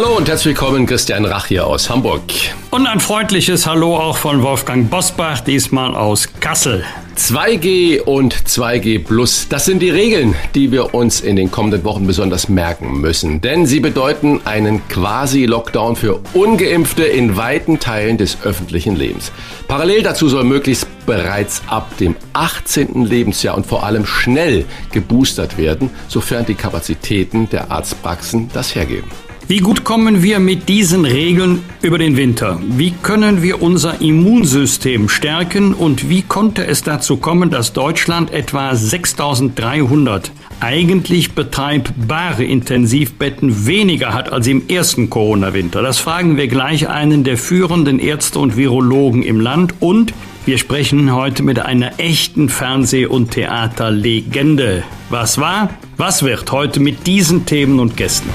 [0.00, 2.22] Hallo und herzlich willkommen, Christian Rach hier aus Hamburg.
[2.70, 6.84] Und ein freundliches Hallo auch von Wolfgang Bosbach, diesmal aus Kassel.
[7.16, 12.06] 2G und 2G Plus, das sind die Regeln, die wir uns in den kommenden Wochen
[12.06, 13.40] besonders merken müssen.
[13.40, 19.32] Denn sie bedeuten einen Quasi-Lockdown für ungeimpfte in weiten Teilen des öffentlichen Lebens.
[19.66, 23.04] Parallel dazu soll möglichst bereits ab dem 18.
[23.04, 29.10] Lebensjahr und vor allem schnell geboostert werden, sofern die Kapazitäten der Arztpraxen das hergeben.
[29.48, 32.60] Wie gut kommen wir mit diesen Regeln über den Winter?
[32.68, 38.76] Wie können wir unser Immunsystem stärken und wie konnte es dazu kommen, dass Deutschland etwa
[38.76, 45.80] 6300 eigentlich betreibbare Intensivbetten weniger hat als im ersten Corona-Winter?
[45.80, 50.12] Das fragen wir gleich einen der führenden Ärzte und Virologen im Land und
[50.44, 54.82] wir sprechen heute mit einer echten Fernseh- und Theaterlegende.
[55.08, 55.70] Was war?
[55.96, 58.28] Was wird heute mit diesen Themen und Gästen?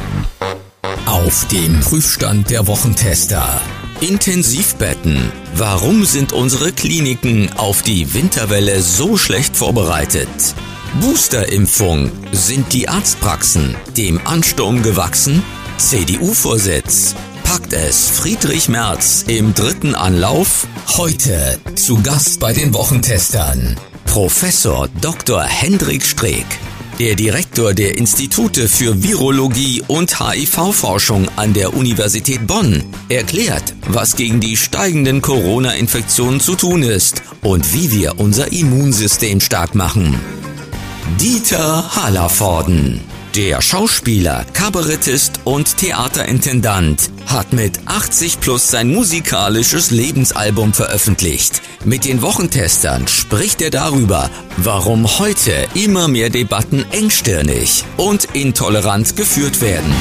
[1.06, 3.62] Auf dem Prüfstand der Wochentester.
[4.00, 5.32] Intensivbetten.
[5.54, 10.30] Warum sind unsere Kliniken auf die Winterwelle so schlecht vorbereitet?
[11.02, 12.10] Boosterimpfung.
[12.32, 15.44] Sind die Arztpraxen dem Ansturm gewachsen?
[15.78, 17.16] CDU-Vorsitz.
[17.44, 20.67] Packt es Friedrich Merz im dritten Anlauf?
[20.98, 23.78] Heute zu Gast bei den Wochentestern.
[24.06, 25.44] Professor Dr.
[25.44, 26.45] Hendrik Streeck.
[26.99, 34.39] Der Direktor der Institute für Virologie und HIV-Forschung an der Universität Bonn erklärt, was gegen
[34.39, 40.19] die steigenden Corona-Infektionen zu tun ist und wie wir unser Immunsystem stark machen.
[41.19, 43.02] Dieter Hallervorden
[43.36, 51.61] der Schauspieler, Kabarettist und Theaterintendant hat mit 80 plus sein musikalisches Lebensalbum veröffentlicht.
[51.83, 59.61] Mit den Wochentestern spricht er darüber, warum heute immer mehr Debatten engstirnig und intolerant geführt
[59.61, 59.92] werden.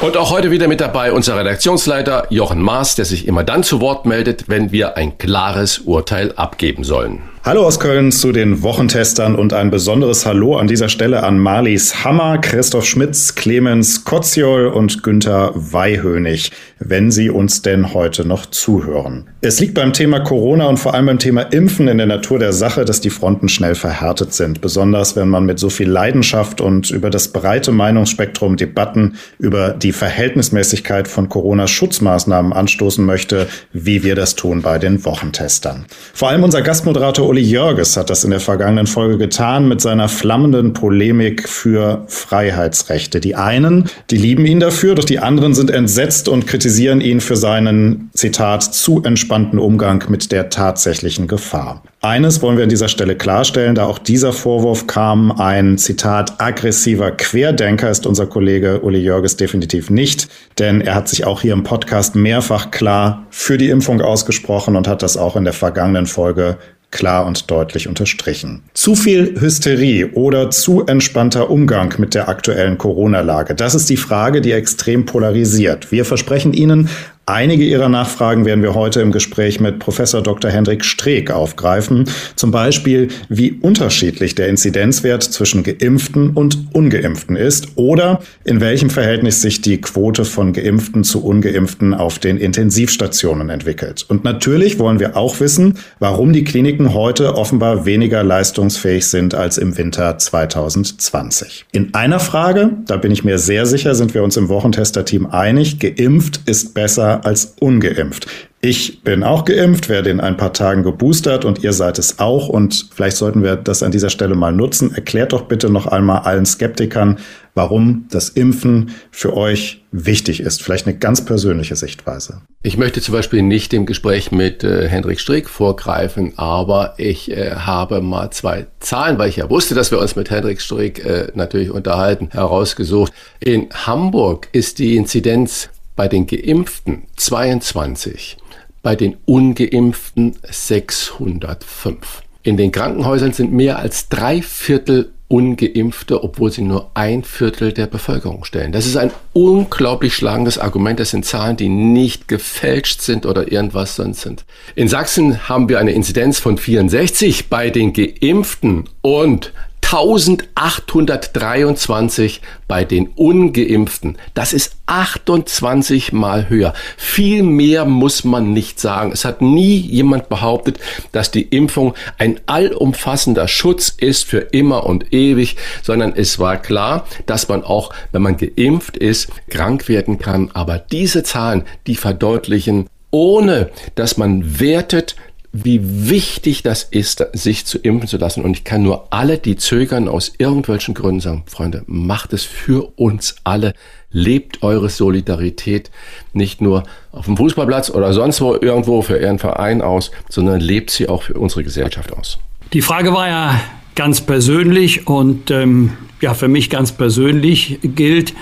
[0.00, 3.80] Und auch heute wieder mit dabei unser Redaktionsleiter Jochen Maas, der sich immer dann zu
[3.80, 7.22] Wort meldet, wenn wir ein klares Urteil abgeben sollen.
[7.48, 12.04] Hallo aus Köln zu den Wochentestern und ein besonderes Hallo an dieser Stelle an Marlies
[12.04, 19.30] Hammer, Christoph Schmitz, Clemens Kotziol und Günther Weihönig, wenn Sie uns denn heute noch zuhören.
[19.40, 22.52] Es liegt beim Thema Corona und vor allem beim Thema Impfen in der Natur der
[22.52, 26.90] Sache, dass die Fronten schnell verhärtet sind, besonders wenn man mit so viel Leidenschaft und
[26.90, 34.34] über das breite Meinungsspektrum Debatten über die Verhältnismäßigkeit von Corona-Schutzmaßnahmen anstoßen möchte, wie wir das
[34.34, 35.86] tun bei den Wochentestern.
[36.12, 40.08] Vor allem unser Gastmoderator Uli Jörges hat das in der vergangenen Folge getan mit seiner
[40.08, 43.20] flammenden Polemik für Freiheitsrechte.
[43.20, 47.36] Die einen, die lieben ihn dafür, doch die anderen sind entsetzt und kritisieren ihn für
[47.36, 51.84] seinen, Zitat, zu entspannten Umgang mit der tatsächlichen Gefahr.
[52.00, 57.12] Eines wollen wir an dieser Stelle klarstellen, da auch dieser Vorwurf kam, ein Zitat aggressiver
[57.12, 60.28] Querdenker ist unser Kollege Uli Jörges definitiv nicht,
[60.58, 64.88] denn er hat sich auch hier im Podcast mehrfach klar für die Impfung ausgesprochen und
[64.88, 66.58] hat das auch in der vergangenen Folge
[66.90, 68.62] klar und deutlich unterstrichen.
[68.74, 74.40] Zu viel Hysterie oder zu entspannter Umgang mit der aktuellen Corona-Lage, das ist die Frage,
[74.40, 75.92] die extrem polarisiert.
[75.92, 76.88] Wir versprechen Ihnen
[77.28, 80.50] Einige Ihrer Nachfragen werden wir heute im Gespräch mit Professor Dr.
[80.50, 82.06] Hendrik Streeck aufgreifen.
[82.36, 89.42] Zum Beispiel, wie unterschiedlich der Inzidenzwert zwischen Geimpften und Ungeimpften ist oder in welchem Verhältnis
[89.42, 94.06] sich die Quote von Geimpften zu Ungeimpften auf den Intensivstationen entwickelt.
[94.08, 99.58] Und natürlich wollen wir auch wissen, warum die Kliniken heute offenbar weniger leistungsfähig sind als
[99.58, 101.66] im Winter 2020.
[101.72, 105.78] In einer Frage, da bin ich mir sehr sicher, sind wir uns im Wochentester-Team einig,
[105.78, 108.26] geimpft ist besser als ungeimpft.
[108.60, 112.48] Ich bin auch geimpft, werde in ein paar Tagen geboostert und ihr seid es auch.
[112.48, 114.92] Und vielleicht sollten wir das an dieser Stelle mal nutzen.
[114.92, 117.18] Erklärt doch bitte noch einmal allen Skeptikern,
[117.54, 120.60] warum das Impfen für euch wichtig ist.
[120.60, 122.42] Vielleicht eine ganz persönliche Sichtweise.
[122.64, 127.52] Ich möchte zum Beispiel nicht dem Gespräch mit äh, Hendrik Strick vorgreifen, aber ich äh,
[127.52, 131.28] habe mal zwei Zahlen, weil ich ja wusste, dass wir uns mit Hendrik Strick äh,
[131.32, 133.12] natürlich unterhalten, herausgesucht.
[133.38, 138.36] In Hamburg ist die Inzidenz bei den Geimpften 22,
[138.84, 142.22] bei den Ungeimpften 605.
[142.44, 147.88] In den Krankenhäusern sind mehr als drei Viertel ungeimpfte, obwohl sie nur ein Viertel der
[147.88, 148.70] Bevölkerung stellen.
[148.70, 151.00] Das ist ein unglaublich schlagendes Argument.
[151.00, 154.44] Das sind Zahlen, die nicht gefälscht sind oder irgendwas sonst sind.
[154.76, 159.52] In Sachsen haben wir eine Inzidenz von 64 bei den Geimpften und
[159.90, 164.18] 1823 bei den ungeimpften.
[164.34, 166.74] Das ist 28 mal höher.
[166.98, 169.12] Viel mehr muss man nicht sagen.
[169.12, 170.78] Es hat nie jemand behauptet,
[171.12, 177.06] dass die Impfung ein allumfassender Schutz ist für immer und ewig, sondern es war klar,
[177.24, 180.50] dass man auch, wenn man geimpft ist, krank werden kann.
[180.52, 185.16] Aber diese Zahlen, die verdeutlichen, ohne dass man wertet,
[185.52, 188.44] wie wichtig das ist, sich zu impfen zu lassen.
[188.44, 192.92] Und ich kann nur alle, die zögern aus irgendwelchen Gründen sagen, Freunde, macht es für
[192.96, 193.72] uns alle.
[194.10, 195.90] Lebt eure Solidarität
[196.32, 200.90] nicht nur auf dem Fußballplatz oder sonst wo irgendwo für Ihren Verein aus, sondern lebt
[200.90, 202.38] sie auch für unsere Gesellschaft aus.
[202.72, 203.60] Die Frage war ja
[203.94, 208.34] ganz persönlich und ähm, ja, für mich ganz persönlich gilt,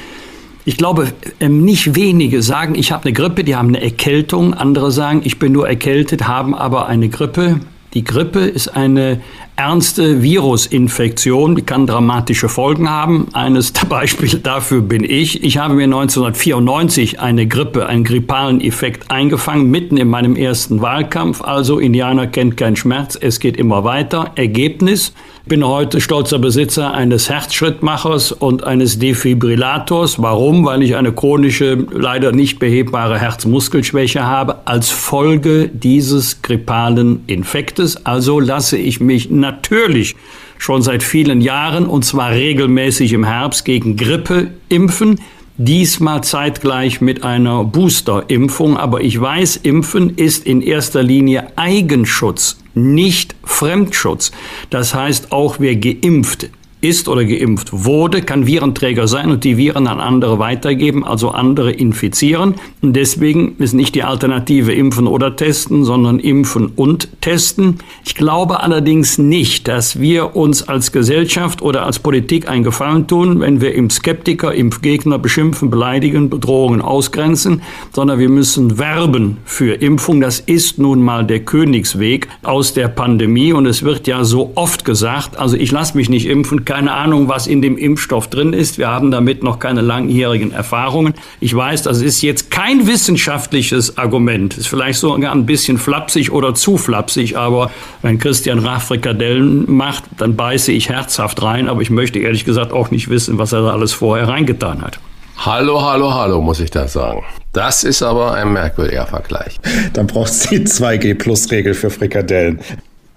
[0.67, 4.53] ich glaube, ähm, nicht wenige sagen, ich habe eine Grippe, die haben eine Erkältung.
[4.53, 7.61] Andere sagen, ich bin nur erkältet, haben aber eine Grippe.
[7.95, 9.21] Die Grippe ist eine
[9.55, 13.29] ernste Virusinfektion, die kann dramatische Folgen haben.
[13.33, 15.45] Eines der Beispiele dafür bin ich.
[15.45, 21.43] Ich habe mir 1994 eine Grippe, einen grippalen Effekt eingefangen, mitten in meinem ersten Wahlkampf.
[21.43, 24.33] Also Indianer kennt keinen Schmerz, es geht immer weiter.
[24.35, 25.15] Ergebnis,
[25.47, 30.21] bin heute stolzer Besitzer eines Herzschrittmachers und eines Defibrillators.
[30.21, 30.65] Warum?
[30.65, 38.05] Weil ich eine chronische, leider nicht behebbare Herzmuskelschwäche habe als Folge dieses grippalen Infektes.
[38.05, 40.17] Also lasse ich mich natürlich
[40.59, 45.21] schon seit vielen Jahren und zwar regelmäßig im Herbst gegen Grippe impfen.
[45.59, 48.77] Diesmal zeitgleich mit einer Boosterimpfung.
[48.77, 54.31] Aber ich weiß, Impfen ist in erster Linie Eigenschutz, nicht Fremdschutz.
[54.71, 56.51] Das heißt, auch wer geimpft
[56.89, 61.73] ist oder geimpft wurde, kann Virenträger sein und die Viren an andere weitergeben, also andere
[61.73, 62.55] infizieren.
[62.83, 67.79] Und deswegen ist nicht die Alternative impfen oder testen, sondern impfen und testen.
[68.05, 73.41] Ich glaube allerdings nicht, dass wir uns als Gesellschaft oder als Politik einen Gefallen tun,
[73.41, 77.63] wenn wir Impfskeptiker, Impfgegner beschimpfen, beleidigen, Bedrohungen ausgrenzen,
[77.93, 80.21] sondern wir müssen werben für Impfung.
[80.21, 84.85] Das ist nun mal der Königsweg aus der Pandemie und es wird ja so oft
[84.85, 88.77] gesagt, also ich lasse mich nicht impfen, keine Ahnung, was in dem Impfstoff drin ist.
[88.77, 91.15] Wir haben damit noch keine langjährigen Erfahrungen.
[91.41, 94.59] Ich weiß, das ist jetzt kein wissenschaftliches Argument.
[94.59, 97.71] Ist vielleicht sogar ein bisschen flapsig oder zu flapsig, aber
[98.03, 102.75] wenn Christian Rach Frikadellen macht, dann beiße ich herzhaft rein, aber ich möchte ehrlich gesagt
[102.75, 105.01] auch nicht wissen, was er da alles vorher reingetan hat.
[105.39, 107.23] Hallo, hallo, hallo, muss ich da sagen.
[107.55, 109.59] Das ist aber ein merkwürdiger Vergleich.
[109.95, 112.61] Dann braucht es die 2G-Plus-Regel für Frikadellen.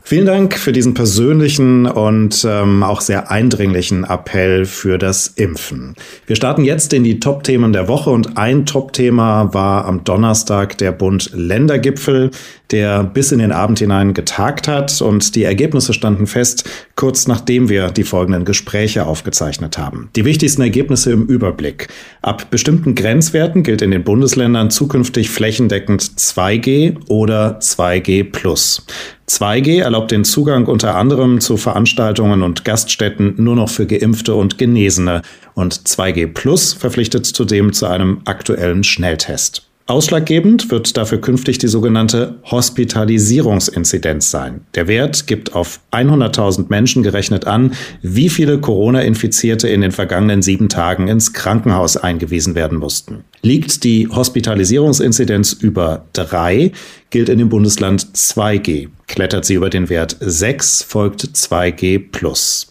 [0.09, 5.93] Vielen Dank für diesen persönlichen und ähm, auch sehr eindringlichen Appell für das Impfen.
[6.25, 10.93] Wir starten jetzt in die Top-Themen der Woche und ein Top-Thema war am Donnerstag der
[10.93, 12.31] Bund-Länder-Gipfel,
[12.71, 17.69] der bis in den Abend hinein getagt hat und die Ergebnisse standen fest, kurz nachdem
[17.69, 20.09] wir die folgenden Gespräche aufgezeichnet haben.
[20.15, 21.87] Die wichtigsten Ergebnisse im Überblick.
[22.23, 28.81] Ab bestimmten Grenzwerten gilt in den Bundesländern zukünftig flächendeckend 2G oder 2G+.
[29.29, 34.57] 2G erlaubt den Zugang unter anderem zu Veranstaltungen und Gaststätten nur noch für Geimpfte und
[34.57, 35.21] Genesene
[35.53, 39.68] und 2G Plus verpflichtet zudem zu einem aktuellen Schnelltest.
[39.89, 44.61] Ausschlaggebend wird dafür künftig die sogenannte Hospitalisierungsinzidenz sein.
[44.75, 47.73] Der Wert gibt auf 100.000 Menschen gerechnet an,
[48.03, 53.23] wie viele Corona-Infizierte in den vergangenen sieben Tagen ins Krankenhaus eingewiesen werden mussten.
[53.41, 56.71] Liegt die Hospitalisierungsinzidenz über drei,
[57.09, 58.89] gilt in dem Bundesland 2G.
[59.07, 62.69] Klettert sie über den Wert 6, folgt 2G plus.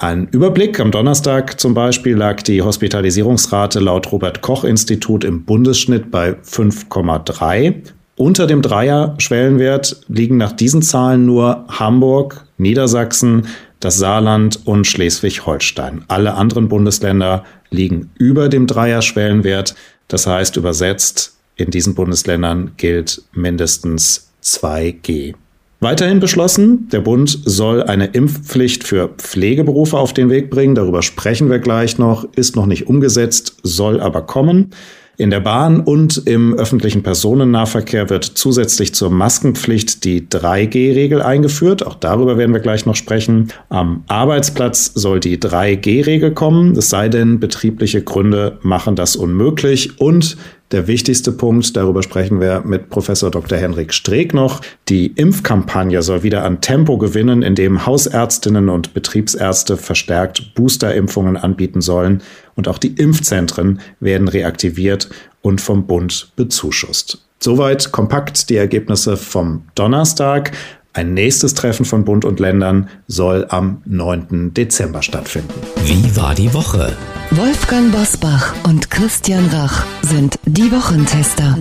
[0.00, 0.78] Ein Überblick.
[0.78, 7.82] Am Donnerstag zum Beispiel lag die Hospitalisierungsrate laut Robert Koch Institut im Bundesschnitt bei 5,3.
[8.14, 13.48] Unter dem Dreier-Schwellenwert liegen nach diesen Zahlen nur Hamburg, Niedersachsen,
[13.80, 16.04] das Saarland und Schleswig-Holstein.
[16.06, 19.74] Alle anderen Bundesländer liegen über dem Dreier-Schwellenwert.
[20.06, 25.34] Das heißt übersetzt, in diesen Bundesländern gilt mindestens 2G.
[25.80, 30.74] Weiterhin beschlossen, der Bund soll eine Impfpflicht für Pflegeberufe auf den Weg bringen.
[30.74, 32.26] Darüber sprechen wir gleich noch.
[32.34, 34.70] Ist noch nicht umgesetzt, soll aber kommen.
[35.18, 41.84] In der Bahn und im öffentlichen Personennahverkehr wird zusätzlich zur Maskenpflicht die 3G-Regel eingeführt.
[41.84, 43.48] Auch darüber werden wir gleich noch sprechen.
[43.68, 50.00] Am Arbeitsplatz soll die 3G-Regel kommen, es sei denn, betriebliche Gründe machen das unmöglich.
[50.00, 50.36] Und
[50.70, 53.56] Der wichtigste Punkt, darüber sprechen wir mit Professor Dr.
[53.56, 54.60] Henrik Streeck noch.
[54.90, 62.22] Die Impfkampagne soll wieder an Tempo gewinnen, indem Hausärztinnen und Betriebsärzte verstärkt Boosterimpfungen anbieten sollen.
[62.54, 65.08] Und auch die Impfzentren werden reaktiviert
[65.40, 67.26] und vom Bund bezuschusst.
[67.40, 70.52] Soweit kompakt die Ergebnisse vom Donnerstag.
[70.98, 74.52] Ein nächstes Treffen von Bund und Ländern soll am 9.
[74.52, 75.54] Dezember stattfinden.
[75.84, 76.92] Wie war die Woche?
[77.30, 81.56] Wolfgang Bosbach und Christian Rach sind die Wochentester.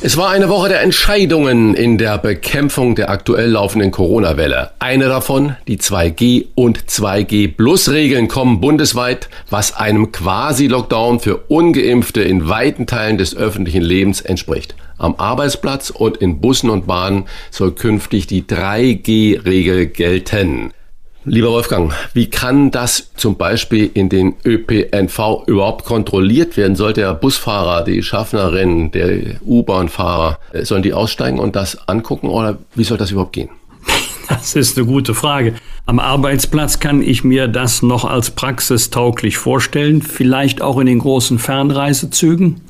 [0.00, 4.70] Es war eine Woche der Entscheidungen in der Bekämpfung der aktuell laufenden Corona-Welle.
[4.78, 12.22] Eine davon, die 2G und 2G Plus Regeln kommen bundesweit, was einem Quasi-Lockdown für ungeimpfte
[12.22, 14.76] in weiten Teilen des öffentlichen Lebens entspricht.
[14.98, 20.72] Am Arbeitsplatz und in Bussen und Bahnen soll künftig die 3G-Regel gelten.
[21.30, 26.74] Lieber Wolfgang, wie kann das zum Beispiel in den ÖPNV überhaupt kontrolliert werden?
[26.74, 32.58] Soll der Busfahrer, die Schaffnerin, der U-Bahn-Fahrer, äh, sollen die aussteigen und das angucken oder
[32.74, 33.50] wie soll das überhaupt gehen?
[34.28, 35.54] Das ist eine gute Frage.
[35.86, 41.38] Am Arbeitsplatz kann ich mir das noch als praxistauglich vorstellen, vielleicht auch in den großen
[41.38, 42.60] Fernreisezügen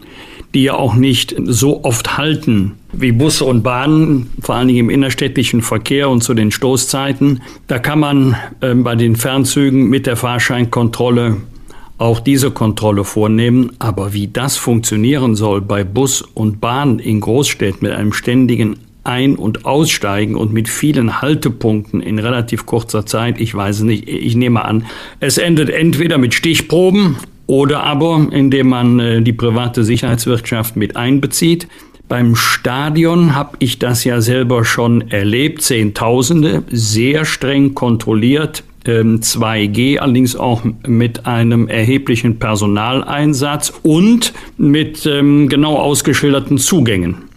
[0.55, 4.91] die ja auch nicht so oft halten wie Busse und Bahnen, vor allen Dingen im
[4.91, 7.43] innerstädtischen Verkehr und zu den Stoßzeiten.
[7.67, 11.37] Da kann man äh, bei den Fernzügen mit der Fahrscheinkontrolle
[11.99, 13.73] auch diese Kontrolle vornehmen.
[13.79, 19.37] Aber wie das funktionieren soll bei Bus und Bahn in Großstädten mit einem ständigen ein-
[19.37, 24.65] und Aussteigen und mit vielen Haltepunkten in relativ kurzer Zeit, ich weiß nicht, ich nehme
[24.65, 24.85] an,
[25.19, 27.17] es endet entweder mit Stichproben
[27.47, 31.67] oder aber indem man äh, die private Sicherheitswirtschaft mit einbezieht.
[32.09, 39.99] Beim Stadion habe ich das ja selber schon erlebt, Zehntausende, sehr streng kontrolliert, 2G, ähm,
[40.01, 47.29] allerdings auch mit einem erheblichen Personaleinsatz und mit ähm, genau ausgeschilderten Zugängen.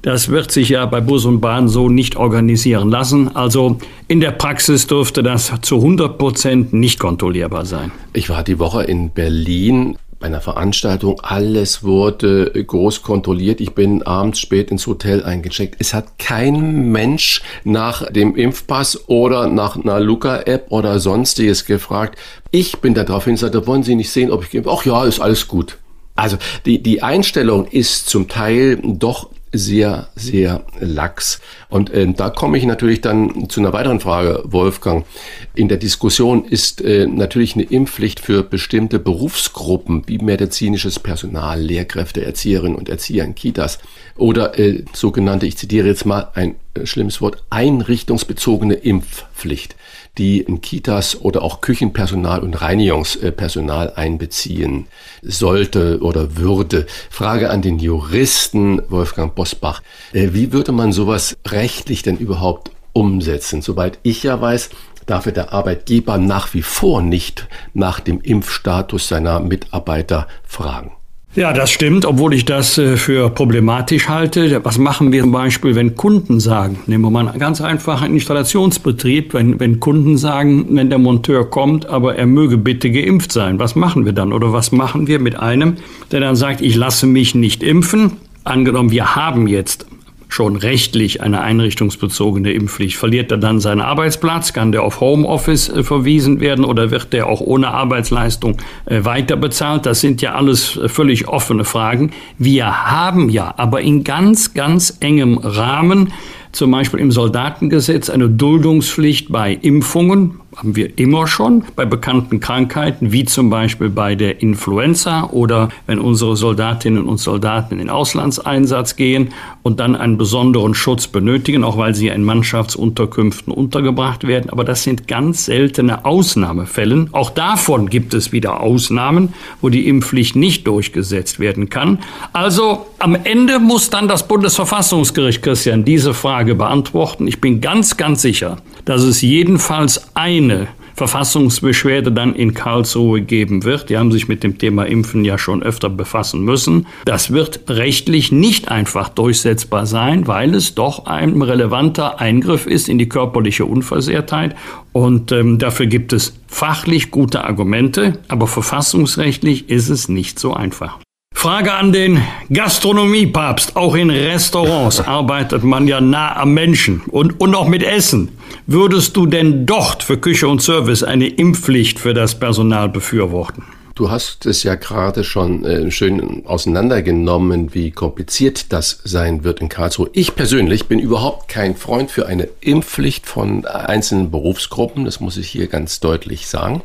[0.00, 3.34] Das wird sich ja bei Bus und Bahn so nicht organisieren lassen.
[3.34, 7.90] Also in der Praxis dürfte das zu 100 Prozent nicht kontrollierbar sein.
[8.12, 11.20] Ich war die Woche in Berlin bei einer Veranstaltung.
[11.22, 13.60] Alles wurde groß kontrolliert.
[13.60, 15.76] Ich bin abends spät ins Hotel eingecheckt.
[15.78, 22.18] Es hat kein Mensch nach dem Impfpass oder nach einer Luca-App oder sonstiges gefragt.
[22.50, 25.20] Ich bin darauf hin, da wollen Sie nicht sehen, ob ich geimpft Ach ja, ist
[25.20, 25.78] alles gut.
[26.16, 31.40] Also die, die Einstellung ist zum Teil doch sehr, sehr lax.
[31.68, 35.06] Und äh, da komme ich natürlich dann zu einer weiteren Frage, Wolfgang.
[35.54, 42.24] In der Diskussion ist äh, natürlich eine Impfpflicht für bestimmte Berufsgruppen wie medizinisches Personal, Lehrkräfte,
[42.24, 43.78] Erzieherinnen und Erzieher in Kitas
[44.16, 49.76] oder äh, sogenannte, ich zitiere jetzt mal ein äh, schlimmes Wort, einrichtungsbezogene Impfpflicht
[50.18, 54.86] die in Kitas oder auch Küchenpersonal und Reinigungspersonal einbeziehen
[55.22, 56.86] sollte oder würde.
[57.10, 59.82] Frage an den Juristen Wolfgang Bosbach.
[60.12, 63.62] Äh, wie würde man sowas rechtlich denn überhaupt umsetzen?
[63.62, 64.70] Soweit ich ja weiß,
[65.06, 70.95] darf der Arbeitgeber nach wie vor nicht nach dem Impfstatus seiner Mitarbeiter fragen.
[71.36, 74.64] Ja, das stimmt, obwohl ich das äh, für problematisch halte.
[74.64, 79.34] Was machen wir zum Beispiel, wenn Kunden sagen, nehmen wir mal einen ganz einfachen Installationsbetrieb,
[79.34, 83.76] wenn, wenn Kunden sagen, wenn der Monteur kommt, aber er möge bitte geimpft sein, was
[83.76, 84.32] machen wir dann?
[84.32, 85.74] Oder was machen wir mit einem,
[86.10, 88.12] der dann sagt, ich lasse mich nicht impfen?
[88.44, 89.84] Angenommen, wir haben jetzt
[90.28, 92.96] schon rechtlich eine einrichtungsbezogene Impfpflicht.
[92.96, 94.52] Verliert er dann seinen Arbeitsplatz?
[94.52, 98.56] Kann der auf Homeoffice äh, verwiesen werden oder wird der auch ohne Arbeitsleistung
[98.86, 99.86] äh, weiter bezahlt?
[99.86, 102.10] Das sind ja alles äh, völlig offene Fragen.
[102.38, 106.12] Wir haben ja aber in ganz, ganz engem Rahmen
[106.52, 113.12] zum Beispiel im Soldatengesetz eine Duldungspflicht bei Impfungen, haben wir immer schon bei bekannten Krankheiten,
[113.12, 118.96] wie zum Beispiel bei der Influenza oder wenn unsere Soldatinnen und Soldaten in den Auslandseinsatz
[118.96, 124.48] gehen und dann einen besonderen Schutz benötigen, auch weil sie in Mannschaftsunterkünften untergebracht werden.
[124.48, 127.08] Aber das sind ganz seltene Ausnahmefälle.
[127.12, 131.98] Auch davon gibt es wieder Ausnahmen, wo die Impfpflicht nicht durchgesetzt werden kann.
[132.32, 137.26] Also am Ende muss dann das Bundesverfassungsgericht, Christian, diese Frage beantworten.
[137.26, 140.14] Ich bin ganz, ganz sicher, dass es jedenfalls
[140.50, 143.90] eine Verfassungsbeschwerde dann in Karlsruhe geben wird.
[143.90, 146.86] Die haben sich mit dem Thema Impfen ja schon öfter befassen müssen.
[147.04, 152.98] Das wird rechtlich nicht einfach durchsetzbar sein, weil es doch ein relevanter Eingriff ist in
[152.98, 154.56] die körperliche Unversehrtheit.
[154.92, 160.98] Und ähm, dafür gibt es fachlich gute Argumente, aber verfassungsrechtlich ist es nicht so einfach.
[161.36, 163.76] Frage an den Gastronomiepapst.
[163.76, 168.30] Auch in Restaurants arbeitet man ja nah am Menschen und, und auch mit Essen.
[168.66, 173.64] Würdest du denn dort für Küche und Service eine Impfpflicht für das Personal befürworten?
[173.94, 179.68] Du hast es ja gerade schon äh, schön auseinandergenommen, wie kompliziert das sein wird in
[179.68, 180.08] Karlsruhe.
[180.14, 185.04] Ich persönlich bin überhaupt kein Freund für eine Impfpflicht von einzelnen Berufsgruppen.
[185.04, 186.82] Das muss ich hier ganz deutlich sagen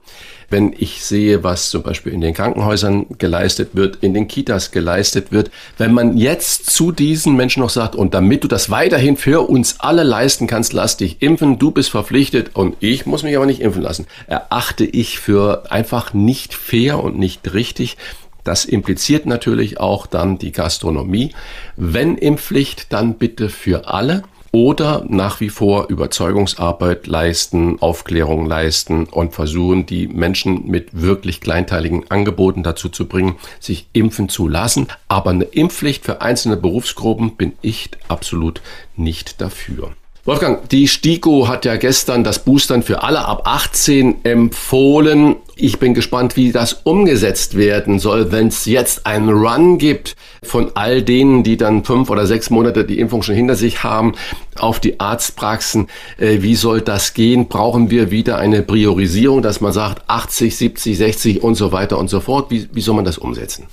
[0.52, 5.32] wenn ich sehe, was zum Beispiel in den Krankenhäusern geleistet wird, in den Kitas geleistet
[5.32, 9.50] wird, wenn man jetzt zu diesen Menschen noch sagt, und damit du das weiterhin für
[9.50, 13.46] uns alle leisten kannst, lass dich impfen, du bist verpflichtet und ich muss mich aber
[13.46, 17.98] nicht impfen lassen, erachte ich für einfach nicht fair und nicht richtig.
[18.44, 21.34] Das impliziert natürlich auch dann die Gastronomie.
[21.76, 29.34] Wenn Impfpflicht, dann bitte für alle oder nach wie vor Überzeugungsarbeit leisten, Aufklärung leisten und
[29.34, 34.88] versuchen, die Menschen mit wirklich kleinteiligen Angeboten dazu zu bringen, sich impfen zu lassen.
[35.08, 38.62] Aber eine Impfpflicht für einzelne Berufsgruppen bin ich absolut
[38.98, 39.94] nicht dafür.
[40.24, 45.38] Wolfgang, die STIKO hat ja gestern das Boostern für alle ab 18 empfohlen.
[45.56, 50.74] Ich bin gespannt, wie das umgesetzt werden soll, wenn es jetzt einen Run gibt von
[50.76, 54.14] all denen, die dann fünf oder sechs Monate die Impfung schon hinter sich haben,
[54.60, 55.88] auf die Arztpraxen.
[56.20, 57.48] Äh, wie soll das gehen?
[57.48, 62.12] Brauchen wir wieder eine Priorisierung, dass man sagt 80, 70, 60 und so weiter und
[62.12, 62.52] so fort?
[62.52, 63.66] Wie, wie soll man das umsetzen?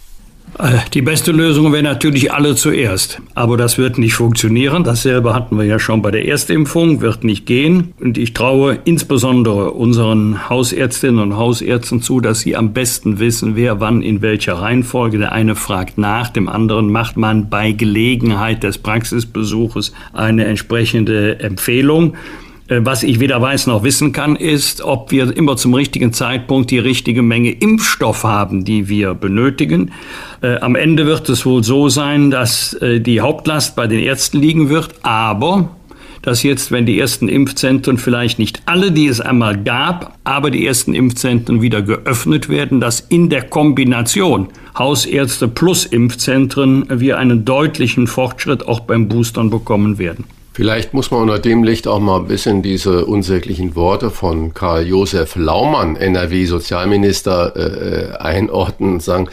[0.59, 3.21] Äh, die beste Lösung wäre natürlich alle zuerst.
[3.35, 4.85] Aber das wird nicht funktionieren.
[4.85, 7.95] Dasselbe hatten wir ja schon bei der Erstimpfung, wird nicht gehen.
[8.01, 13.81] Und ich traue insbesondere unseren Hausärztinnen und Hausärzten zu, dass sie am besten wissen, wer
[13.81, 15.19] wann in welcher Reihenfolge.
[15.19, 22.15] Der eine fragt nach, dem anderen macht man bei Gelegenheit des Praxisbesuches eine entsprechende Empfehlung.
[22.69, 26.71] Äh, was ich weder weiß noch wissen kann, ist, ob wir immer zum richtigen Zeitpunkt
[26.71, 29.93] die richtige Menge Impfstoff haben, die wir benötigen.
[30.43, 34.41] Äh, am Ende wird es wohl so sein, dass äh, die Hauptlast bei den Ärzten
[34.41, 35.71] liegen wird, aber
[36.23, 40.67] dass jetzt, wenn die ersten Impfzentren vielleicht nicht alle, die es einmal gab, aber die
[40.67, 48.09] ersten Impfzentren wieder geöffnet werden, dass in der Kombination Hausärzte plus Impfzentren wir einen deutlichen
[48.09, 50.25] Fortschritt auch beim Boostern bekommen werden.
[50.59, 54.89] Vielleicht muss man unter dem Licht auch mal ein bisschen diese unsäglichen Worte von Karl
[54.89, 59.29] Josef Laumann, NRW-Sozialminister, äh, äh, einordnen und sagen,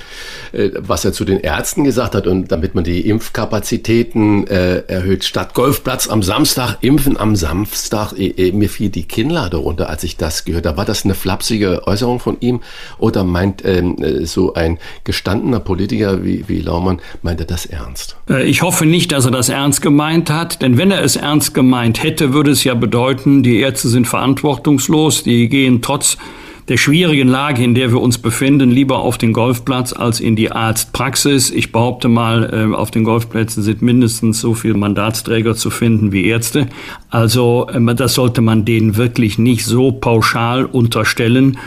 [0.80, 5.24] was er zu den Ärzten gesagt hat und damit man die Impfkapazitäten äh, erhöht.
[5.24, 8.14] Statt Golfplatz am Samstag, Impfen am Samstag.
[8.18, 10.78] Äh, mir fiel die Kinnlade runter, als ich das gehört habe.
[10.78, 12.62] War das eine flapsige Äußerung von ihm
[12.98, 18.16] oder meint ähm, äh, so ein gestandener Politiker wie, wie Laumann, meint er das ernst?
[18.46, 22.04] Ich hoffe nicht, dass er das ernst gemeint hat, denn wenn er es ernst gemeint
[22.04, 26.18] hätte, würde es ja bedeuten, die Ärzte sind verantwortungslos, die gehen trotz
[26.68, 30.52] der schwierigen Lage, in der wir uns befinden, lieber auf den Golfplatz als in die
[30.52, 31.52] Arztpraxis.
[31.52, 36.26] Ich behaupte mal, äh, auf den Golfplätzen sind mindestens so viele Mandatsträger zu finden wie
[36.26, 36.68] Ärzte.
[37.10, 41.60] Also ähm, das sollte man denen wirklich nicht so pauschal unterstellen.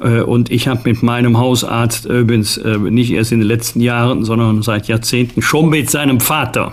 [0.00, 4.24] Äh, und ich habe mit meinem Hausarzt übrigens äh, nicht erst in den letzten Jahren,
[4.24, 6.72] sondern seit Jahrzehnten schon mit seinem Vater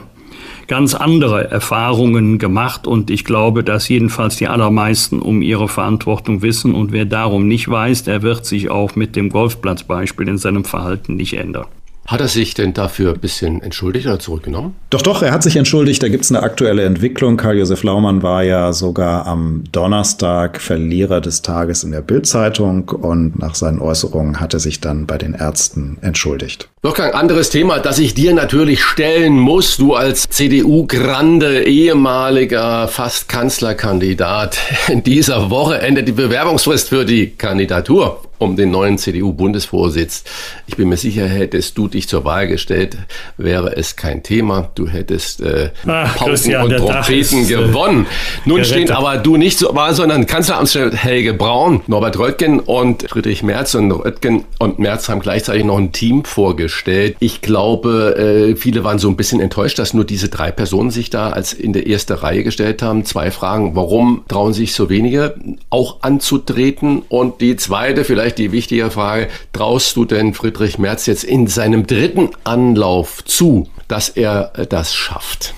[0.74, 6.74] ganz andere Erfahrungen gemacht und ich glaube, dass jedenfalls die allermeisten um ihre Verantwortung wissen
[6.74, 11.16] und wer darum nicht weiß, der wird sich auch mit dem Golfplatzbeispiel in seinem Verhalten
[11.16, 11.68] nicht ändern.
[12.08, 14.74] Hat er sich denn dafür ein bisschen entschuldigt oder zurückgenommen?
[14.90, 16.02] Doch, doch, er hat sich entschuldigt.
[16.02, 17.38] Da gibt es eine aktuelle Entwicklung.
[17.38, 23.54] Karl-Josef Laumann war ja sogar am Donnerstag Verlierer des Tages in der Bildzeitung und nach
[23.54, 26.68] seinen Äußerungen hat er sich dann bei den Ärzten entschuldigt.
[26.86, 29.78] Noch kein anderes Thema, das ich dir natürlich stellen muss.
[29.78, 34.58] Du als CDU-Grande, ehemaliger fast Kanzlerkandidat.
[34.90, 40.24] In dieser Woche endet die Bewerbungsfrist für die Kandidatur um den neuen CDU-Bundesvorsitz.
[40.68, 42.98] Ich bin mir sicher, hättest du dich zur Wahl gestellt,
[43.38, 44.70] wäre es kein Thema.
[44.76, 48.06] Du hättest äh, Ach, Pauken und Trompeten äh, gewonnen.
[48.46, 53.44] Nun steht aber du nicht zur Wahl, sondern Kanzleramtschef Helge Braun, Norbert Röttgen und Friedrich
[53.44, 53.76] Merz.
[53.76, 56.73] Und Röttgen und Merz haben gleichzeitig noch ein Team vorgestellt.
[57.20, 61.10] Ich glaube, äh, viele waren so ein bisschen enttäuscht, dass nur diese drei Personen sich
[61.10, 63.06] da als in der erste Reihe gestellt haben.
[63.06, 65.36] Zwei Fragen, warum trauen sich so wenige
[65.70, 67.04] auch anzutreten?
[67.10, 71.48] Und die zweite, vielleicht vielleicht die wichtige Frage, traust du denn Friedrich Merz jetzt in
[71.48, 75.54] seinem dritten Anlauf zu, dass er das schafft?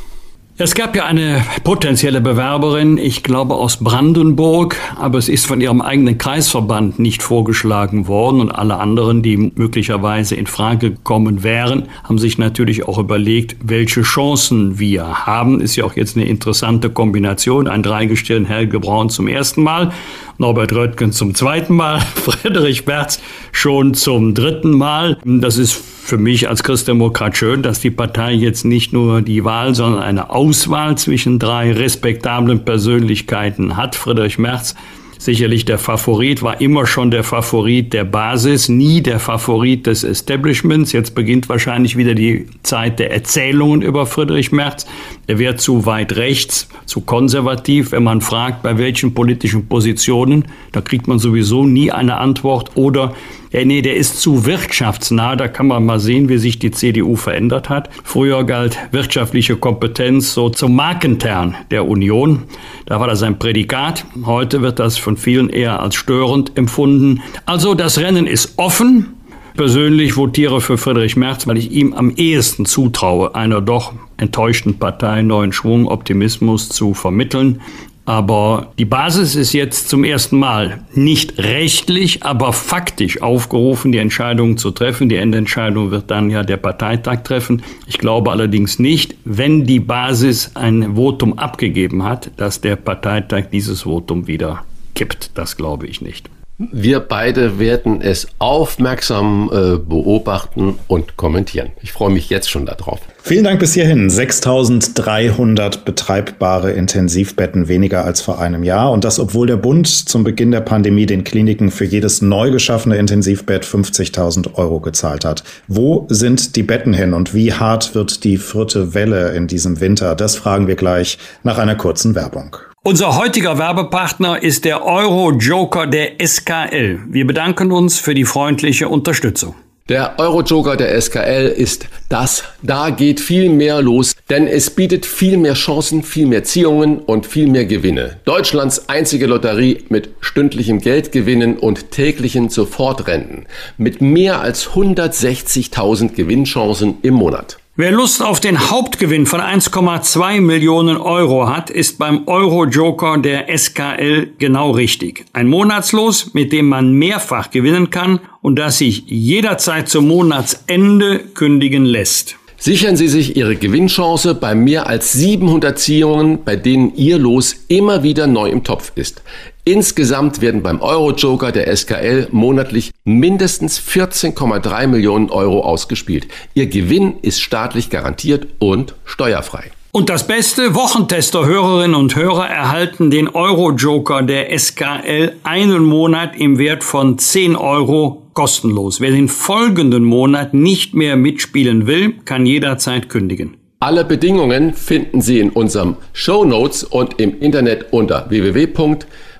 [0.57, 5.81] Es gab ja eine potenzielle Bewerberin, ich glaube aus Brandenburg, aber es ist von ihrem
[5.81, 12.19] eigenen Kreisverband nicht vorgeschlagen worden und alle anderen, die möglicherweise in Frage gekommen wären, haben
[12.19, 15.59] sich natürlich auch überlegt, welche Chancen wir haben.
[15.59, 17.67] Ist ja auch jetzt eine interessante Kombination.
[17.67, 19.91] Ein Dreigestirn Helge Braun zum ersten Mal,
[20.37, 25.17] Norbert Röttgen zum zweiten Mal, Friedrich Merz schon zum dritten Mal.
[25.25, 29.73] Das ist für mich als Christdemokrat schön, dass die Partei jetzt nicht nur die Wahl,
[29.73, 33.95] sondern eine Auswahl zwischen drei respektablen Persönlichkeiten hat.
[33.95, 34.75] Friedrich Merz
[35.17, 40.91] sicherlich der Favorit, war immer schon der Favorit der Basis, nie der Favorit des Establishments.
[40.91, 44.85] Jetzt beginnt wahrscheinlich wieder die Zeit der Erzählungen über Friedrich Merz.
[45.27, 47.91] Er wäre zu weit rechts, zu konservativ.
[47.91, 52.71] Wenn man fragt, bei welchen politischen Positionen, da kriegt man sowieso nie eine Antwort.
[52.75, 53.15] Oder
[53.55, 55.37] ja, nee, der ist zu wirtschaftsnah.
[55.37, 57.89] Da kann man mal sehen, wie sich die CDU verändert hat.
[58.03, 62.43] Früher galt wirtschaftliche Kompetenz so zum Markentern der Union.
[62.85, 64.05] Da war das ein Prädikat.
[64.25, 67.21] Heute wird das von vielen eher als störend empfunden.
[67.45, 69.13] Also das Rennen ist offen.
[69.55, 75.21] Persönlich votiere für Friedrich Merz, weil ich ihm am ehesten zutraue, einer doch enttäuschten Partei
[75.21, 77.61] neuen Schwung, Optimismus zu vermitteln.
[78.05, 84.57] Aber die Basis ist jetzt zum ersten Mal nicht rechtlich, aber faktisch aufgerufen, die Entscheidung
[84.57, 85.09] zu treffen.
[85.09, 87.63] Die Endentscheidung wird dann ja der Parteitag treffen.
[87.87, 93.81] Ich glaube allerdings nicht, wenn die Basis ein Votum abgegeben hat, dass der Parteitag dieses
[93.81, 94.63] Votum wieder
[94.93, 95.31] kippt.
[95.33, 96.29] Das glaube ich nicht.
[96.57, 101.71] Wir beide werden es aufmerksam äh, beobachten und kommentieren.
[101.81, 103.01] Ich freue mich jetzt schon darauf.
[103.21, 104.09] Vielen Dank bis hierhin.
[104.09, 108.91] 6300 betreibbare Intensivbetten weniger als vor einem Jahr.
[108.93, 112.95] Und das, obwohl der Bund zum Beginn der Pandemie den Kliniken für jedes neu geschaffene
[112.97, 115.43] Intensivbett 50.000 Euro gezahlt hat.
[115.67, 120.15] Wo sind die Betten hin und wie hart wird die vierte Welle in diesem Winter?
[120.15, 122.55] Das fragen wir gleich nach einer kurzen Werbung.
[122.87, 126.99] Unser heutiger Werbepartner ist der Euro-Joker der SKL.
[127.09, 129.55] Wir bedanken uns für die freundliche Unterstützung.
[129.89, 132.43] Der Euro-Joker der SKL ist das.
[132.61, 137.25] Da geht viel mehr los, denn es bietet viel mehr Chancen, viel mehr Ziehungen und
[137.25, 138.17] viel mehr Gewinne.
[138.23, 143.47] Deutschlands einzige Lotterie mit stündlichem Geldgewinnen und täglichen Sofortrenten.
[143.79, 147.57] Mit mehr als 160.000 Gewinnchancen im Monat.
[147.77, 154.29] Wer Lust auf den Hauptgewinn von 1,2 Millionen Euro hat, ist beim Euro-Joker der SKL
[154.37, 155.25] genau richtig.
[155.33, 161.83] Ein Monatslos, mit dem man mehrfach gewinnen kann und das sich jederzeit zum Monatsende kündigen
[161.83, 162.37] lässt.
[162.55, 168.03] Sichern Sie sich Ihre Gewinnchance bei mehr als 700 Ziehungen, bei denen Ihr Los immer
[168.03, 169.21] wieder neu im Topf ist.
[169.67, 176.27] Insgesamt werden beim Euro-Joker der SKL monatlich mindestens 14,3 Millionen Euro ausgespielt.
[176.53, 179.71] Ihr Gewinn ist staatlich garantiert und steuerfrei.
[179.91, 186.83] Und das Beste, Wochentester-Hörerinnen und Hörer erhalten den Euro-Joker der SKL einen Monat im Wert
[186.83, 189.01] von 10 Euro kostenlos.
[189.01, 193.57] Wer den folgenden Monat nicht mehr mitspielen will, kann jederzeit kündigen.
[193.79, 198.29] Alle Bedingungen finden Sie in unserem Show Notes und im Internet unter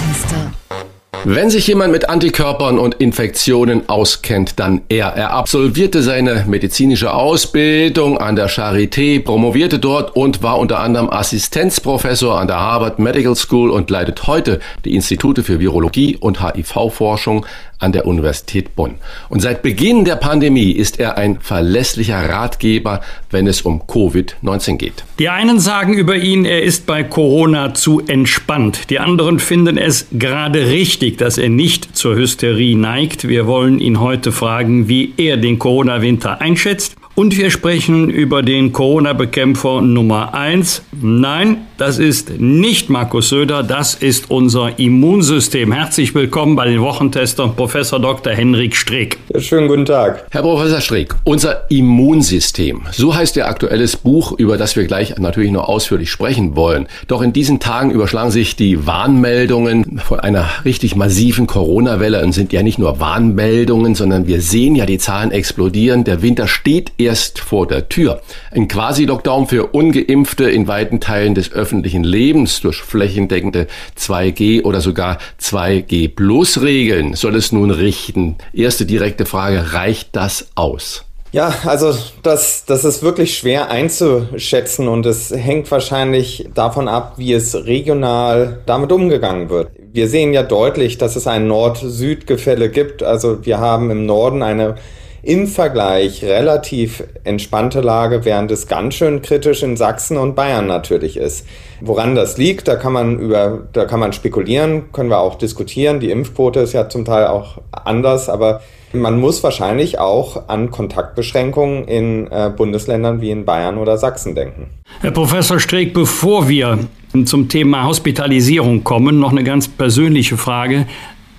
[1.25, 5.07] Wenn sich jemand mit Antikörpern und Infektionen auskennt, dann er.
[5.15, 12.41] Er absolvierte seine medizinische Ausbildung an der Charité, promovierte dort und war unter anderem Assistenzprofessor
[12.41, 17.47] an der Harvard Medical School und leitet heute die Institute für Virologie und HIV-Forschung
[17.83, 18.95] an der Universität Bonn.
[19.29, 25.05] Und seit Beginn der Pandemie ist er ein verlässlicher Ratgeber, wenn es um Covid-19 geht.
[25.19, 28.91] Die einen sagen über ihn, er ist bei Corona zu entspannt.
[28.91, 33.29] Die anderen finden es gerade richtig, dass er nicht zur Hysterie neigt.
[33.29, 38.73] Wir wollen ihn heute fragen, wie er den Corona-Winter einschätzt und wir sprechen über den
[38.73, 40.83] Corona-Bekämpfer Nummer eins.
[40.93, 45.73] Nein, das ist nicht Markus Söder, das ist unser Immunsystem.
[45.73, 48.33] Herzlich willkommen bei den Wochentestern Professor Dr.
[48.33, 49.19] Henrik Streeck.
[49.35, 50.25] Ja, schönen guten Tag.
[50.31, 55.51] Herr Professor Streeck, unser Immunsystem, so heißt Ihr aktuelles Buch, über das wir gleich natürlich
[55.51, 56.87] noch ausführlich sprechen wollen.
[57.09, 62.53] Doch in diesen Tagen überschlagen sich die Warnmeldungen von einer richtig massiven Corona-Welle und sind
[62.53, 66.05] ja nicht nur Warnmeldungen, sondern wir sehen ja die Zahlen explodieren.
[66.05, 68.23] Der Winter steht erst vor der Tür.
[68.53, 73.67] Ein Quasi-Lockdown für ungeimpfte in weiten Teilen des öffentlichen Lebens durch flächendeckende
[73.99, 78.37] 2G oder sogar 2G-Plus-Regeln soll es nun richten.
[78.53, 81.05] Erste direkte Frage, reicht das aus?
[81.33, 87.33] Ja, also das, das ist wirklich schwer einzuschätzen und es hängt wahrscheinlich davon ab, wie
[87.33, 89.71] es regional damit umgegangen wird.
[89.95, 93.03] Wir sehen ja deutlich, dass es ein Nord-Süd-Gefälle gibt.
[93.03, 94.75] Also wir haben im Norden eine
[95.23, 101.17] im Vergleich relativ entspannte Lage, während es ganz schön kritisch in Sachsen und Bayern natürlich
[101.17, 101.47] ist.
[101.81, 106.01] Woran das liegt, da kann man über, da kann man spekulieren, können wir auch diskutieren.
[106.01, 111.87] Die Impfquote ist ja zum Teil auch anders, aber man muss wahrscheinlich auch an Kontaktbeschränkungen
[111.87, 114.71] in äh, Bundesländern wie in Bayern oder Sachsen denken.
[115.01, 116.81] Herr Professor Streeck, bevor wir
[117.25, 120.87] zum Thema Hospitalisierung kommen, noch eine ganz persönliche Frage.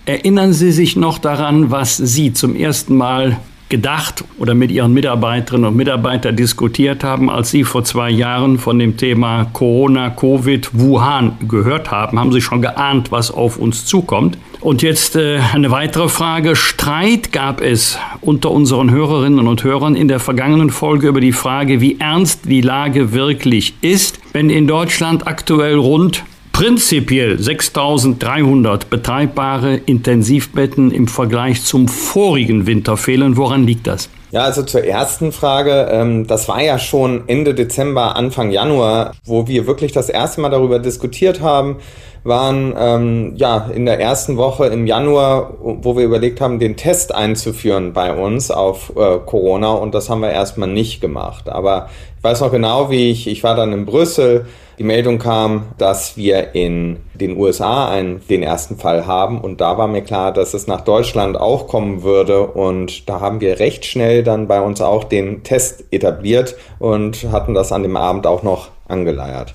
[0.05, 3.37] Erinnern Sie sich noch daran, was Sie zum ersten Mal
[3.73, 8.77] gedacht oder mit Ihren Mitarbeiterinnen und Mitarbeitern diskutiert haben, als Sie vor zwei Jahren von
[8.77, 12.19] dem Thema Corona, Covid, Wuhan gehört haben?
[12.19, 14.37] Haben Sie schon geahnt, was auf uns zukommt?
[14.61, 16.55] Und jetzt äh, eine weitere Frage.
[16.55, 21.81] Streit gab es unter unseren Hörerinnen und Hörern in der vergangenen Folge über die Frage,
[21.81, 30.91] wie ernst die Lage wirklich ist, wenn in Deutschland aktuell rund prinzipiell 6300 betreibbare Intensivbetten
[30.91, 33.35] im Vergleich zum vorigen Winter fehlen.
[33.35, 34.09] Woran liegt das?
[34.31, 35.89] Ja, also zur ersten Frage.
[35.91, 40.49] Ähm, das war ja schon Ende Dezember, Anfang Januar, wo wir wirklich das erste Mal
[40.49, 41.77] darüber diskutiert haben,
[42.23, 47.13] waren ähm, ja in der ersten Woche im Januar, wo wir überlegt haben, den Test
[47.13, 51.49] einzuführen bei uns auf äh, Corona und das haben wir erstmal nicht gemacht.
[51.49, 54.45] Aber ich weiß noch genau, wie ich, ich war dann in Brüssel,
[54.79, 59.77] die Meldung kam, dass wir in den USA einen, den ersten Fall haben und da
[59.77, 63.85] war mir klar, dass es nach Deutschland auch kommen würde und da haben wir recht
[63.85, 68.43] schnell dann bei uns auch den Test etabliert und hatten das an dem Abend auch
[68.43, 69.53] noch angeleiert.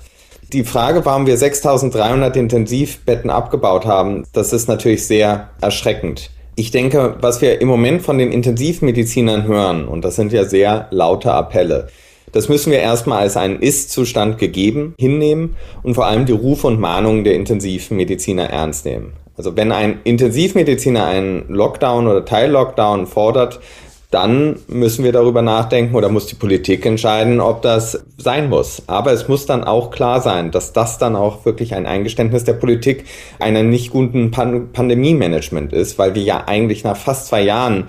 [0.51, 6.31] Die Frage, warum wir 6300 Intensivbetten abgebaut haben, das ist natürlich sehr erschreckend.
[6.55, 10.87] Ich denke, was wir im Moment von den Intensivmedizinern hören, und das sind ja sehr
[10.89, 11.89] laute Appelle,
[12.31, 16.79] das müssen wir erstmal als einen Ist-Zustand gegeben hinnehmen und vor allem die Rufe und
[16.79, 19.13] Mahnungen der Intensivmediziner ernst nehmen.
[19.37, 23.59] Also wenn ein Intensivmediziner einen Lockdown oder Teil-Lockdown fordert,
[24.11, 28.81] dann müssen wir darüber nachdenken oder muss die Politik entscheiden, ob das sein muss.
[28.87, 32.53] Aber es muss dann auch klar sein, dass das dann auch wirklich ein Eingeständnis der
[32.53, 33.05] Politik
[33.37, 37.85] einer nicht guten Pan Pandemie-Management ist, weil wir ja eigentlich nach fast zwei Jahren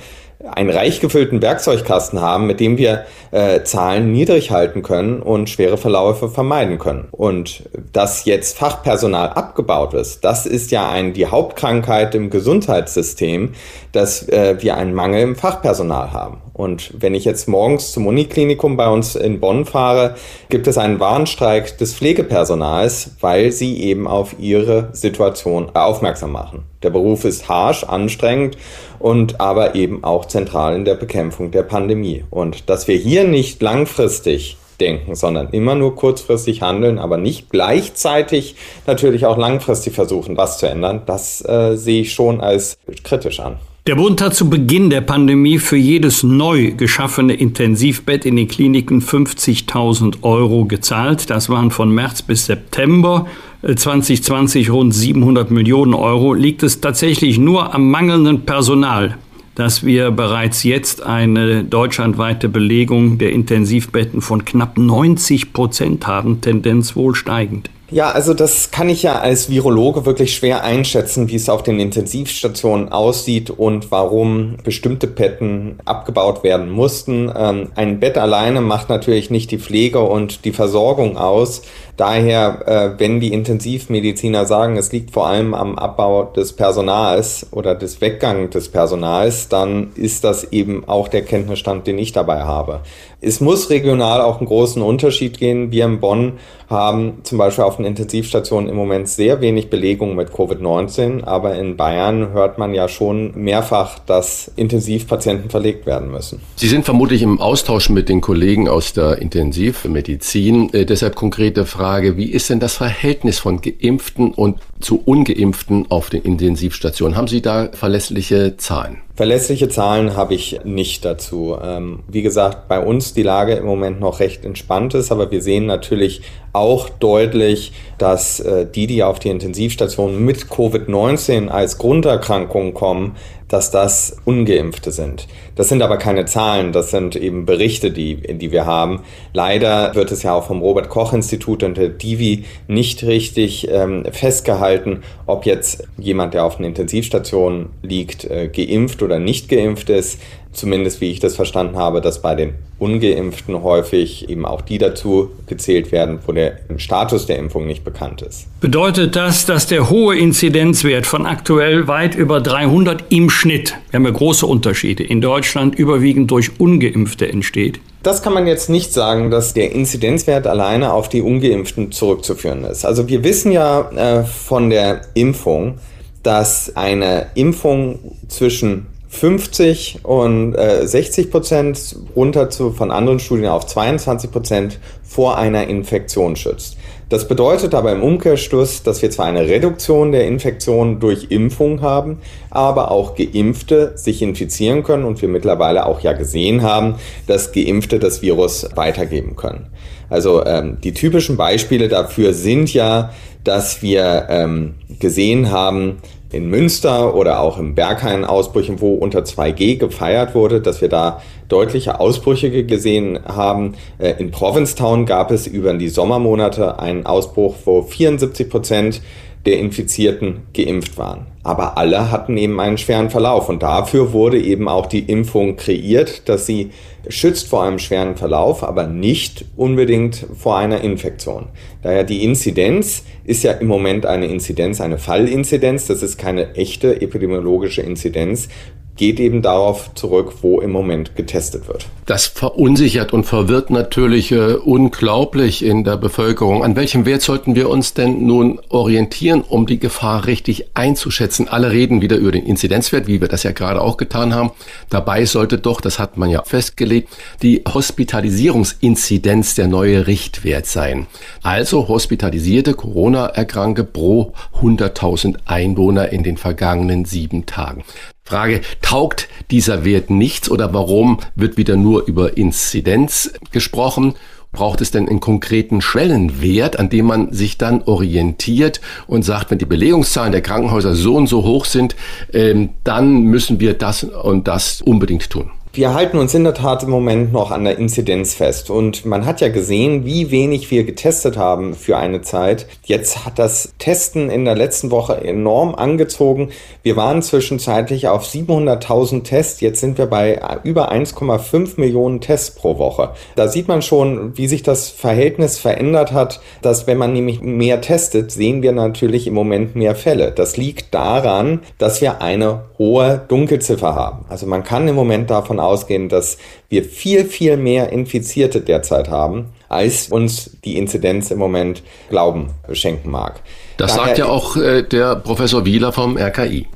[0.53, 5.77] einen reich gefüllten Werkzeugkasten haben, mit dem wir äh, Zahlen niedrig halten können und schwere
[5.77, 7.09] Verläufe vermeiden können.
[7.11, 13.53] Und dass jetzt Fachpersonal abgebaut ist, das ist ja ein, die Hauptkrankheit im Gesundheitssystem,
[13.93, 16.39] dass äh, wir einen Mangel im Fachpersonal haben.
[16.61, 20.17] Und wenn ich jetzt morgens zum Uniklinikum bei uns in Bonn fahre,
[20.51, 26.65] gibt es einen Warnstreik des Pflegepersonals, weil sie eben auf ihre Situation aufmerksam machen.
[26.83, 28.59] Der Beruf ist harsch, anstrengend
[28.99, 32.25] und aber eben auch zentral in der Bekämpfung der Pandemie.
[32.29, 38.57] Und dass wir hier nicht langfristig denken, sondern immer nur kurzfristig handeln, aber nicht gleichzeitig
[38.87, 43.57] natürlich auch langfristig versuchen, was zu ändern, das äh, sehe ich schon als kritisch an.
[43.87, 49.01] Der Bund hat zu Beginn der Pandemie für jedes neu geschaffene Intensivbett in den Kliniken
[49.01, 51.31] 50.000 Euro gezahlt.
[51.31, 53.27] Das waren von März bis September
[53.63, 56.35] 2020 äh, rund 700 Millionen Euro.
[56.35, 59.17] Liegt es tatsächlich nur am mangelnden Personal,
[59.55, 66.97] dass wir bereits jetzt eine deutschlandweite Belegung der Intensivbetten von knapp 90 Prozent haben, Tendenz
[66.97, 67.71] wohl steigend?
[67.93, 71.81] Ja, also das kann ich ja als Virologe wirklich schwer einschätzen, wie es auf den
[71.81, 77.33] Intensivstationen aussieht und warum bestimmte Betten abgebaut werden mussten.
[77.35, 81.63] Ähm, ein Bett alleine macht natürlich nicht die Pflege und die Versorgung aus.
[82.01, 87.75] Daher, äh, wenn die Intensivmediziner sagen, es liegt vor allem am Abbau des Personals oder
[87.75, 92.81] des Weggang des Personals, dann ist das eben auch der Kenntnisstand, den ich dabei habe.
[93.21, 95.73] Es muss regional auch einen großen Unterschied gehen.
[95.73, 96.39] Wir in Bonn
[96.71, 101.77] haben zum Beispiel auf den Intensivstationen im Moment sehr wenig Belegung mit Covid-19, aber in
[101.77, 106.41] Bayern hört man ja schon mehrfach, dass Intensivpatienten verlegt werden müssen.
[106.57, 110.73] Sie sind vermutlich im Austausch mit den Kollegen aus der Intensivmedizin.
[110.73, 115.91] Äh, deshalb konkrete Frage Frage, wie ist denn das Verhältnis von Geimpften und zu Ungeimpften
[115.91, 117.17] auf den Intensivstationen?
[117.17, 118.99] Haben Sie da verlässliche Zahlen?
[119.17, 121.57] Verlässliche Zahlen habe ich nicht dazu.
[121.61, 125.43] Ähm, wie gesagt, bei uns die Lage im Moment noch recht entspannt ist, aber wir
[125.43, 126.23] sehen natürlich
[126.53, 133.17] auch deutlich, dass äh, die, die auf die Intensivstationen mit Covid-19 als Grunderkrankung kommen,
[133.51, 135.27] dass das ungeimpfte sind.
[135.57, 139.03] Das sind aber keine Zahlen, das sind eben Berichte, die, die wir haben.
[139.33, 144.05] Leider wird es ja auch vom Robert Koch Institut und der Divi nicht richtig ähm,
[144.13, 150.21] festgehalten, ob jetzt jemand, der auf einer Intensivstation liegt, äh, geimpft oder nicht geimpft ist.
[150.53, 155.31] Zumindest wie ich das verstanden habe, dass bei den Ungeimpften häufig eben auch die dazu
[155.47, 158.47] gezählt werden, wo der Status der Impfung nicht bekannt ist.
[158.61, 164.07] Bedeutet das, dass der hohe Inzidenzwert von aktuell weit über 300 im Schnitt, wir haben
[164.07, 167.81] ja große Unterschiede, in Deutschland überwiegend durch Ungeimpfte entsteht?
[168.03, 172.87] Das kann man jetzt nicht sagen, dass der Inzidenzwert alleine auf die Ungeimpften zurückzuführen ist.
[172.87, 175.79] Also wir wissen ja äh, von der Impfung,
[176.23, 183.67] dass eine Impfung zwischen 50 und äh, 60 Prozent runter zu, von anderen Studien auf
[183.67, 186.77] 22 Prozent vor einer Infektion schützt.
[187.09, 192.19] Das bedeutet aber im Umkehrschluss, dass wir zwar eine Reduktion der Infektion durch Impfung haben,
[192.51, 196.95] aber auch Geimpfte sich infizieren können und wir mittlerweile auch ja gesehen haben,
[197.27, 199.67] dass Geimpfte das Virus weitergeben können.
[200.09, 205.99] Also ähm, die typischen Beispiele dafür sind ja, dass wir ähm, gesehen haben,
[206.33, 211.21] in Münster oder auch im Berghain Ausbrüchen, wo unter 2G gefeiert wurde, dass wir da
[211.49, 213.75] deutliche Ausbrüche gesehen haben.
[213.99, 219.03] Äh, in Provincetown gab es über die Sommermonate einen Ausbruch, wo 74 Prozent
[219.47, 221.27] der Infizierten geimpft waren.
[221.43, 226.29] Aber alle hatten eben einen schweren Verlauf und dafür wurde eben auch die Impfung kreiert,
[226.29, 226.71] dass sie
[227.09, 231.49] schützt vor einem schweren Verlauf, aber nicht unbedingt vor einer Infektion.
[231.83, 237.01] Daher die Inzidenz ist ja im Moment eine Inzidenz, eine Fallinzidenz, das ist keine echte
[237.01, 238.49] epidemiologische Inzidenz
[238.97, 241.87] geht eben darauf zurück, wo im Moment getestet wird.
[242.05, 246.63] Das verunsichert und verwirrt natürlich äh, unglaublich in der Bevölkerung.
[246.63, 251.49] An welchem Wert sollten wir uns denn nun orientieren, um die Gefahr richtig einzuschätzen?
[251.49, 254.51] Alle reden wieder über den Inzidenzwert, wie wir das ja gerade auch getan haben.
[254.91, 257.09] Dabei sollte doch, das hat man ja festgelegt,
[257.43, 261.07] die Hospitalisierungsinzidenz der neue Richtwert sein.
[261.43, 267.85] Also hospitalisierte Corona-Erkranke pro 100.000 Einwohner in den vergangenen sieben Tagen.
[268.31, 274.15] Frage, taugt dieser Wert nichts oder warum wird wieder nur über Inzidenz gesprochen?
[274.53, 279.59] Braucht es denn einen konkreten Schwellenwert, an dem man sich dann orientiert und sagt, wenn
[279.59, 281.97] die Belegungszahlen der Krankenhäuser so und so hoch sind,
[282.33, 285.51] ähm, dann müssen wir das und das unbedingt tun?
[285.73, 288.71] Wir halten uns in der Tat im Moment noch an der Inzidenz fest.
[288.71, 292.67] Und man hat ja gesehen, wie wenig wir getestet haben für eine Zeit.
[292.83, 296.49] Jetzt hat das Testen in der letzten Woche enorm angezogen.
[296.83, 299.61] Wir waren zwischenzeitlich auf 700.000 Tests.
[299.61, 303.11] Jetzt sind wir bei über 1,5 Millionen Tests pro Woche.
[303.37, 307.81] Da sieht man schon, wie sich das Verhältnis verändert hat, dass wenn man nämlich mehr
[307.81, 310.33] testet, sehen wir natürlich im Moment mehr Fälle.
[310.33, 314.25] Das liegt daran, dass wir eine hohe Dunkelziffer haben.
[314.29, 319.47] Also man kann im Moment davon ausgehen, dass wir viel, viel mehr Infizierte derzeit haben,
[319.69, 323.41] als uns die Inzidenz im Moment Glauben schenken mag.
[323.77, 326.67] Das Daher sagt ja auch äh, der Professor Wieler vom RKI.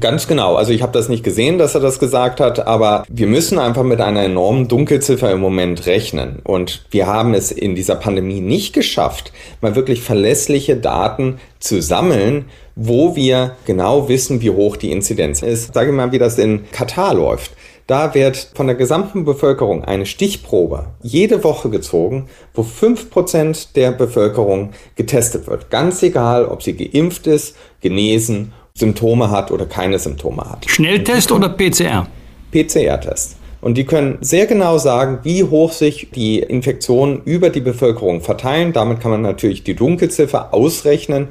[0.00, 0.56] Ganz genau.
[0.56, 3.84] Also ich habe das nicht gesehen, dass er das gesagt hat, aber wir müssen einfach
[3.84, 6.40] mit einer enormen Dunkelziffer im Moment rechnen.
[6.44, 12.46] Und wir haben es in dieser Pandemie nicht geschafft, mal wirklich verlässliche Daten zu sammeln,
[12.76, 15.72] wo wir genau wissen, wie hoch die Inzidenz ist.
[15.72, 17.52] Sage mal, wie das in Katar läuft.
[17.88, 23.92] Da wird von der gesamten Bevölkerung eine Stichprobe jede Woche gezogen, wo fünf Prozent der
[23.92, 25.70] Bevölkerung getestet wird.
[25.70, 30.68] Ganz egal, ob sie geimpft ist, genesen, Symptome hat oder keine Symptome hat.
[30.68, 32.06] Schnelltest oder PCR?
[32.52, 33.36] PCR-Test.
[33.62, 38.74] Und die können sehr genau sagen, wie hoch sich die Infektionen über die Bevölkerung verteilen.
[38.74, 41.28] Damit kann man natürlich die Dunkelziffer ausrechnen.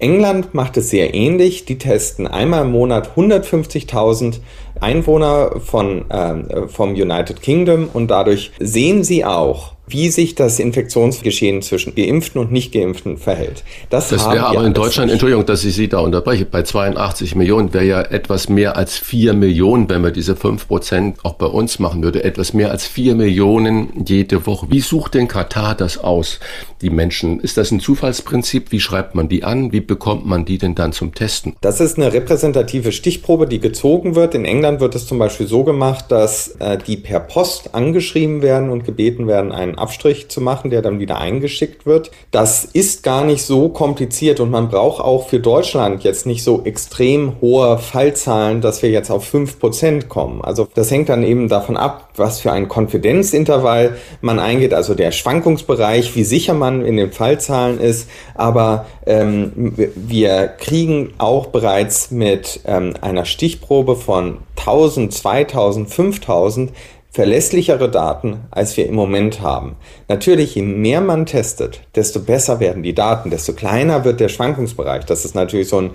[0.00, 1.66] England macht es sehr ähnlich.
[1.66, 4.40] Die testen einmal im Monat 150.000
[4.80, 11.62] Einwohner von, äh, vom United Kingdom und dadurch sehen sie auch, wie sich das Infektionsgeschehen
[11.62, 13.64] zwischen Geimpften und Nicht-Geimpften verhält.
[13.90, 15.14] Das, das wäre aber in Deutschland, nicht.
[15.14, 19.34] Entschuldigung, dass ich Sie da unterbreche, bei 82 Millionen wäre ja etwas mehr als 4
[19.34, 23.14] Millionen, wenn man diese 5 Prozent auch bei uns machen würde, etwas mehr als 4
[23.14, 24.66] Millionen jede Woche.
[24.70, 26.38] Wie sucht denn Katar das aus,
[26.82, 27.40] die Menschen?
[27.40, 28.70] Ist das ein Zufallsprinzip?
[28.70, 29.72] Wie schreibt man die an?
[29.72, 31.56] Wie bekommt man die denn dann zum Testen?
[31.60, 34.34] Das ist eine repräsentative Stichprobe, die gezogen wird.
[34.34, 38.70] In England wird es zum Beispiel so gemacht, dass äh, die per Post angeschrieben werden
[38.70, 42.10] und gebeten werden, einen Abstrich zu machen, der dann wieder eingeschickt wird.
[42.30, 46.62] Das ist gar nicht so kompliziert und man braucht auch für Deutschland jetzt nicht so
[46.64, 50.42] extrem hohe Fallzahlen, dass wir jetzt auf 5% kommen.
[50.42, 55.12] Also das hängt dann eben davon ab, was für ein Konfidenzintervall man eingeht, also der
[55.12, 58.08] Schwankungsbereich, wie sicher man in den Fallzahlen ist.
[58.34, 66.72] Aber ähm, wir kriegen auch bereits mit ähm, einer Stichprobe von 1000, 2000, 5000
[67.10, 69.76] verlässlichere Daten, als wir im Moment haben.
[70.08, 75.04] Natürlich, je mehr man testet, desto besser werden die Daten, desto kleiner wird der Schwankungsbereich.
[75.04, 75.90] Das ist natürlich so ein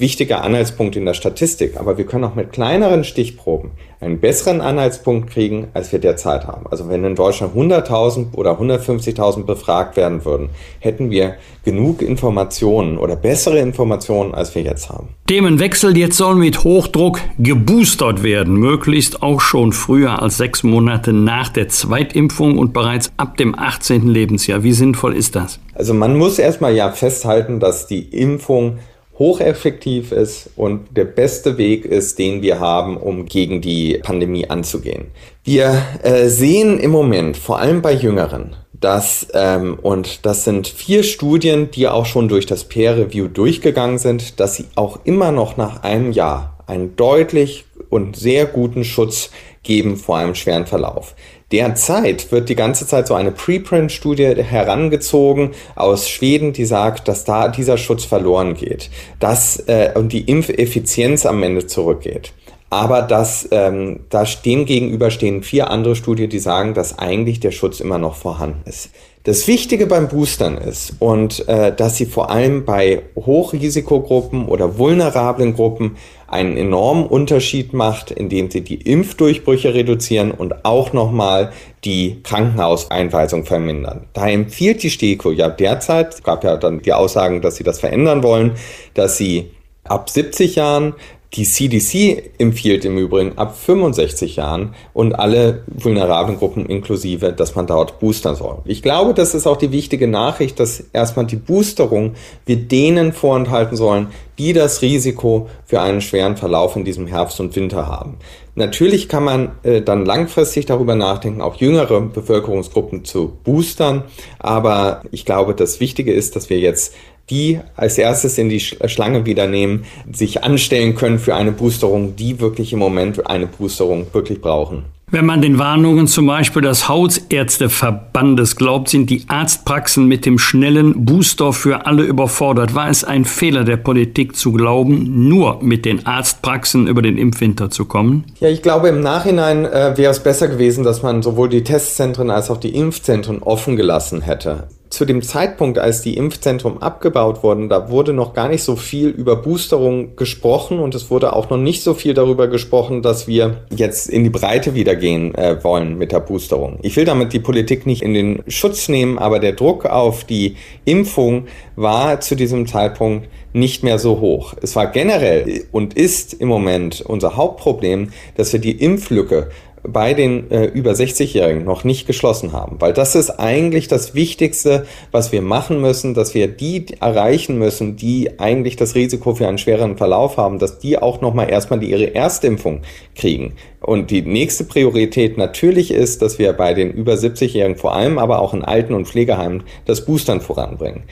[0.00, 1.76] wichtiger Anhaltspunkt in der Statistik.
[1.78, 3.70] Aber wir können auch mit kleineren Stichproben
[4.00, 6.66] einen besseren Anhaltspunkt kriegen, als wir derzeit haben.
[6.70, 11.34] Also wenn in Deutschland 100.000 oder 150.000 befragt werden würden, hätten wir
[11.64, 15.08] genug Informationen oder bessere Informationen, als wir jetzt haben.
[15.26, 21.48] Themenwechsel, jetzt soll mit Hochdruck geboostert werden, möglichst auch schon früher als sechs Monate nach
[21.48, 24.06] der Zweitimpfung und bereits ab dem 18.
[24.06, 24.62] Lebensjahr.
[24.62, 25.58] Wie sinnvoll ist das?
[25.74, 28.78] Also man muss erstmal ja festhalten, dass die Impfung
[29.18, 35.06] hocheffektiv ist und der beste Weg ist, den wir haben, um gegen die Pandemie anzugehen.
[35.42, 41.02] Wir äh, sehen im Moment, vor allem bei Jüngeren, dass, ähm, und das sind vier
[41.02, 45.56] Studien, die auch schon durch das Peer Review durchgegangen sind, dass sie auch immer noch
[45.56, 49.30] nach einem Jahr einen deutlich und sehr guten Schutz
[49.62, 51.14] geben vor einem schweren Verlauf.
[51.50, 57.48] Derzeit wird die ganze Zeit so eine Preprint-Studie herangezogen aus Schweden, die sagt, dass da
[57.48, 62.34] dieser Schutz verloren geht, dass äh, und die Impfeffizienz am Ende zurückgeht.
[62.70, 67.50] Aber das, ähm, da dem gegenüber stehen vier andere Studien, die sagen, dass eigentlich der
[67.50, 68.90] Schutz immer noch vorhanden ist.
[69.28, 75.52] Das Wichtige beim Boostern ist und äh, dass sie vor allem bei Hochrisikogruppen oder vulnerablen
[75.52, 75.98] Gruppen
[76.28, 81.52] einen enormen Unterschied macht, indem sie die Impfdurchbrüche reduzieren und auch nochmal
[81.84, 84.06] die Krankenhauseinweisung vermindern.
[84.14, 87.80] Da empfiehlt die STIKO ja derzeit, es gab ja dann die Aussagen, dass sie das
[87.80, 88.52] verändern wollen,
[88.94, 89.50] dass sie
[89.84, 90.94] ab 70 Jahren
[91.34, 97.66] die CDC empfiehlt im Übrigen ab 65 Jahren und alle vulnerablen Gruppen inklusive, dass man
[97.66, 98.58] dort boostern soll.
[98.64, 102.14] Ich glaube, das ist auch die wichtige Nachricht, dass erstmal die Boosterung
[102.46, 104.08] wir denen vorenthalten sollen,
[104.38, 108.18] die das Risiko für einen schweren Verlauf in diesem Herbst und Winter haben.
[108.58, 114.02] Natürlich kann man äh, dann langfristig darüber nachdenken, auch jüngere Bevölkerungsgruppen zu boostern,
[114.40, 116.92] aber ich glaube, das Wichtige ist, dass wir jetzt
[117.30, 122.40] die als erstes in die Schlange wieder nehmen, sich anstellen können für eine Boosterung, die
[122.40, 124.86] wirklich im Moment eine Boosterung wirklich brauchen.
[125.10, 131.06] Wenn man den Warnungen zum Beispiel des Hausärzteverbandes glaubt, sind die Arztpraxen mit dem schnellen
[131.06, 132.74] Booster für alle überfordert.
[132.74, 137.70] War es ein Fehler der Politik zu glauben, nur mit den Arztpraxen über den Impfwinter
[137.70, 138.24] zu kommen?
[138.38, 142.28] Ja, ich glaube, im Nachhinein äh, wäre es besser gewesen, dass man sowohl die Testzentren
[142.28, 147.68] als auch die Impfzentren offen gelassen hätte zu dem Zeitpunkt, als die Impfzentren abgebaut wurden,
[147.68, 151.58] da wurde noch gar nicht so viel über Boosterung gesprochen und es wurde auch noch
[151.58, 155.98] nicht so viel darüber gesprochen, dass wir jetzt in die Breite wieder gehen äh, wollen
[155.98, 156.78] mit der Boosterung.
[156.82, 160.56] Ich will damit die Politik nicht in den Schutz nehmen, aber der Druck auf die
[160.84, 164.54] Impfung war zu diesem Zeitpunkt nicht mehr so hoch.
[164.62, 169.50] Es war generell und ist im Moment unser Hauptproblem, dass wir die Impflücke
[169.92, 172.76] bei den äh, über 60-Jährigen noch nicht geschlossen haben.
[172.80, 177.96] Weil das ist eigentlich das Wichtigste, was wir machen müssen, dass wir die erreichen müssen,
[177.96, 182.14] die eigentlich das Risiko für einen schweren Verlauf haben, dass die auch nochmal erstmal ihre
[182.14, 182.82] Erstimpfung
[183.14, 183.54] kriegen.
[183.80, 188.40] Und die nächste Priorität natürlich ist, dass wir bei den über 70-Jährigen vor allem aber
[188.40, 191.04] auch in Alten- und Pflegeheimen das Boostern voranbringen.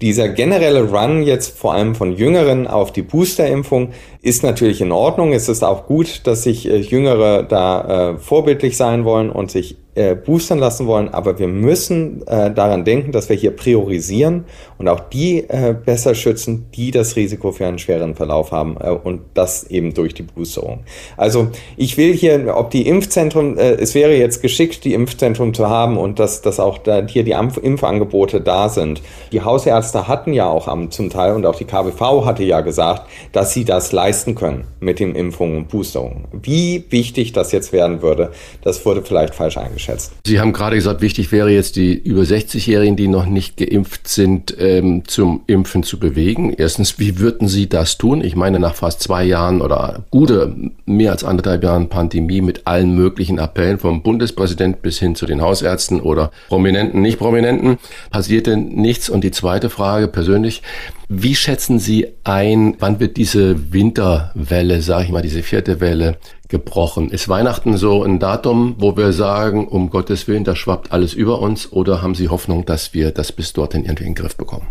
[0.00, 3.90] Dieser generelle Run jetzt vor allem von Jüngeren auf die Boosterimpfung
[4.22, 5.32] ist natürlich in Ordnung.
[5.32, 9.76] Es ist auch gut, dass sich äh, Jüngere da äh, vorbildlich sein wollen und sich
[9.94, 14.44] äh, boostern lassen wollen, aber wir müssen äh, daran denken, dass wir hier priorisieren
[14.78, 18.90] und auch die äh, besser schützen, die das Risiko für einen schweren Verlauf haben äh,
[18.90, 20.80] und das eben durch die Boosterung.
[21.16, 25.68] Also ich will hier, ob die Impfzentren, äh, es wäre jetzt geschickt, die Impfzentren zu
[25.68, 29.02] haben und dass, dass auch da hier die Impfangebote da sind.
[29.32, 33.08] Die Hausärzte hatten ja auch am, zum Teil und auch die KBV hatte ja gesagt,
[33.32, 36.24] dass sie das leisten können mit den Impfungen und Boosterungen.
[36.32, 40.12] Wie wichtig das jetzt werden würde, das wurde vielleicht falsch eingeschätzt eingeschätzt.
[40.26, 44.56] Sie haben gerade gesagt, wichtig wäre jetzt die über 60-Jährigen, die noch nicht geimpft sind,
[44.64, 46.52] ähm, zum Impfen zu bewegen.
[46.52, 48.22] Erstens, wie würden Sie das tun?
[48.22, 50.54] Ich meine, nach fast zwei Jahren oder gute
[50.86, 55.42] mehr als anderthalb Jahren Pandemie mit allen möglichen Appellen vom Bundespräsident bis hin zu den
[55.42, 57.78] Hausärzten oder Prominenten, nicht Prominenten,
[58.10, 59.08] passierte nichts.
[59.08, 60.62] Und die zweite Frage persönlich,
[61.08, 66.16] wie schätzen Sie ein, wann wird diese Winterwelle, sage ich mal, diese vierte Welle
[66.54, 67.10] gebrochen?
[67.10, 71.40] Ist Weihnachten so ein Datum, wo wir sagen, um Gottes Willen, da schwappt alles über
[71.40, 71.72] uns?
[71.72, 74.68] Oder haben Sie Hoffnung, dass wir das bis dorthin irgendwie in den Griff bekommen?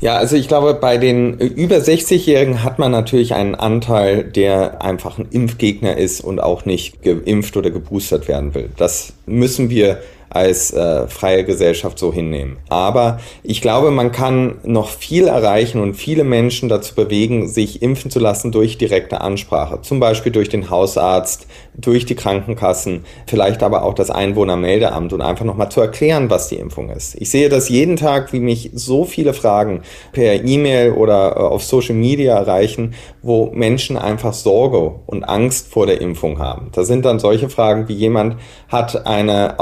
[0.00, 5.18] Ja, also ich glaube, bei den über 60-Jährigen hat man natürlich einen Anteil, der einfach
[5.18, 8.70] ein Impfgegner ist und auch nicht geimpft oder geboostert werden will.
[8.76, 9.98] Das müssen wir
[10.30, 12.58] als äh, freie Gesellschaft so hinnehmen.
[12.68, 18.10] Aber ich glaube, man kann noch viel erreichen und viele Menschen dazu bewegen, sich impfen
[18.10, 19.82] zu lassen durch direkte Ansprache.
[19.82, 25.44] Zum Beispiel durch den Hausarzt, durch die Krankenkassen, vielleicht aber auch das Einwohnermeldeamt und einfach
[25.44, 27.16] nochmal zu erklären, was die Impfung ist.
[27.16, 31.64] Ich sehe das jeden Tag, wie mich so viele Fragen per E-Mail oder äh, auf
[31.64, 36.68] Social Media erreichen, wo Menschen einfach Sorge und Angst vor der Impfung haben.
[36.72, 38.36] Da sind dann solche Fragen wie jemand
[38.68, 39.58] hat eine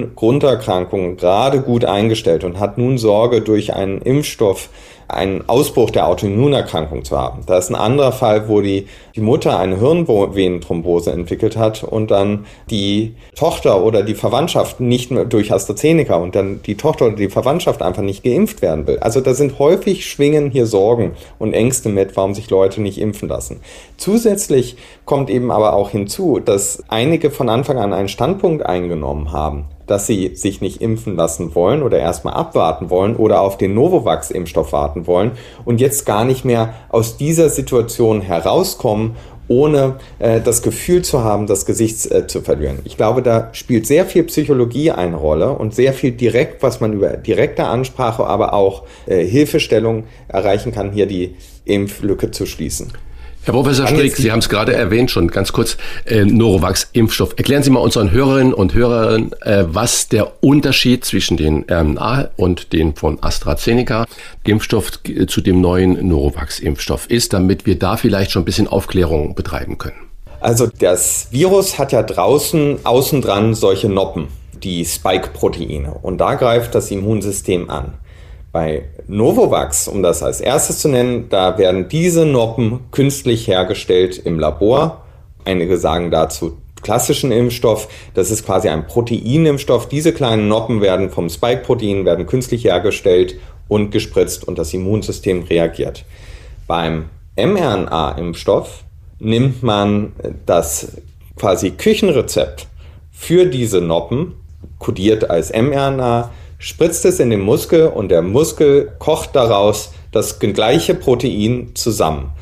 [0.00, 4.68] Autoimmungrunterkrankung gerade gut eingestellt und hat nun Sorge durch einen Impfstoff
[5.10, 7.42] einen Ausbruch der Autoimmunerkrankung zu haben.
[7.46, 8.86] Da ist ein anderer Fall, wo die,
[9.16, 15.24] die Mutter eine Hirnvenenthrombose entwickelt hat und dann die Tochter oder die Verwandtschaft nicht mehr
[15.24, 18.98] durch AstraZeneca und dann die Tochter oder die Verwandtschaft einfach nicht geimpft werden will.
[19.00, 23.28] Also da sind häufig schwingen hier Sorgen und Ängste mit, warum sich Leute nicht impfen
[23.28, 23.60] lassen.
[23.96, 29.64] Zusätzlich kommt eben aber auch hinzu, dass einige von Anfang an einen Standpunkt eingenommen haben,
[29.90, 34.72] dass sie sich nicht impfen lassen wollen oder erstmal abwarten wollen oder auf den Novavax-Impfstoff
[34.72, 35.32] warten wollen
[35.64, 39.16] und jetzt gar nicht mehr aus dieser Situation herauskommen,
[39.48, 42.78] ohne äh, das Gefühl zu haben, das Gesicht äh, zu verlieren.
[42.84, 46.92] Ich glaube, da spielt sehr viel Psychologie eine Rolle und sehr viel direkt, was man
[46.92, 51.34] über direkte Ansprache, aber auch äh, Hilfestellung erreichen kann, hier die
[51.64, 52.92] Impflücke zu schließen.
[53.42, 57.34] Herr Professor Strick, Sie haben es gerade erwähnt schon, ganz kurz, äh, Norovax-Impfstoff.
[57.38, 62.74] Erklären Sie mal unseren Hörerinnen und Hörern, äh, was der Unterschied zwischen den RNA und
[62.74, 64.04] den von AstraZeneca
[64.44, 69.34] Impfstoff äh, zu dem neuen Norovax-Impfstoff ist, damit wir da vielleicht schon ein bisschen Aufklärung
[69.34, 69.96] betreiben können.
[70.40, 74.28] Also das Virus hat ja draußen, außen dran solche Noppen,
[74.62, 75.94] die Spike-Proteine.
[76.02, 77.94] Und da greift das Immunsystem an.
[78.52, 84.40] Bei Novovax, um das als erstes zu nennen, da werden diese Noppen künstlich hergestellt im
[84.40, 85.04] Labor.
[85.44, 87.88] Einige sagen dazu klassischen Impfstoff.
[88.14, 89.88] Das ist quasi ein Proteinimpfstoff.
[89.88, 93.36] Diese kleinen Noppen werden vom Spike-Protein, werden künstlich hergestellt
[93.68, 96.04] und gespritzt und das Immunsystem reagiert.
[96.66, 98.84] Beim mRNA-Impfstoff
[99.18, 100.12] nimmt man
[100.46, 100.96] das
[101.36, 102.66] quasi Küchenrezept
[103.12, 104.34] für diese Noppen,
[104.78, 106.30] kodiert als mRNA,
[106.60, 112.32] spritzt es in den Muskel und der Muskel kocht daraus das gleiche Protein zusammen.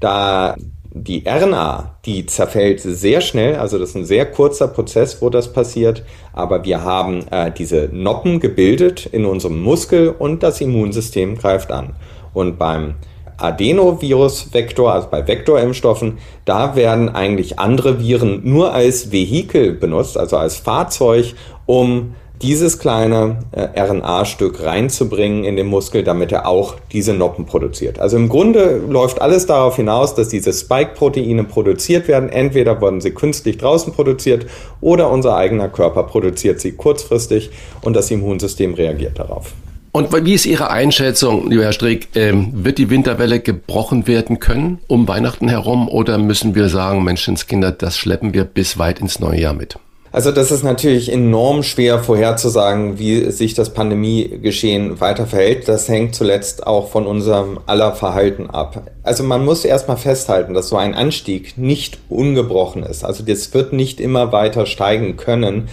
[0.00, 0.56] Da
[0.92, 5.52] die RNA, die zerfällt sehr schnell, also das ist ein sehr kurzer Prozess, wo das
[5.52, 6.02] passiert,
[6.32, 11.94] aber wir haben äh, diese Noppen gebildet in unserem Muskel und das Immunsystem greift an.
[12.34, 12.94] Und beim
[13.36, 20.56] Adenovirus-Vektor, also bei Vektorimpfstoffen, da werden eigentlich andere Viren nur als Vehikel benutzt, also als
[20.56, 21.34] Fahrzeug,
[21.66, 27.98] um dieses kleine äh, RNA-Stück reinzubringen in den Muskel, damit er auch diese Noppen produziert.
[27.98, 32.28] Also im Grunde läuft alles darauf hinaus, dass diese Spike-Proteine produziert werden.
[32.28, 34.46] Entweder wurden sie künstlich draußen produziert
[34.80, 37.50] oder unser eigener Körper produziert sie kurzfristig
[37.82, 39.52] und das Immunsystem reagiert darauf.
[39.90, 42.08] Und wie ist Ihre Einschätzung, lieber Herr Strick?
[42.14, 47.72] Ähm, wird die Winterwelle gebrochen werden können um Weihnachten herum oder müssen wir sagen, Menschenskinder,
[47.72, 49.78] das schleppen wir bis weit ins neue Jahr mit?
[50.10, 55.68] Also das ist natürlich enorm schwer vorherzusagen, wie sich das Pandemiegeschehen weiter verhält.
[55.68, 58.90] Das hängt zuletzt auch von unserem aller Verhalten ab.
[59.02, 63.04] Also man muss erstmal festhalten, dass so ein Anstieg nicht ungebrochen ist.
[63.04, 65.68] Also das wird nicht immer weiter steigen können,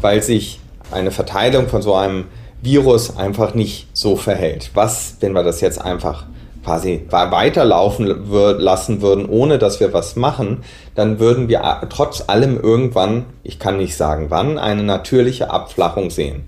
[0.00, 0.58] weil sich
[0.90, 2.24] eine Verteilung von so einem
[2.62, 4.70] Virus einfach nicht so verhält.
[4.74, 6.26] Was, wenn wir das jetzt einfach
[6.66, 10.64] quasi weiterlaufen lassen würden, ohne dass wir was machen,
[10.96, 16.42] dann würden wir trotz allem irgendwann, ich kann nicht sagen wann, eine natürliche Abflachung sehen.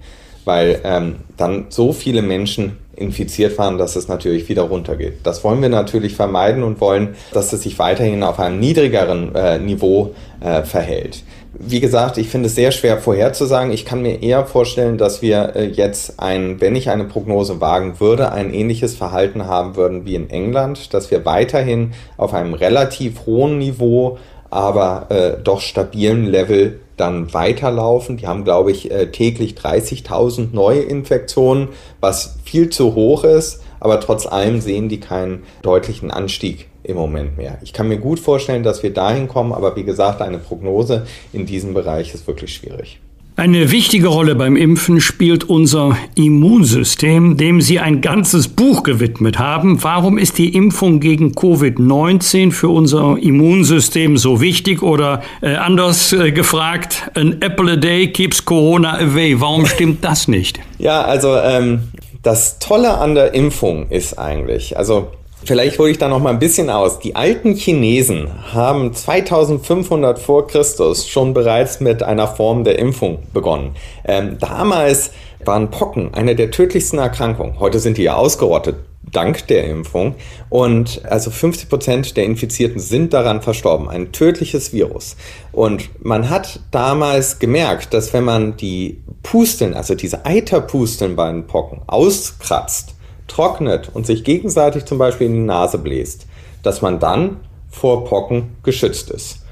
[0.45, 5.19] Weil ähm, dann so viele Menschen infiziert waren, dass es natürlich wieder runtergeht.
[5.23, 9.59] Das wollen wir natürlich vermeiden und wollen, dass es sich weiterhin auf einem niedrigeren äh,
[9.59, 11.23] Niveau äh, verhält.
[11.61, 13.73] Wie gesagt, ich finde es sehr schwer vorherzusagen.
[13.73, 17.99] Ich kann mir eher vorstellen, dass wir äh, jetzt ein, wenn ich eine Prognose wagen
[17.99, 23.27] würde, ein ähnliches Verhalten haben würden wie in England, dass wir weiterhin auf einem relativ
[23.27, 24.19] hohen Niveau,
[24.51, 28.19] aber äh, doch stabilen Level dann weiterlaufen.
[28.19, 33.99] Die haben, glaube ich, äh, täglich 30.000 neue Infektionen, was viel zu hoch ist, aber
[33.99, 37.59] trotz allem sehen die keinen deutlichen Anstieg im Moment mehr.
[37.63, 41.47] Ich kann mir gut vorstellen, dass wir dahin kommen, aber wie gesagt, eine Prognose in
[41.47, 42.99] diesem Bereich ist wirklich schwierig.
[43.39, 49.85] Eine wichtige Rolle beim Impfen spielt unser Immunsystem, dem Sie ein ganzes Buch gewidmet haben.
[49.85, 54.83] Warum ist die Impfung gegen Covid-19 für unser Immunsystem so wichtig?
[54.83, 59.41] Oder äh, anders äh, gefragt, an apple a day keeps Corona away.
[59.41, 60.59] Warum stimmt das nicht?
[60.79, 61.93] Ja, also ähm,
[62.25, 65.13] das Tolle an der Impfung ist eigentlich, also
[65.45, 66.99] Vielleicht hole ich da noch mal ein bisschen aus.
[66.99, 73.77] Die alten Chinesen haben 2500 vor Christus schon bereits mit einer Form der Impfung begonnen.
[74.05, 75.13] Ähm, damals
[75.45, 77.61] waren Pocken eine der tödlichsten Erkrankungen.
[77.61, 78.77] Heute sind die ja ausgerottet
[79.13, 80.15] dank der Impfung.
[80.51, 83.89] Und also 50 Prozent der Infizierten sind daran verstorben.
[83.89, 85.17] Ein tödliches Virus.
[85.53, 91.47] Und man hat damals gemerkt, dass wenn man die Pusteln, also diese Eiterpusteln bei den
[91.47, 92.95] Pocken auskratzt,
[93.29, 96.27] trocknet und sich gegenseitig zum Beispiel in die Nase bläst,
[96.63, 97.37] dass man dann
[97.71, 99.43] vor Pocken geschützt ist.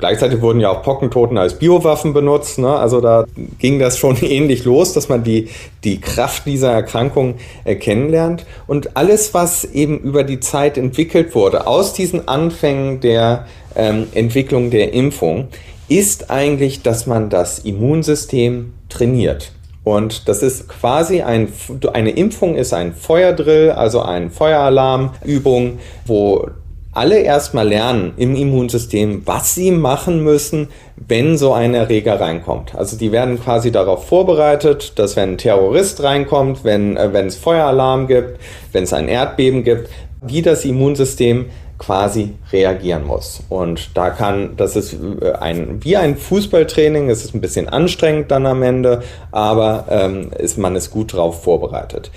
[0.00, 2.58] Gleichzeitig wurden ja auch Pockentoten als Biowaffen benutzt.
[2.58, 2.74] Ne?
[2.74, 3.26] Also da
[3.58, 5.48] ging das schon ähnlich los, dass man die,
[5.84, 8.46] die Kraft dieser Erkrankung äh, kennenlernt.
[8.66, 14.70] Und alles, was eben über die Zeit entwickelt wurde, aus diesen Anfängen der ähm, Entwicklung
[14.70, 15.48] der Impfung,
[15.88, 19.52] ist eigentlich, dass man das Immunsystem trainiert.
[19.82, 21.52] Und das ist quasi ein,
[21.92, 26.48] eine Impfung ist ein Feuerdrill, also eine Feueralarmübung, wo
[26.92, 32.74] alle erstmal lernen im Immunsystem, was sie machen müssen, wenn so ein Erreger reinkommt.
[32.74, 37.36] Also die werden quasi darauf vorbereitet, dass wenn ein Terrorist reinkommt, wenn, äh, wenn es
[37.36, 38.40] Feueralarm gibt,
[38.72, 39.88] wenn es ein Erdbeben gibt,
[40.20, 41.46] wie das Immunsystem
[41.80, 43.42] quasi reagieren muss.
[43.48, 48.30] Und da kann, das ist äh, ein, wie ein Fußballtraining, es ist ein bisschen anstrengend
[48.30, 49.02] dann am Ende,
[49.32, 52.12] aber ähm, ist, man ist gut darauf vorbereitet.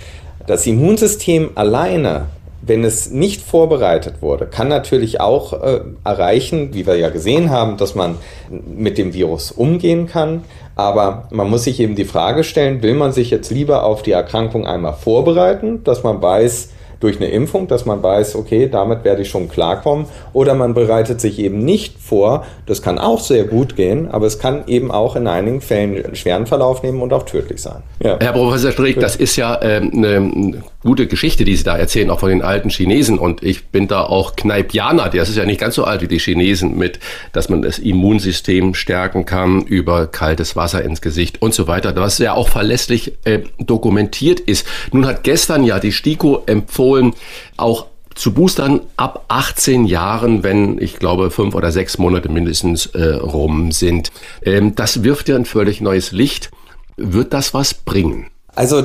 [0.46, 2.26] Das Immunsystem alleine
[2.66, 7.76] wenn es nicht vorbereitet wurde, kann natürlich auch äh, erreichen, wie wir ja gesehen haben,
[7.76, 8.16] dass man
[8.48, 10.44] mit dem Virus umgehen kann.
[10.74, 14.12] Aber man muss sich eben die Frage stellen, will man sich jetzt lieber auf die
[14.12, 16.70] Erkrankung einmal vorbereiten, dass man weiß,
[17.04, 20.06] durch eine Impfung, dass man weiß, okay, damit werde ich schon klarkommen.
[20.32, 22.46] Oder man bereitet sich eben nicht vor.
[22.64, 26.16] Das kann auch sehr gut gehen, aber es kann eben auch in einigen Fällen einen
[26.16, 27.82] schweren Verlauf nehmen und auch tödlich sein.
[28.02, 28.16] Ja.
[28.18, 32.20] Herr Professor Strick, das ist ja äh, eine gute Geschichte, die Sie da erzählen, auch
[32.20, 33.18] von den alten Chinesen.
[33.18, 36.18] Und ich bin da auch Kneipianer, der ist ja nicht ganz so alt wie die
[36.18, 37.00] Chinesen mit,
[37.32, 42.18] dass man das Immunsystem stärken kann über kaltes Wasser ins Gesicht und so weiter, was
[42.18, 44.66] ja auch verlässlich äh, dokumentiert ist.
[44.92, 47.14] Nun hat gestern ja die STIKO empfohlen,
[47.56, 53.14] auch zu boostern ab 18 Jahren, wenn ich glaube fünf oder sechs Monate mindestens äh,
[53.14, 54.12] rum sind.
[54.44, 56.50] Ähm, das wirft ja ein völlig neues Licht.
[56.96, 58.28] Wird das was bringen?
[58.56, 58.84] Also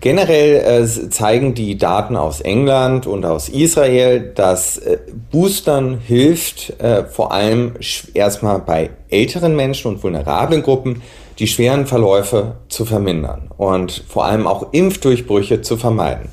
[0.00, 4.98] generell äh, zeigen die Daten aus England und aus Israel, dass äh,
[5.30, 7.74] Boostern hilft, äh, vor allem
[8.14, 11.02] erstmal bei älteren Menschen und vulnerablen Gruppen,
[11.38, 16.28] die schweren Verläufe zu vermindern und vor allem auch Impfdurchbrüche zu vermeiden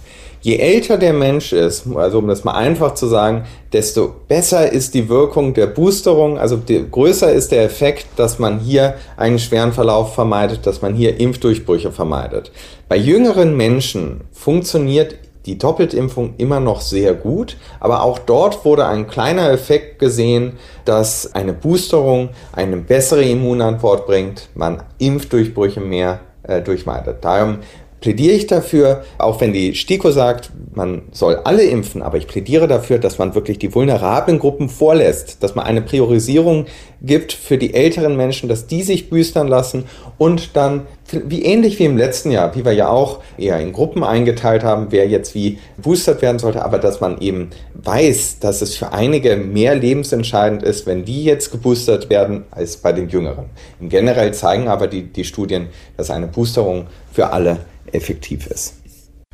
[0.48, 3.44] je älter der Mensch ist, also um das mal einfach zu sagen,
[3.74, 6.58] desto besser ist die Wirkung der Boosterung, also
[6.90, 11.92] größer ist der Effekt, dass man hier einen schweren Verlauf vermeidet, dass man hier Impfdurchbrüche
[11.92, 12.54] vermeidet.
[12.88, 19.08] Bei jüngeren Menschen funktioniert die Doppeltimpfung immer noch sehr gut, aber auch dort wurde ein
[19.08, 20.54] kleiner Effekt gesehen,
[20.86, 27.26] dass eine Boosterung eine bessere Immunantwort bringt, man Impfdurchbrüche mehr äh, durchmeidet.
[27.26, 27.58] Darum
[28.02, 32.68] plädiere ich dafür, auch wenn die STIKO sagt, man soll alle impfen, aber ich plädiere
[32.68, 36.66] dafür, dass man wirklich die vulnerablen Gruppen vorlässt, dass man eine Priorisierung
[37.02, 39.86] gibt für die älteren Menschen, dass die sich boostern lassen
[40.18, 44.04] und dann, wie ähnlich wie im letzten Jahr, wie wir ja auch eher in Gruppen
[44.04, 48.76] eingeteilt haben, wer jetzt wie boostert werden sollte, aber dass man eben weiß, dass es
[48.76, 53.46] für einige mehr lebensentscheidend ist, wenn die jetzt geboostert werden, als bei den Jüngeren.
[53.80, 57.60] Im Generell zeigen aber die, die Studien, dass eine Boosterung für alle
[57.94, 58.76] effektiv ist.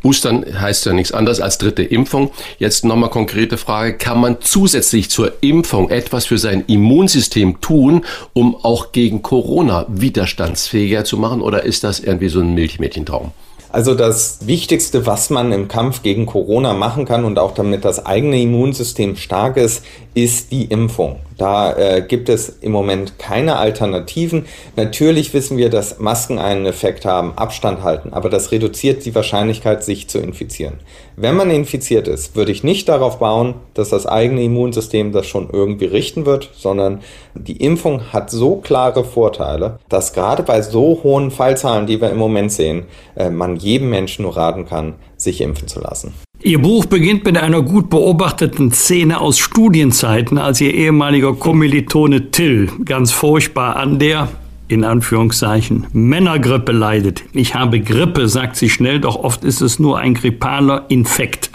[0.04, 2.32] Boostern heißt ja nichts anderes als dritte Impfung.
[2.60, 3.98] Jetzt nochmal konkrete Frage.
[3.98, 11.06] Kann man zusätzlich zur Impfung etwas für sein Immunsystem tun, um auch gegen Corona widerstandsfähiger
[11.06, 11.42] zu machen?
[11.42, 13.32] Oder ist das irgendwie so ein Milchmädchentraum?
[13.74, 18.06] Also das Wichtigste, was man im Kampf gegen Corona machen kann und auch damit das
[18.06, 19.84] eigene Immunsystem stark ist,
[20.14, 21.18] ist die Impfung.
[21.38, 24.46] Da äh, gibt es im Moment keine Alternativen.
[24.76, 29.84] Natürlich wissen wir, dass Masken einen Effekt haben, Abstand halten, aber das reduziert die Wahrscheinlichkeit,
[29.84, 30.76] sich zu infizieren.
[31.16, 35.50] Wenn man infiziert ist, würde ich nicht darauf bauen, dass das eigene Immunsystem das schon
[35.52, 37.02] irgendwie richten wird, sondern
[37.34, 42.18] die Impfung hat so klare Vorteile, dass gerade bei so hohen Fallzahlen, die wir im
[42.18, 42.86] Moment sehen,
[43.16, 46.14] äh, man jedem Menschen nur raten kann, sich impfen zu lassen.
[46.46, 52.70] Ihr Buch beginnt mit einer gut beobachteten Szene aus Studienzeiten, als Ihr ehemaliger Kommilitone Till
[52.84, 54.28] ganz furchtbar an der,
[54.68, 57.24] in Anführungszeichen, Männergrippe leidet.
[57.32, 61.50] Ich habe Grippe, sagt sie schnell, doch oft ist es nur ein grippaler Infekt.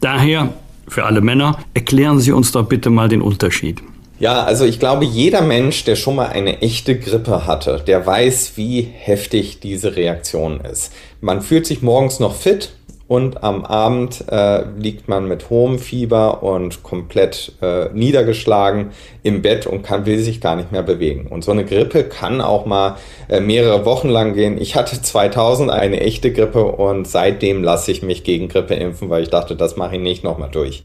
[0.00, 0.48] Daher,
[0.88, 3.80] für alle Männer, erklären Sie uns doch bitte mal den Unterschied.
[4.18, 8.52] Ja, also ich glaube, jeder Mensch, der schon mal eine echte Grippe hatte, der weiß,
[8.56, 10.92] wie heftig diese Reaktion ist.
[11.20, 12.72] Man fühlt sich morgens noch fit,
[13.12, 18.92] und am Abend äh, liegt man mit hohem Fieber und komplett äh, niedergeschlagen
[19.22, 21.26] im Bett und kann, will sich gar nicht mehr bewegen.
[21.26, 22.96] Und so eine Grippe kann auch mal
[23.28, 24.58] äh, mehrere Wochen lang gehen.
[24.58, 29.24] Ich hatte 2000 eine echte Grippe und seitdem lasse ich mich gegen Grippe impfen, weil
[29.24, 30.82] ich dachte, das mache ich nicht nochmal durch.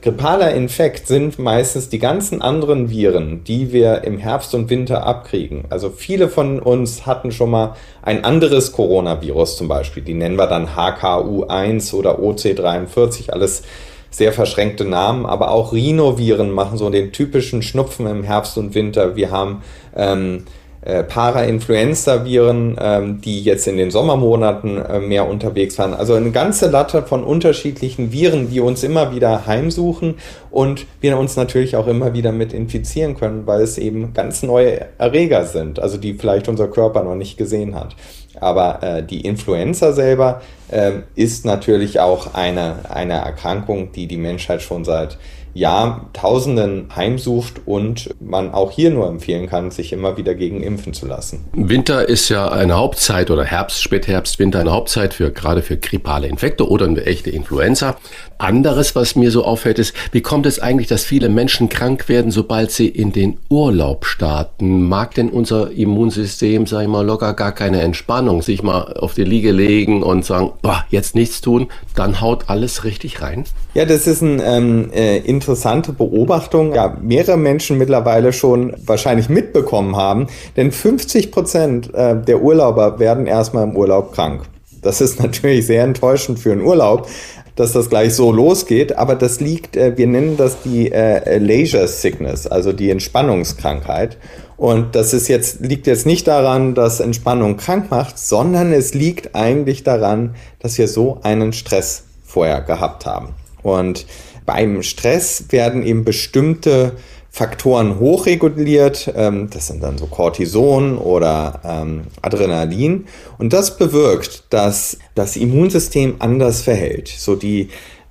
[0.00, 5.64] Grippaler Infekt sind meistens die ganzen anderen Viren, die wir im Herbst und Winter abkriegen.
[5.70, 10.04] Also viele von uns hatten schon mal ein anderes Coronavirus zum Beispiel.
[10.04, 13.64] Die nennen wir dann HKU1 oder OC43, alles
[14.10, 19.16] sehr verschränkte Namen, aber auch Rhinoviren machen so den typischen Schnupfen im Herbst und Winter.
[19.16, 19.62] Wir haben
[19.96, 20.44] ähm,
[20.82, 25.92] äh, Para-Influenza-Viren, ähm, die jetzt in den Sommermonaten äh, mehr unterwegs waren.
[25.92, 30.14] Also eine ganze Latte von unterschiedlichen Viren, die uns immer wieder heimsuchen
[30.50, 34.86] und wir uns natürlich auch immer wieder mit infizieren können, weil es eben ganz neue
[34.98, 37.96] Erreger sind, also die vielleicht unser Körper noch nicht gesehen hat.
[38.40, 44.62] Aber äh, die Influenza selber äh, ist natürlich auch eine, eine Erkrankung, die die Menschheit
[44.62, 45.18] schon seit
[45.54, 51.06] Jahrtausenden heimsucht und man auch hier nur empfehlen kann, sich immer wieder gegen impfen zu
[51.06, 51.44] lassen.
[51.52, 56.26] Winter ist ja eine Hauptzeit oder Herbst, Spätherbst, Winter eine Hauptzeit für gerade für grippale
[56.26, 57.96] Infekte oder eine echte Influenza.
[58.38, 62.30] Anderes, was mir so auffällt, ist, wie kommt es eigentlich, dass viele Menschen krank werden,
[62.30, 64.84] sobald sie in den Urlaub starten?
[64.84, 69.24] Mag denn unser Immunsystem, sag ich mal, locker gar keine Entspannung, sich mal auf die
[69.24, 73.44] Liege legen und sagen, boah, jetzt nichts tun, dann haut alles richtig rein?
[73.74, 79.94] Ja, das ist ein ähm, äh, interessante Beobachtung, ja, mehrere Menschen mittlerweile schon wahrscheinlich mitbekommen
[79.94, 80.26] haben,
[80.56, 84.42] denn 50 Prozent äh, der Urlauber werden erstmal im Urlaub krank.
[84.82, 87.08] Das ist natürlich sehr enttäuschend für einen Urlaub,
[87.54, 91.86] dass das gleich so losgeht, aber das liegt, äh, wir nennen das die äh, Leisure
[91.86, 94.18] Sickness, also die Entspannungskrankheit.
[94.56, 99.36] Und das ist jetzt, liegt jetzt nicht daran, dass Entspannung krank macht, sondern es liegt
[99.36, 103.34] eigentlich daran, dass wir so einen Stress vorher gehabt haben.
[103.62, 104.06] Und
[104.48, 106.96] beim Stress werden eben bestimmte
[107.30, 109.12] Faktoren hochreguliert.
[109.14, 113.04] Ähm, das sind dann so Cortison oder ähm, Adrenalin.
[113.36, 117.08] Und das bewirkt, dass das Immunsystem anders verhält.
[117.08, 117.68] So die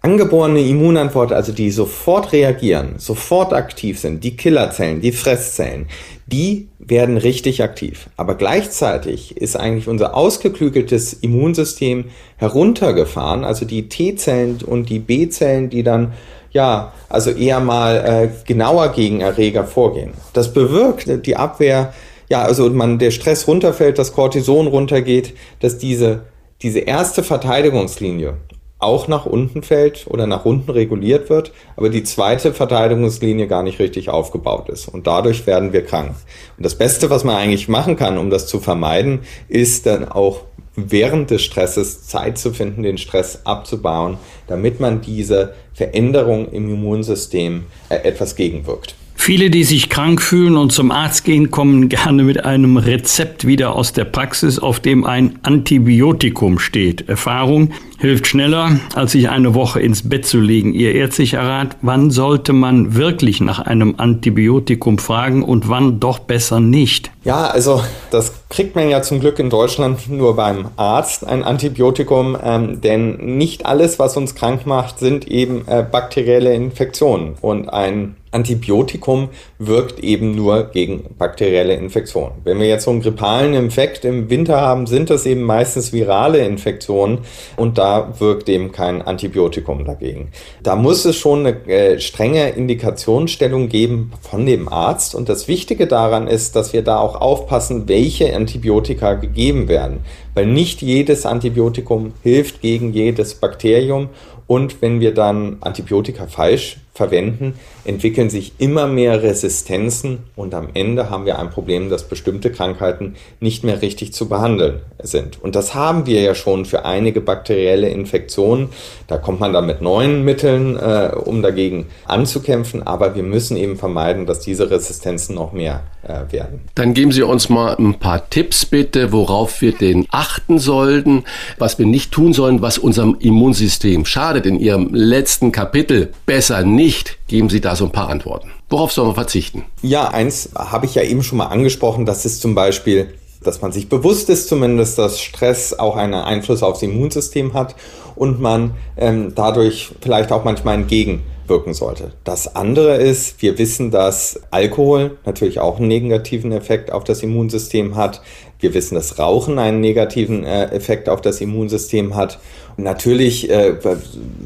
[0.07, 5.87] angeborene Immunantwort, also die sofort reagieren, sofort aktiv sind, die Killerzellen, die Fresszellen,
[6.27, 8.07] die werden richtig aktiv.
[8.15, 12.05] Aber gleichzeitig ist eigentlich unser ausgeklügeltes Immunsystem
[12.37, 16.13] heruntergefahren, also die T-Zellen und die B-Zellen, die dann
[16.51, 20.11] ja, also eher mal äh, genauer gegen Erreger vorgehen.
[20.31, 21.93] Das bewirkt die Abwehr,
[22.29, 26.21] ja, also man der Stress runterfällt, das Cortison runtergeht, dass diese
[26.61, 28.37] diese erste Verteidigungslinie
[28.79, 33.79] auch nach unten fällt oder nach unten reguliert wird, aber die zweite Verteidigungslinie gar nicht
[33.79, 34.87] richtig aufgebaut ist.
[34.87, 36.15] Und dadurch werden wir krank.
[36.57, 40.41] Und das Beste, was man eigentlich machen kann, um das zu vermeiden, ist dann auch
[40.75, 47.65] während des Stresses Zeit zu finden, den Stress abzubauen, damit man diese Veränderung im Immunsystem
[47.89, 48.95] äh, etwas gegenwirkt.
[49.19, 53.75] Viele, die sich krank fühlen und zum Arzt gehen, kommen gerne mit einem Rezept wieder
[53.75, 57.09] aus der Praxis, auf dem ein Antibiotikum steht.
[57.09, 60.73] Erfahrung hilft schneller, als sich eine Woche ins Bett zu legen.
[60.73, 66.61] Ihr ärztlicher Rat, wann sollte man wirklich nach einem Antibiotikum fragen und wann doch besser
[66.61, 67.11] nicht?
[67.25, 72.37] Ja, also das kriegt man ja zum Glück in Deutschland nur beim Arzt, ein Antibiotikum,
[72.41, 77.33] ähm, denn nicht alles, was uns krank macht, sind eben äh, bakterielle Infektionen.
[77.41, 82.33] Und ein Antibiotikum wirkt eben nur gegen bakterielle Infektionen.
[82.43, 86.45] Wenn wir jetzt so einen grippalen Infekt im Winter haben, sind das eben meistens virale
[86.45, 87.19] Infektionen
[87.55, 90.29] und da wirkt eben kein Antibiotikum dagegen.
[90.61, 95.87] Da muss es schon eine äh, strenge Indikationsstellung geben von dem Arzt und das Wichtige
[95.87, 100.01] daran ist, dass wir da auch aufpassen, welche Antibiotika gegeben werden,
[100.35, 104.09] weil nicht jedes Antibiotikum hilft gegen jedes Bakterium
[104.45, 107.53] und wenn wir dann Antibiotika falsch verwenden,
[107.85, 113.15] entwickeln sich immer mehr Resistenzen und am Ende haben wir ein Problem, dass bestimmte Krankheiten
[113.39, 115.41] nicht mehr richtig zu behandeln sind.
[115.41, 118.69] Und das haben wir ja schon für einige bakterielle Infektionen.
[119.05, 123.77] Da kommt man dann mit neuen Mitteln, äh, um dagegen anzukämpfen, aber wir müssen eben
[123.77, 126.61] vermeiden, dass diese Resistenzen noch mehr äh, werden.
[126.73, 131.25] Dann geben Sie uns mal ein paar Tipps bitte, worauf wir denn achten sollten,
[131.59, 134.47] was wir nicht tun sollen, was unserem Immunsystem schadet.
[134.47, 136.86] In Ihrem letzten Kapitel besser nicht
[137.27, 138.51] geben Sie da so ein paar Antworten.
[138.69, 139.65] Worauf soll man verzichten?
[139.81, 143.13] Ja, eins habe ich ja eben schon mal angesprochen, das ist zum Beispiel,
[143.43, 147.75] dass man sich bewusst ist zumindest, dass Stress auch einen Einfluss aufs Immunsystem hat
[148.15, 152.11] und man ähm, dadurch vielleicht auch manchmal entgegenwirken sollte.
[152.23, 157.95] Das andere ist, wir wissen, dass Alkohol natürlich auch einen negativen Effekt auf das Immunsystem
[157.95, 158.21] hat.
[158.59, 162.39] Wir wissen, dass Rauchen einen negativen äh, Effekt auf das Immunsystem hat.
[162.77, 163.75] Natürlich äh,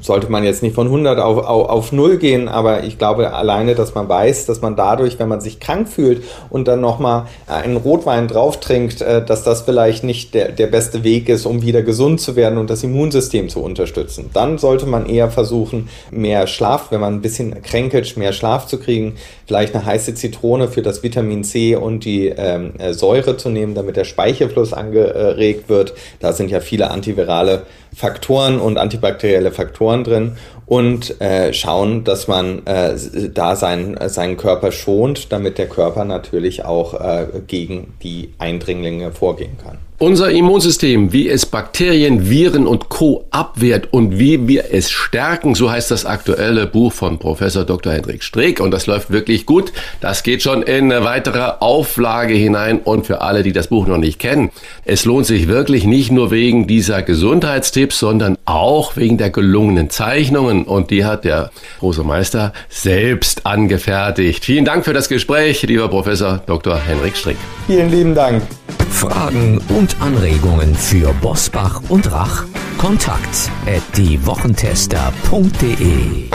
[0.02, 3.76] sollte man jetzt nicht von 100 auf, auf, auf 0 gehen, aber ich glaube alleine,
[3.76, 7.78] dass man weiß, dass man dadurch, wenn man sich krank fühlt und dann nochmal einen
[7.78, 11.82] Rotwein drauf trinkt, äh, dass das vielleicht nicht der, der beste Weg ist, um wieder
[11.82, 14.30] gesund zu werden und das Immunsystem zu unterstützen.
[14.34, 18.80] Dann sollte man eher versuchen, mehr Schlaf, wenn man ein bisschen kränkelt, mehr Schlaf zu
[18.80, 19.16] kriegen,
[19.46, 23.76] vielleicht eine heiße Zitrone für das Vitamin C und die ähm, äh, Säure zu nehmen,
[23.76, 25.94] damit der Speichelfluss angeregt wird.
[26.20, 27.64] Da sind ja viele antivirale
[27.94, 32.96] Faktoren und antibakterielle Faktoren drin und äh, schauen, dass man äh,
[33.34, 39.58] da seinen, seinen Körper schont, damit der Körper natürlich auch äh, gegen die Eindringlinge vorgehen
[39.62, 39.78] kann.
[40.02, 43.26] Unser Immunsystem, wie es Bakterien, Viren und Co.
[43.30, 47.94] abwehrt und wie wir es stärken, so heißt das aktuelle Buch von Professor Dr.
[47.94, 49.72] Hendrik Streeck und das läuft wirklich gut.
[50.00, 54.00] Das geht schon in eine weitere Auflage hinein und für alle, die das Buch noch
[54.00, 54.50] nicht kennen,
[54.86, 60.64] es lohnt sich wirklich nicht nur wegen dieser Gesundheitstipps, sondern auch wegen der gelungenen Zeichnungen
[60.64, 64.46] und die hat der große Meister selbst angefertigt.
[64.46, 66.80] Vielen Dank für das Gespräch, lieber Professor Dr.
[66.80, 67.38] Hendrik Streeck.
[67.68, 68.42] Vielen lieben Dank.
[68.90, 72.44] Fragen und Anregungen für Bosbach und Rach?
[72.78, 76.30] Kontakt at diewochentester.de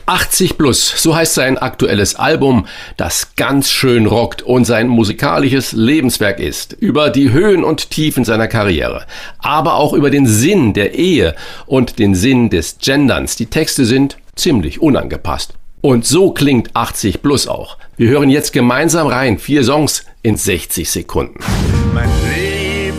[0.06, 2.66] 80 plus, so heißt sein aktuelles Album,
[2.96, 6.72] das ganz schön rockt und sein musikalisches Lebenswerk ist.
[6.72, 9.04] Über die Höhen und Tiefen seiner Karriere,
[9.38, 11.34] aber auch über den Sinn der Ehe
[11.66, 13.36] und den Sinn des Genderns.
[13.36, 15.54] Die Texte sind ziemlich unangepasst.
[15.80, 17.78] Und so klingt 80 plus auch.
[17.96, 21.38] Wir hören jetzt gemeinsam rein, vier Songs in 60 Sekunden.
[21.94, 22.94] Mein Leben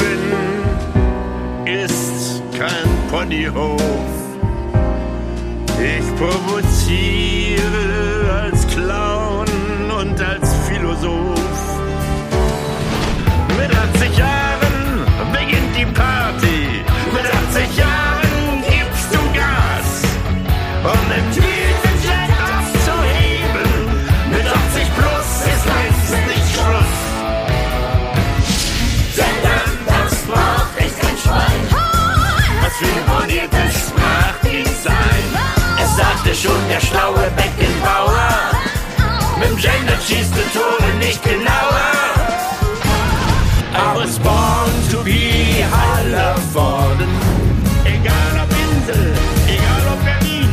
[1.65, 3.81] ist kein Ponyhof.
[5.81, 6.68] Ich provoziere
[36.29, 38.29] sagte schon der schlaue Beckenbauer.
[39.39, 41.89] Mit dem Gender schießt du Tore nicht genauer.
[43.73, 47.07] I was born to be Hallervorden.
[47.85, 49.13] Egal ob Insel,
[49.47, 50.49] egal ob Berlin.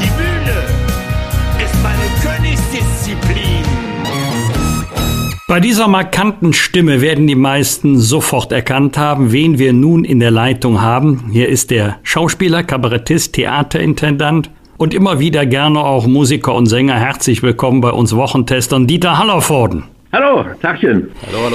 [0.00, 3.64] Die Bühne ist meine Königsdisziplin.
[5.48, 10.32] Bei dieser markanten Stimme werden die meisten sofort erkannt haben, wen wir nun in der
[10.32, 11.30] Leitung haben.
[11.32, 16.98] Hier ist der Schauspieler, Kabarettist, Theaterintendant und immer wieder gerne auch Musiker und Sänger.
[16.98, 19.95] Herzlich willkommen bei uns Wochentestern, Dieter Hallervorden.
[20.18, 21.10] Hallo, Tagchen.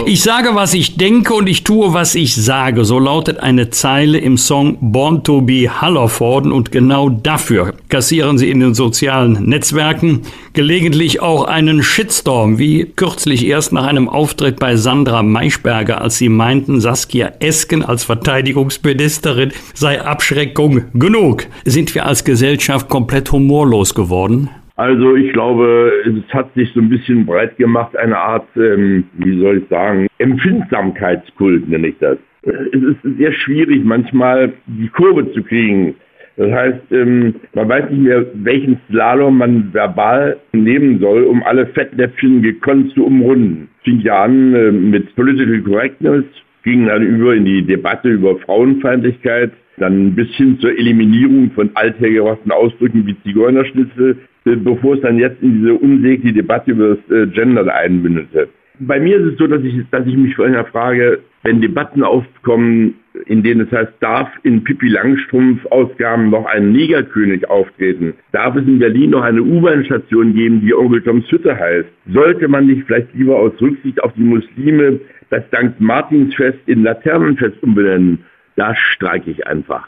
[0.06, 2.86] Ich sage, was ich denke und ich tue, was ich sage.
[2.86, 8.52] So lautet eine Zeile im Song Born to be Hallervorden und genau dafür kassieren sie
[8.52, 10.22] in den sozialen Netzwerken
[10.54, 16.30] gelegentlich auch einen Shitstorm, wie kürzlich erst nach einem Auftritt bei Sandra Maischberger, als sie
[16.30, 21.48] meinten, Saskia Esken als Verteidigungsministerin sei Abschreckung genug.
[21.66, 24.52] Sind wir als Gesellschaft komplett humorlos geworden?
[24.82, 29.40] Also ich glaube, es hat sich so ein bisschen breit gemacht, eine Art, ähm, wie
[29.40, 32.18] soll ich sagen, Empfindsamkeitskult nenne ich das.
[32.42, 35.94] Es ist sehr schwierig, manchmal die Kurve zu kriegen.
[36.36, 41.68] Das heißt, ähm, man weiß nicht mehr, welchen Slalom man verbal nehmen soll, um alle
[41.68, 43.70] Fettnäpfchen gekonnt zu umrunden.
[43.84, 46.26] Fing ja an äh, mit Political Correctness,
[46.64, 52.52] ging dann über in die Debatte über Frauenfeindlichkeit, dann bis hin zur Eliminierung von althergebrachten
[52.52, 57.28] Ausdrücken wie Zigeunerschnitzel, äh, bevor es dann jetzt in diese unsägliche Debatte über das äh,
[57.28, 58.50] Gender einmündete.
[58.80, 62.96] Bei mir ist es so, dass ich, dass ich mich vorhin frage, wenn Debatten aufkommen,
[63.26, 68.14] in denen es heißt, darf in Pippi Langstrumpf Ausgaben noch ein Negerkönig auftreten?
[68.32, 71.90] Darf es in Berlin noch eine U-Bahn-Station geben, die Onkel Toms Hütte heißt?
[72.12, 75.80] Sollte man nicht vielleicht lieber aus Rücksicht auf die Muslime das St.
[75.80, 78.20] Martinsfest in Laternenfest umbenennen?
[78.56, 79.88] Da streike ich einfach.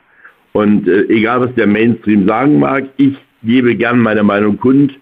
[0.51, 4.93] Und äh, egal, was der Mainstream sagen mag, ich gebe gern meine Meinung kund.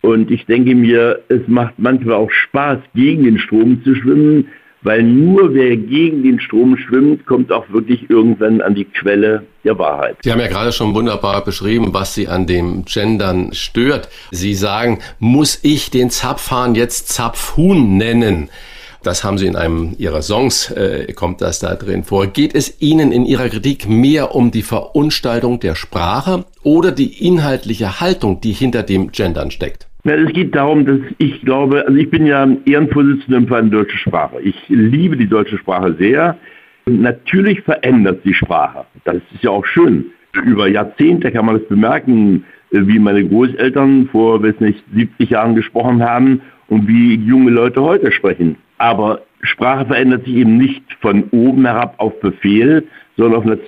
[0.00, 4.48] Und ich denke mir, es macht manchmal auch Spaß, gegen den Strom zu schwimmen,
[4.82, 9.76] weil nur wer gegen den Strom schwimmt, kommt auch wirklich irgendwann an die Quelle der
[9.78, 10.16] Wahrheit.
[10.22, 14.08] Sie haben ja gerade schon wunderbar beschrieben, was Sie an dem Gendern stört.
[14.30, 18.50] Sie sagen, muss ich den Zapfhahn jetzt Zapfhuhn nennen?
[19.08, 22.26] Das haben Sie in einem Ihrer Songs, äh, kommt das da drin vor.
[22.26, 28.02] Geht es Ihnen in Ihrer Kritik mehr um die Verunstaltung der Sprache oder die inhaltliche
[28.02, 29.86] Haltung, die hinter dem Gendern steckt?
[30.04, 33.96] Na, es geht darum, dass ich glaube, also ich bin ja Ehrenvorsitzender im Verein Deutsche
[33.96, 34.42] Sprache.
[34.42, 36.36] Ich liebe die deutsche Sprache sehr.
[36.84, 38.84] Natürlich verändert die Sprache.
[39.06, 40.04] Das ist ja auch schön.
[40.44, 46.02] Über Jahrzehnte kann man das bemerken, wie meine Großeltern vor, weiß nicht, 70 Jahren gesprochen
[46.02, 48.56] haben und wie junge Leute heute sprechen.
[48.78, 52.84] Aber Sprache verändert sich eben nicht von oben herab auf Befehl,
[53.16, 53.58] sondern auf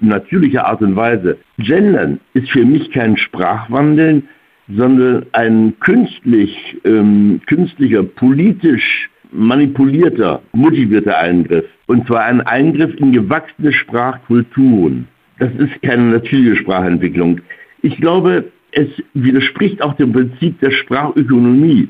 [0.00, 1.36] natürliche Art und Weise.
[1.58, 4.28] Gendern ist für mich kein Sprachwandeln,
[4.68, 11.64] sondern ein künstlich, ähm, künstlicher, politisch manipulierter, motivierter Eingriff.
[11.86, 15.06] Und zwar ein Eingriff in gewachsene Sprachkulturen.
[15.38, 17.40] Das ist keine natürliche Sprachentwicklung.
[17.82, 21.88] Ich glaube, es widerspricht auch dem Prinzip der Sprachökonomie.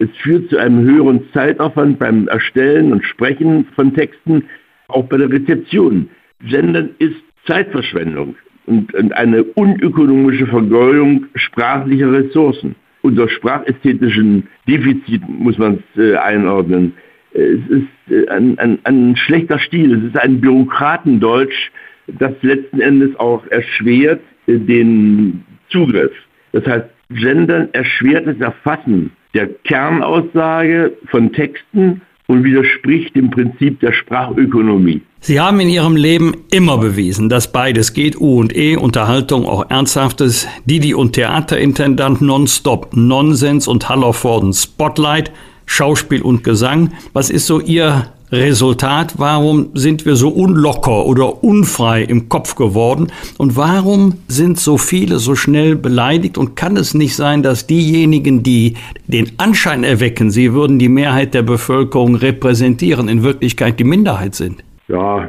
[0.00, 4.44] Es führt zu einem höheren Zeitaufwand beim Erstellen und Sprechen von Texten,
[4.88, 6.08] auch bei der Rezeption.
[6.42, 8.34] Gendern ist Zeitverschwendung
[8.64, 12.74] und, und eine unökonomische Vergeudung sprachlicher Ressourcen.
[13.02, 16.94] Unter sprachästhetischen Defizit muss man es äh, einordnen.
[17.32, 21.70] Es ist äh, ein, ein, ein schlechter Stil, es ist ein Bürokratendeutsch,
[22.18, 26.12] das letzten Endes auch erschwert den Zugriff.
[26.52, 33.92] Das heißt, Gendern erschwert das Erfassen der Kernaussage von Texten und widerspricht dem Prinzip der
[33.92, 35.02] Sprachökonomie.
[35.20, 39.68] Sie haben in Ihrem Leben immer bewiesen, dass beides geht, U und E, Unterhaltung, auch
[39.68, 45.32] Ernsthaftes, Didi und Theaterintendant, Nonstop Nonsens und Hallervorden Spotlight,
[45.66, 46.92] Schauspiel und Gesang.
[47.12, 49.14] Was ist so Ihr Resultat?
[49.18, 53.08] Warum sind wir so unlocker oder unfrei im Kopf geworden?
[53.38, 56.38] Und warum sind so viele so schnell beleidigt?
[56.38, 58.74] Und kann es nicht sein, dass diejenigen, die
[59.06, 64.62] den Anschein erwecken, sie würden die Mehrheit der Bevölkerung repräsentieren, in Wirklichkeit die Minderheit sind?
[64.88, 65.28] Ja,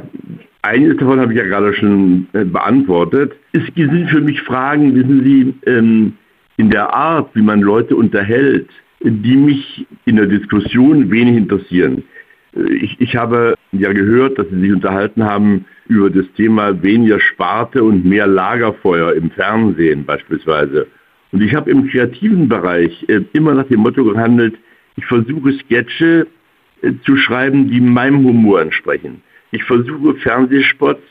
[0.62, 3.34] eines davon habe ich ja gerade schon äh, beantwortet.
[3.54, 6.14] Es sind für mich Fragen, wissen Sie, ähm,
[6.58, 8.70] in der Art, wie man Leute unterhält,
[9.04, 12.04] die mich in der Diskussion wenig interessieren.
[12.54, 17.84] Ich, ich habe ja gehört, dass Sie sich unterhalten haben über das Thema weniger Sparte
[17.84, 20.88] und mehr Lagerfeuer im Fernsehen beispielsweise.
[21.32, 24.56] Und ich habe im kreativen Bereich äh, immer nach dem Motto gehandelt,
[24.98, 26.28] ich versuche Sketche
[26.82, 29.22] äh, zu schreiben, die meinem Humor entsprechen.
[29.52, 31.02] Ich versuche Fernsehspots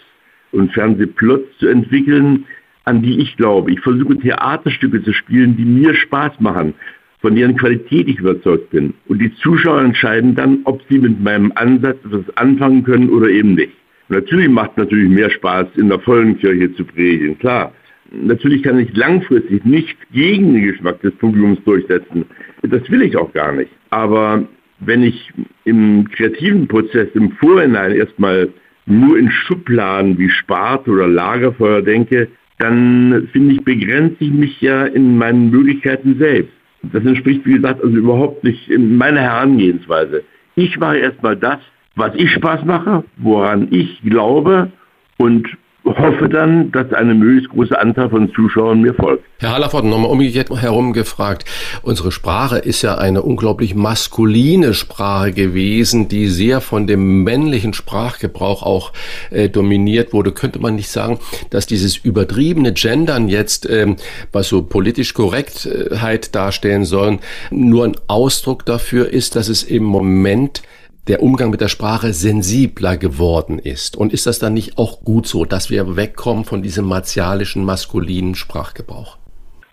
[0.53, 2.45] und Fernsehplots zu entwickeln,
[2.85, 3.73] an die ich glaube.
[3.73, 6.75] Ich versuche Theaterstücke zu spielen, die mir Spaß machen,
[7.21, 8.95] von deren Qualität ich überzeugt bin.
[9.09, 13.55] Und die Zuschauer entscheiden dann, ob sie mit meinem Ansatz etwas anfangen können oder eben
[13.55, 13.73] nicht.
[14.09, 17.73] Natürlich macht natürlich mehr Spaß, in der vollen Kirche zu predigen, klar.
[18.13, 22.25] Natürlich kann ich langfristig nicht gegen den Geschmack des Publikums durchsetzen.
[22.63, 23.71] Das will ich auch gar nicht.
[23.91, 24.45] Aber
[24.81, 25.31] wenn ich
[25.65, 28.49] im kreativen Prozess im Vorhinein erstmal
[28.87, 34.87] nur in Schubladen wie Sparte oder Lagerfeuer denke, dann finde ich, begrenze ich mich ja
[34.87, 36.53] in meinen Möglichkeiten selbst.
[36.83, 40.25] Das entspricht, wie gesagt, also überhaupt nicht in meiner Herangehensweise.
[40.55, 41.59] Ich mache erstmal das,
[41.95, 44.71] was ich Spaß mache, woran ich glaube
[45.19, 45.47] und
[45.85, 49.25] hoffe dann, dass eine möglichst große Anzahl von Zuschauern mir folgt.
[49.39, 51.45] Herr Hallerford, nochmal umgekehrt herum gefragt.
[51.83, 58.63] Unsere Sprache ist ja eine unglaublich maskuline Sprache gewesen, die sehr von dem männlichen Sprachgebrauch
[58.63, 58.93] auch
[59.31, 60.33] äh, dominiert wurde.
[60.33, 61.19] Könnte man nicht sagen,
[61.49, 63.97] dass dieses übertriebene Gendern jetzt, ähm,
[64.33, 67.21] was so politisch Korrektheit darstellen sollen,
[67.51, 70.63] nur ein Ausdruck dafür ist, dass es im Moment
[71.09, 73.97] der Umgang mit der Sprache sensibler geworden ist.
[73.97, 78.35] Und ist das dann nicht auch gut so, dass wir wegkommen von diesem martialischen, maskulinen
[78.35, 79.19] Sprachgebrauch?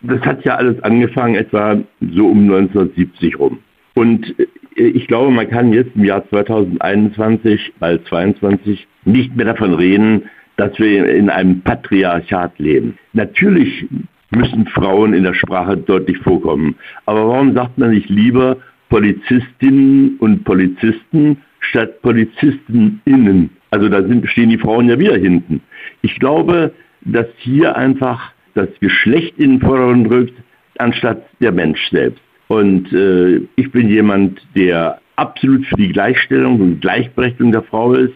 [0.01, 3.59] Das hat ja alles angefangen etwa so um 1970 rum.
[3.95, 9.73] Und äh, ich glaube, man kann jetzt im Jahr 2021, bald 22, nicht mehr davon
[9.73, 12.97] reden, dass wir in einem Patriarchat leben.
[13.13, 13.85] Natürlich
[14.31, 16.75] müssen Frauen in der Sprache deutlich vorkommen.
[17.05, 18.57] Aber warum sagt man nicht lieber,
[18.89, 23.49] Polizistinnen und Polizisten statt PolizistInnen.
[23.71, 25.61] Also da sind, stehen die Frauen ja wieder hinten.
[26.01, 26.71] Ich glaube,
[27.01, 30.33] dass hier einfach das Geschlecht in den Vordergrund rückt,
[30.79, 32.21] anstatt der Mensch selbst.
[32.47, 38.13] Und äh, ich bin jemand, der absolut für die Gleichstellung und Gleichberechtigung der Frau ist.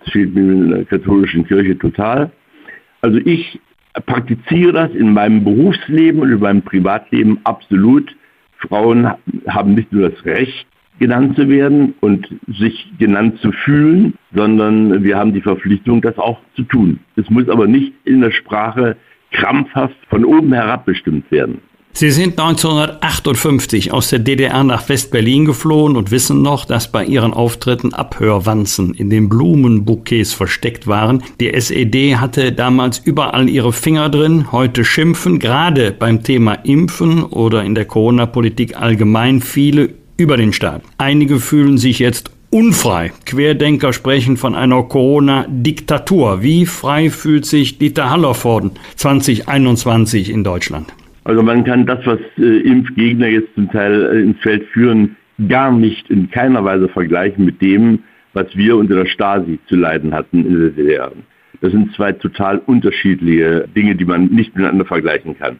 [0.00, 2.30] Das fehlt mir in der katholischen Kirche total.
[3.02, 3.60] Also ich
[4.06, 8.14] praktiziere das in meinem Berufsleben und in meinem Privatleben absolut.
[8.68, 9.10] Frauen
[9.48, 10.66] haben nicht nur das Recht,
[10.98, 16.38] genannt zu werden und sich genannt zu fühlen, sondern wir haben die Verpflichtung, das auch
[16.54, 17.00] zu tun.
[17.16, 18.96] Es muss aber nicht in der Sprache
[19.32, 21.60] krampfhaft von oben herab bestimmt werden.
[21.96, 27.32] Sie sind 1958 aus der DDR nach West-Berlin geflohen und wissen noch, dass bei Ihren
[27.32, 31.22] Auftritten Abhörwanzen in den Blumenbouquets versteckt waren.
[31.38, 34.50] Die SED hatte damals überall ihre Finger drin.
[34.50, 40.82] Heute schimpfen gerade beim Thema Impfen oder in der Corona-Politik allgemein viele über den Staat.
[40.98, 43.12] Einige fühlen sich jetzt unfrei.
[43.24, 46.42] Querdenker sprechen von einer Corona-Diktatur.
[46.42, 50.92] Wie frei fühlt sich Dieter Hallervorden 2021 in Deutschland?
[51.24, 55.16] Also man kann das, was äh, Impfgegner jetzt zum Teil äh, ins Feld führen,
[55.48, 58.00] gar nicht in keiner Weise vergleichen mit dem,
[58.34, 61.12] was wir unter der Stasi zu leiden hatten in der DDR.
[61.60, 65.58] Das sind zwei total unterschiedliche Dinge, die man nicht miteinander vergleichen kann.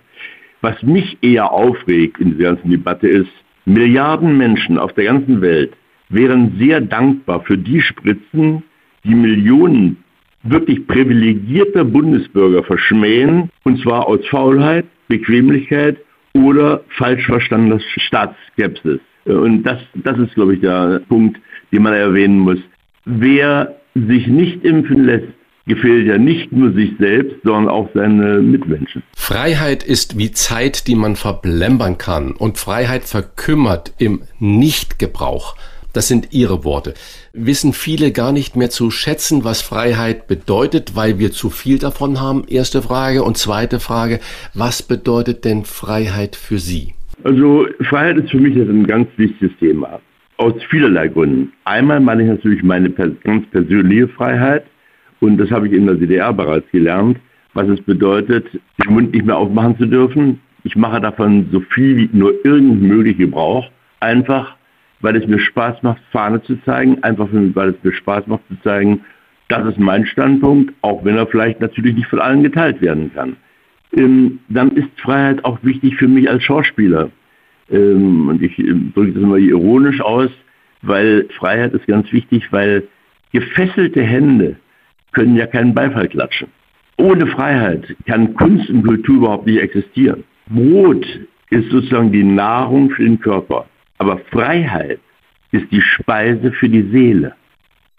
[0.61, 3.31] Was mich eher aufregt in dieser ganzen Debatte ist,
[3.67, 5.73] Milliarden Menschen auf der ganzen Welt
[6.11, 8.62] wären sehr dankbar für die Spritzen,
[9.05, 9.97] die Millionen
[10.43, 15.98] wirklich privilegierter Bundesbürger verschmähen, und zwar aus Faulheit, Bequemlichkeit
[16.34, 19.00] oder falsch verstandener Staatsskepsis.
[19.24, 21.40] Und das, das ist, glaube ich, der Punkt,
[21.72, 22.59] den man erwähnen muss.
[23.05, 25.28] Wer sich nicht impfen lässt,
[25.66, 29.02] gefällt ja nicht nur sich selbst, sondern auch seine Mitmenschen.
[29.16, 32.32] Freiheit ist wie Zeit, die man verblempern kann.
[32.32, 35.57] Und Freiheit verkümmert im Nichtgebrauch.
[35.95, 36.92] Das sind Ihre Worte.
[37.32, 42.20] Wissen viele gar nicht mehr zu schätzen, was Freiheit bedeutet, weil wir zu viel davon
[42.20, 42.42] haben?
[42.49, 43.22] Erste Frage.
[43.22, 44.18] Und zweite Frage,
[44.55, 46.95] was bedeutet denn Freiheit für Sie?
[47.22, 50.01] Also Freiheit ist für mich ein ganz wichtiges Thema.
[50.36, 51.53] Aus vielerlei Gründen.
[51.64, 54.64] Einmal meine ich natürlich meine ganz persönliche Freiheit.
[55.20, 57.18] Und das habe ich in der DDR bereits gelernt,
[57.55, 58.47] was es bedeutet,
[58.82, 60.40] den Mund nicht mehr aufmachen zu dürfen.
[60.64, 63.70] Ich mache davon so viel wie nur irgend möglich Gebrauch.
[64.01, 64.57] Einfach
[65.05, 68.59] weil es mir Spaß macht, Fahne zu zeigen, einfach weil es mir Spaß macht zu
[68.62, 69.05] zeigen,
[69.48, 73.36] das ist mein Standpunkt, auch wenn er vielleicht natürlich nicht von allen geteilt werden kann.
[73.94, 77.11] Ähm, dann ist Freiheit auch wichtig für mich als Schauspieler.
[77.70, 80.30] Ähm, und ich ähm, drücke das immer ironisch aus,
[80.80, 82.84] weil Freiheit ist ganz wichtig, weil
[83.32, 84.57] gefesselte Hände
[85.12, 86.48] können ja keinen Beifall klatschen.
[86.96, 90.24] Ohne Freiheit kann Kunst und Kultur überhaupt nicht existieren.
[90.48, 91.07] Brot
[91.50, 93.66] ist sozusagen die Nahrung für den Körper.
[94.05, 95.00] Aber Freiheit
[95.52, 97.34] ist die Speise für die Seele.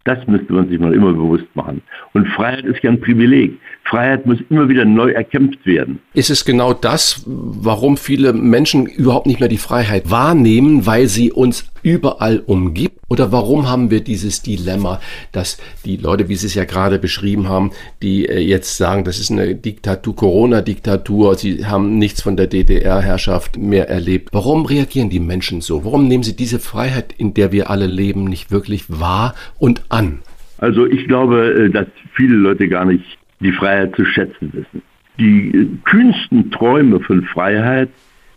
[0.03, 1.81] Das müsste man sich mal immer bewusst machen.
[2.13, 3.57] Und Freiheit ist ja ein Privileg.
[3.85, 5.97] Freiheit muss immer wieder neu erkämpft werden.
[6.13, 11.31] Ist es genau das, warum viele Menschen überhaupt nicht mehr die Freiheit wahrnehmen, weil sie
[11.31, 12.99] uns überall umgibt?
[13.07, 14.99] Oder warum haben wir dieses Dilemma,
[15.31, 17.71] dass die Leute, wie Sie es ja gerade beschrieben haben,
[18.01, 23.57] die äh, jetzt sagen, das ist eine Diktatur, Corona-Diktatur, sie haben nichts von der DDR-Herrschaft
[23.57, 24.29] mehr erlebt.
[24.31, 25.86] Warum reagieren die Menschen so?
[25.86, 30.19] Warum nehmen sie diese Freiheit, in der wir alle leben, nicht wirklich wahr und an?
[30.57, 33.05] Also ich glaube, äh, dass viele Leute gar nicht
[33.39, 34.81] die Freiheit zu schätzen wissen.
[35.19, 37.89] Die äh, kühnsten Träume von Freiheit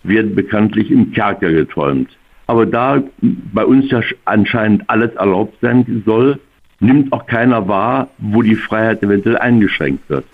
[0.03, 2.11] werden bekanntlich im Kerker geträumt.
[2.49, 3.03] Aber da
[3.53, 6.41] bei uns ja anscheinend alles erlaubt sein soll,
[6.81, 10.25] nimmt auch keiner wahr, wo die Freiheit eventuell eingeschränkt wird.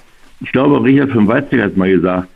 [0.41, 2.29] Ich glaube, Richard von Weizsäcker hat mal gesagt,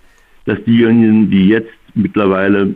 [0.46, 2.74] dass diejenigen, die jetzt mittlerweile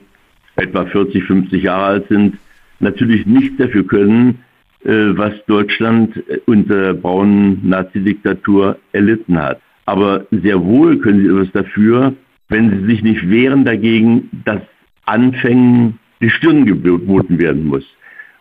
[0.57, 2.39] etwa 40, 50 Jahre alt sind,
[2.79, 4.39] natürlich nicht dafür können,
[4.85, 9.61] äh, was Deutschland unter der braunen Nazi-Diktatur erlitten hat.
[9.87, 12.15] Aber sehr wohl können sie etwas dafür,
[12.49, 14.61] wenn sie sich nicht wehren dagegen, dass
[15.07, 17.85] Anfängen die Stirn geboten werden muss.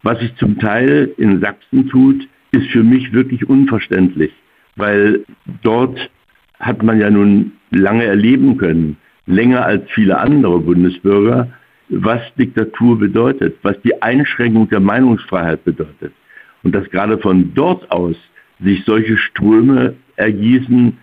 [0.04, 4.32] Was sich zum Teil in Sachsen tut, ist für mich wirklich unverständlich,
[4.76, 5.26] weil
[5.64, 6.10] dort
[6.60, 11.52] hat man ja nun lange erleben können, länger als viele andere Bundesbürger,
[11.90, 16.14] was Diktatur bedeutet, was die Einschränkung der Meinungsfreiheit bedeutet.
[16.64, 18.16] Und dass gerade von dort aus
[18.60, 20.98] sich solche Ströme ergießen,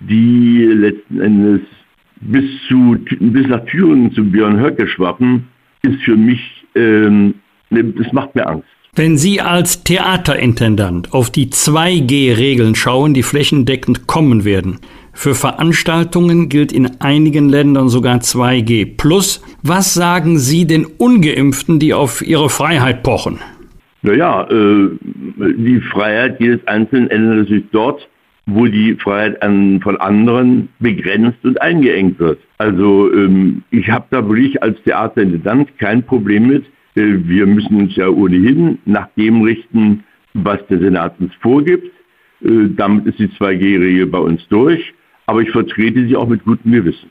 [0.00, 1.60] die letzten Endes
[2.20, 5.48] bis, zu, bis nach Thüringen zu Björn Höcke schwappen,
[5.82, 6.40] ist für mich,
[6.74, 7.34] ähm,
[7.70, 8.68] das macht mir Angst.
[8.94, 14.80] Wenn Sie als Theaterintendant auf die 2G-Regeln schauen, die flächendeckend kommen werden,
[15.12, 18.96] für Veranstaltungen gilt in einigen Ländern sogar 2G.
[18.96, 23.38] Plus, was sagen Sie den Ungeimpften, die auf ihre Freiheit pochen?
[24.02, 28.08] Naja, äh, die Freiheit jedes Einzelnen ändert sich dort,
[28.48, 32.40] wo die Freiheit an, von anderen begrenzt und eingeengt wird.
[32.56, 36.64] Also ähm, ich habe da wirklich als Theaterintendant kein Problem mit.
[36.94, 40.02] Äh, wir müssen uns ja ohnehin nach dem richten,
[40.32, 41.92] was der Senat uns vorgibt.
[42.42, 44.94] Äh, damit ist die 2G-Regel bei uns durch.
[45.26, 47.10] Aber ich vertrete sie auch mit gutem Gewissen.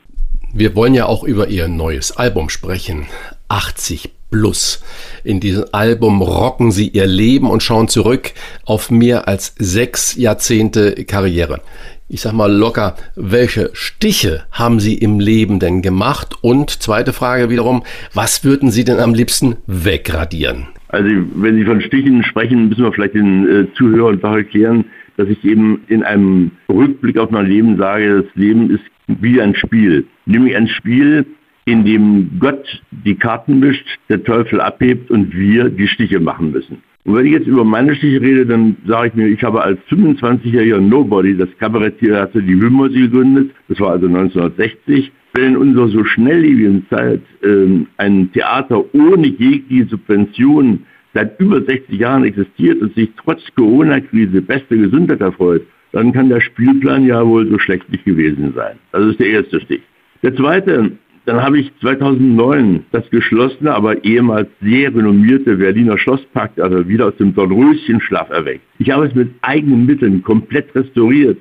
[0.52, 3.06] Wir wollen ja auch über Ihr neues Album sprechen.
[3.48, 4.84] 80 Plus.
[5.24, 8.32] In diesem Album rocken sie ihr Leben und schauen zurück
[8.66, 11.62] auf mehr als sechs Jahrzehnte Karriere.
[12.10, 16.36] Ich sag mal locker, welche Stiche haben Sie im Leben denn gemacht?
[16.40, 17.82] Und zweite Frage wiederum,
[18.14, 20.68] was würden Sie denn am liebsten wegradieren?
[20.88, 24.86] Also wenn Sie von Stichen sprechen, müssen wir vielleicht den äh, Zuhörern doch erklären,
[25.18, 29.54] dass ich eben in einem Rückblick auf mein Leben sage, das Leben ist wie ein
[29.54, 30.06] Spiel.
[30.24, 31.26] Nämlich ein Spiel,
[31.68, 36.78] in dem Gott die Karten mischt, der Teufel abhebt und wir die Stiche machen müssen.
[37.04, 39.78] Und wenn ich jetzt über meine Stiche rede, dann sage ich mir, ich habe als
[39.90, 43.50] 25-jähriger Nobody das Kabaretttheater Die Wimmersi gegründet.
[43.68, 45.12] Das war also 1960.
[45.34, 51.98] Wenn in unserer so schnelllebigen Zeit ähm, ein Theater ohne jegliche Subvention seit über 60
[51.98, 55.62] Jahren existiert und sich trotz Corona-Krise beste Gesundheit erfreut,
[55.92, 58.76] dann kann der Spielplan ja wohl so schlecht nicht gewesen sein.
[58.92, 59.82] Das ist der erste Stich.
[60.22, 60.92] Der zweite,
[61.28, 67.16] dann habe ich 2009 das geschlossene, aber ehemals sehr renommierte Berliner Schlosspark also wieder aus
[67.18, 68.62] dem Dornröschenschlaf erweckt.
[68.78, 71.36] Ich habe es mit eigenen Mitteln komplett restauriert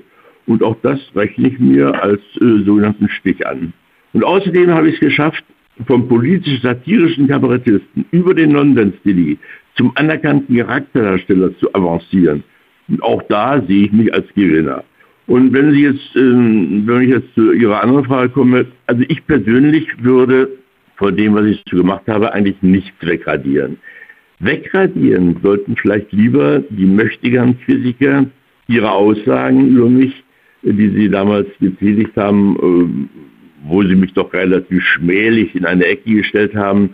[0.45, 3.71] und auch das rechne ich mir als äh, sogenannten Stich an.
[4.11, 5.45] Und außerdem habe ich es geschafft,
[5.85, 9.37] vom politisch-satirischen Kabarettisten über den Nonsens-Dili
[9.75, 12.43] zum anerkannten Charakterdarsteller zu avancieren.
[12.89, 14.83] Und auch da sehe ich mich als Gewinner.
[15.27, 19.25] Und wenn Sie jetzt, ähm, wenn ich jetzt zu Ihrer anderen Frage komme, also ich
[19.27, 20.49] persönlich würde
[20.95, 23.77] von dem, was ich gemacht habe, eigentlich nichts wegradieren.
[24.39, 28.25] Wegradieren sollten vielleicht lieber die mächtigen Physiker
[28.67, 30.13] ihre Aussagen über mich,
[30.61, 33.09] die sie damals getätigt haben, ähm,
[33.65, 36.91] wo sie mich doch relativ schmählich in eine Ecke gestellt haben.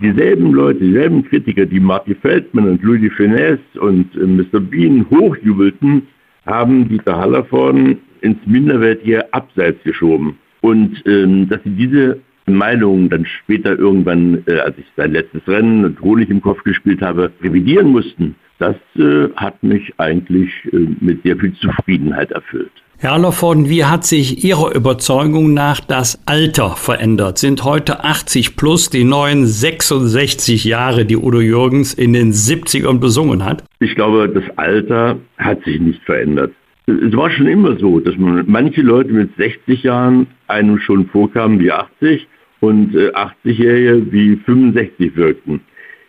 [0.00, 4.60] Dieselben Leute, dieselben Kritiker, die Marty Feldman und Louis de Finesse und äh, Mr.
[4.60, 6.02] Bean hochjubelten,
[6.48, 10.38] haben Dieter Hallervorden ins minderwertige Abseits geschoben.
[10.60, 15.84] Und ähm, dass sie diese Meinung dann später irgendwann, äh, als ich sein letztes Rennen
[15.84, 21.22] und Honig im Kopf gespielt habe, revidieren mussten, das äh, hat mich eigentlich äh, mit
[21.22, 22.72] sehr viel Zufriedenheit erfüllt.
[23.00, 27.38] Herr Allervorden, wie hat sich Ihrer Überzeugung nach das Alter verändert?
[27.38, 33.44] Sind heute 80 plus die neuen 66 Jahre, die Udo Jürgens in den 70ern besungen
[33.44, 33.62] hat?
[33.78, 36.52] Ich glaube, das Alter hat sich nicht verändert.
[36.88, 41.60] Es war schon immer so, dass man manche Leute mit 60 Jahren einem schon vorkamen
[41.60, 42.26] wie 80
[42.58, 45.60] und 80-Jährige äh, wie 65 wirkten.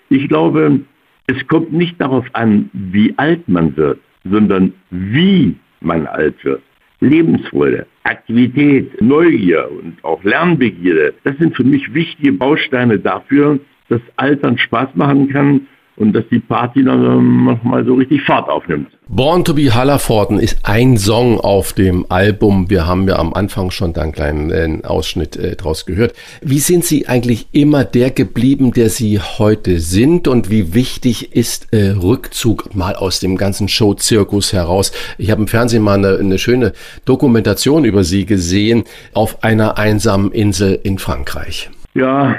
[0.09, 0.79] Ich glaube,
[1.27, 6.63] es kommt nicht darauf an, wie alt man wird, sondern wie man alt wird.
[7.01, 14.57] Lebensfreude, Aktivität, Neugier und auch Lernbegierde, das sind für mich wichtige Bausteine dafür, dass Altern
[14.57, 15.67] Spaß machen kann
[15.99, 18.87] und dass die Party dann nochmal so richtig Fahrt aufnimmt.
[19.09, 22.69] Born to be Hallervorden ist ein Song auf dem Album.
[22.69, 26.13] Wir haben ja am Anfang schon da einen kleinen äh, Ausschnitt äh, draus gehört.
[26.41, 30.27] Wie sind Sie eigentlich immer der geblieben, der Sie heute sind?
[30.27, 34.91] Und wie wichtig ist äh, Rückzug mal aus dem ganzen Show-Zirkus heraus?
[35.17, 36.73] Ich habe im Fernsehen mal eine, eine schöne
[37.05, 41.69] Dokumentation über Sie gesehen auf einer einsamen Insel in Frankreich.
[41.95, 42.35] Ja,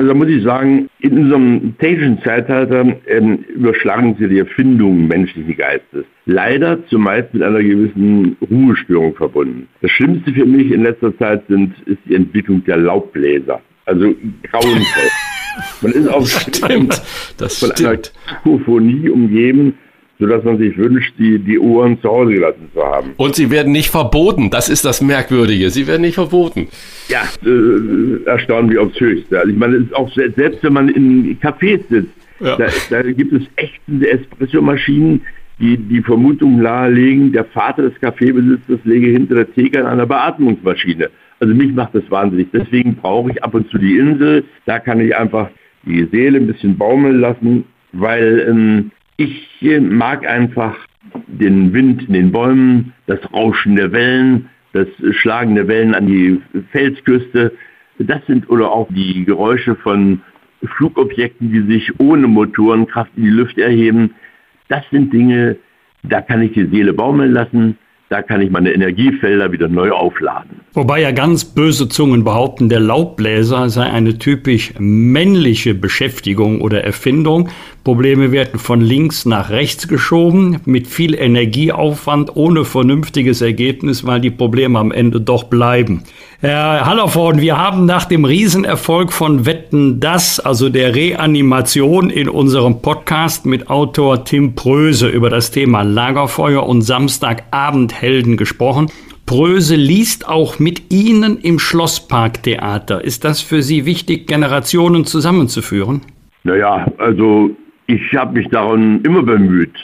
[0.00, 5.54] also da muss ich sagen, in unserem technischen Zeitalter ähm, überschlagen sie die Erfindungen menschlichen
[5.54, 6.06] Geistes.
[6.24, 9.68] Leider zumeist mit einer gewissen Ruhestörung verbunden.
[9.82, 13.60] Das Schlimmste für mich in letzter Zeit sind, ist die Entwicklung der Laubbläser.
[13.84, 14.14] Also
[14.44, 15.10] grauenvoll.
[15.82, 17.02] Man ist auf stimmt,
[17.36, 17.86] das von stimmt.
[17.86, 19.74] einer Kakophonie umgeben,
[20.20, 23.12] sodass man sich wünscht, die, die Uhren zu Hause gelassen zu haben.
[23.16, 25.70] Und sie werden nicht verboten, das ist das Merkwürdige.
[25.70, 26.68] Sie werden nicht verboten.
[27.08, 29.38] Ja, äh, erstaunlich aufs Höchste.
[29.38, 32.56] Also ich meine, auch selbst wenn man in Cafés sitzt, ja.
[32.56, 35.22] da, da, gibt es echte Espresso-Maschinen,
[35.58, 41.10] die die Vermutung nahelegen, der Vater des Kaffeebesitzers lege hinter der Theke an einer Beatmungsmaschine.
[41.40, 42.48] Also mich macht das wahnsinnig.
[42.52, 44.44] Deswegen brauche ich ab und zu die Insel.
[44.66, 45.48] Da kann ich einfach
[45.84, 48.90] die Seele ein bisschen baumeln lassen, weil ähm,
[49.20, 50.76] ich äh, mag einfach
[51.26, 56.40] den Wind in den Bäumen, das Rauschen der Wellen, das Schlagen der Wellen an die
[56.72, 57.52] Felsküste.
[57.98, 60.22] Das sind oder auch die Geräusche von
[60.64, 64.14] Flugobjekten, die sich ohne Motorenkraft in die Lüfte erheben.
[64.68, 65.56] Das sind Dinge,
[66.02, 67.76] da kann ich die Seele baumeln lassen
[68.10, 70.62] da kann ich meine Energiefelder wieder neu aufladen.
[70.72, 77.50] Wobei ja ganz böse Zungen behaupten, der Laubbläser sei eine typisch männliche Beschäftigung oder Erfindung.
[77.84, 84.30] Probleme werden von links nach rechts geschoben, mit viel Energieaufwand, ohne vernünftiges Ergebnis, weil die
[84.30, 86.02] Probleme am Ende doch bleiben.
[86.42, 92.80] Herr Hallervorden, wir haben nach dem Riesenerfolg von Wetten das, also der Reanimation in unserem
[92.80, 98.86] Podcast mit Autor Tim Pröse über das Thema Lagerfeuer und Samstagabendhelden gesprochen.
[99.26, 103.04] Pröse liest auch mit Ihnen im Schlossparktheater.
[103.04, 106.00] Ist das für Sie wichtig, Generationen zusammenzuführen?
[106.44, 107.50] Naja, also
[107.86, 109.74] ich habe mich daran immer bemüht.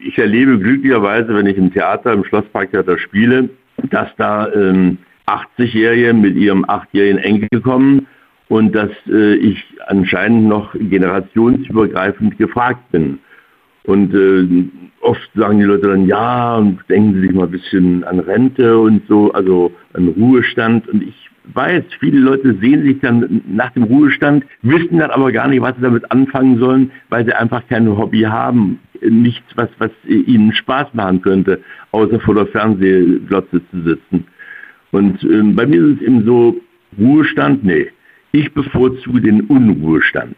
[0.00, 3.50] Ich erlebe glücklicherweise, wenn ich im Theater, im Schlossparktheater spiele,
[3.90, 4.96] dass da ähm,
[5.28, 8.06] 80-Jährige mit ihrem achtjährigen Enkel kommen
[8.48, 13.18] und dass äh, ich anscheinend noch generationsübergreifend gefragt bin.
[13.84, 14.68] Und äh,
[15.00, 18.78] oft sagen die Leute dann, ja, und denken Sie sich mal ein bisschen an Rente
[18.78, 20.88] und so, also an Ruhestand.
[20.88, 25.48] Und ich weiß, viele Leute sehen sich dann nach dem Ruhestand, wissen dann aber gar
[25.48, 28.78] nicht, was sie damit anfangen sollen, weil sie einfach kein Hobby haben.
[29.00, 31.60] Nichts, was, was ihnen Spaß machen könnte,
[31.92, 34.26] außer vor der Fernsehglotze zu sitzen.
[34.90, 36.56] Und ähm, bei mir ist es eben so,
[36.98, 37.88] Ruhestand, nee.
[38.32, 40.36] Ich bevorzuge den Unruhestand.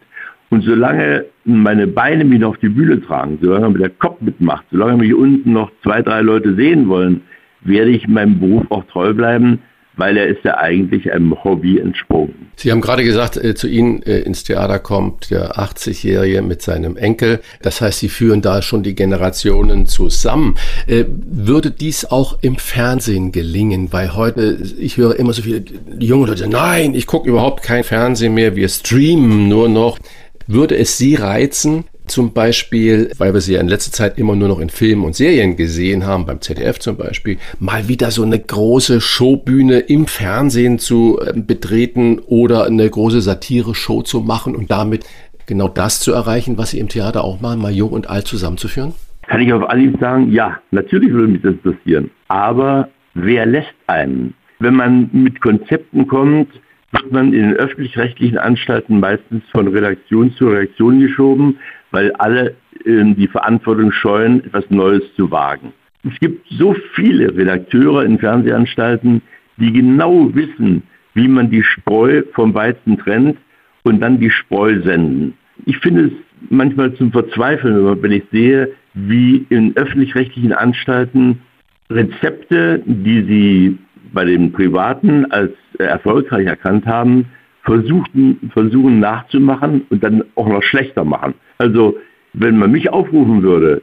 [0.49, 4.97] Und solange meine Beine mich noch auf die Bühne tragen, solange der Kopf mitmacht, solange
[4.97, 7.21] mich unten noch zwei, drei Leute sehen wollen,
[7.61, 9.59] werde ich meinem Beruf auch treu bleiben,
[9.97, 12.51] weil er ist ja eigentlich einem Hobby entsprungen.
[12.55, 16.95] Sie haben gerade gesagt, äh, zu Ihnen äh, ins Theater kommt der 80-Jährige mit seinem
[16.95, 17.39] Enkel.
[17.61, 20.55] Das heißt, Sie führen da schon die Generationen zusammen.
[20.87, 23.91] Äh, würde dies auch im Fernsehen gelingen?
[23.91, 25.63] Weil heute, ich höre immer so viele
[25.99, 29.99] junge Leute, nein, ich gucke überhaupt kein Fernsehen mehr, wir streamen nur noch.
[30.47, 34.47] Würde es Sie reizen, zum Beispiel, weil wir sie ja in letzter Zeit immer nur
[34.47, 38.39] noch in Filmen und Serien gesehen haben, beim ZDF zum Beispiel, mal wieder so eine
[38.39, 45.05] große Showbühne im Fernsehen zu äh, betreten oder eine große Satire-Show zu machen und damit
[45.45, 48.93] genau das zu erreichen, was sie im Theater auch machen, mal jung und alt zusammenzuführen?
[49.27, 52.09] Kann ich auf Anhieb sagen, ja, natürlich würde mich das interessieren.
[52.27, 54.33] Aber wer lässt einen?
[54.59, 56.49] Wenn man mit Konzepten kommt,
[56.91, 61.57] wird man in den öffentlich-rechtlichen Anstalten meistens von Redaktion zu Redaktion geschoben
[61.91, 62.55] weil alle
[62.85, 65.73] äh, die Verantwortung scheuen, etwas Neues zu wagen.
[66.03, 69.21] Es gibt so viele Redakteure in Fernsehanstalten,
[69.57, 73.37] die genau wissen, wie man die Spreu vom Weizen trennt
[73.83, 75.35] und dann die Spreu senden.
[75.65, 76.11] Ich finde es
[76.49, 81.41] manchmal zum Verzweifeln, wenn ich sehe, wie in öffentlich-rechtlichen Anstalten
[81.89, 83.77] Rezepte, die sie
[84.13, 87.25] bei den Privaten als erfolgreich erkannt haben,
[87.63, 91.33] versuchten, versuchen nachzumachen und dann auch noch schlechter machen.
[91.57, 91.97] Also
[92.33, 93.81] wenn man mich aufrufen würde,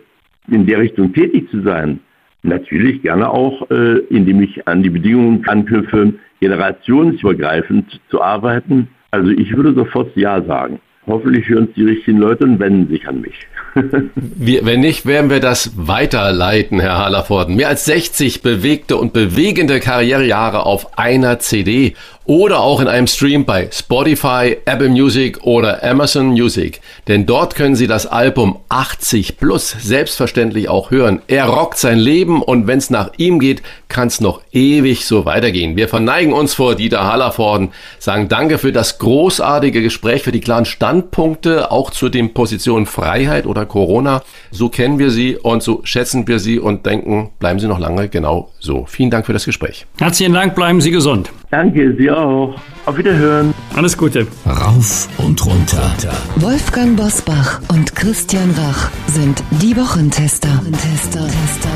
[0.51, 2.01] in der Richtung tätig zu sein,
[2.43, 8.89] natürlich gerne auch, äh, indem ich an die Bedingungen anknüpfe, generationsübergreifend zu arbeiten.
[9.11, 10.81] Also ich würde sofort Ja sagen.
[11.07, 13.35] Hoffentlich hören es die richtigen Leute und wenden sich an mich.
[14.15, 17.57] wir, wenn nicht, werden wir das weiterleiten, Herr Hallervorden.
[17.57, 21.95] Mehr als 60 bewegte und bewegende Karrierejahre auf einer CD
[22.29, 26.83] oder auch in einem Stream bei Spotify, Apple Music oder Amazon Music.
[27.09, 31.23] Denn dort können Sie das Album 80 Plus selbstverständlich auch hören.
[31.27, 35.25] Er rockt sein Leben und wenn es nach ihm geht, kann es noch ewig so
[35.25, 35.77] weitergehen.
[35.77, 40.67] Wir verneigen uns vor Dieter Hallervorden, sagen Danke für das großartige Gespräch, für die klaren
[40.67, 44.23] Standpunkte, auch zu den Positionen Freiheit oder Corona.
[44.51, 48.11] So kennen wir sie und so schätzen wir sie und denken, bleiben Sie noch lange
[48.11, 48.85] genau so.
[48.87, 49.87] Vielen Dank für das Gespräch.
[49.99, 51.31] Herzlichen Dank, bleiben Sie gesund.
[51.51, 52.55] Danke, Sie auch.
[52.85, 53.55] Auf Wiederhören.
[53.75, 54.27] Alles Gute.
[54.47, 55.91] Rauf und runter.
[56.37, 60.49] Wolfgang Bosbach und Christian Rach sind die Wochentester.
[60.73, 61.27] Tester.
[61.27, 61.71] Tester.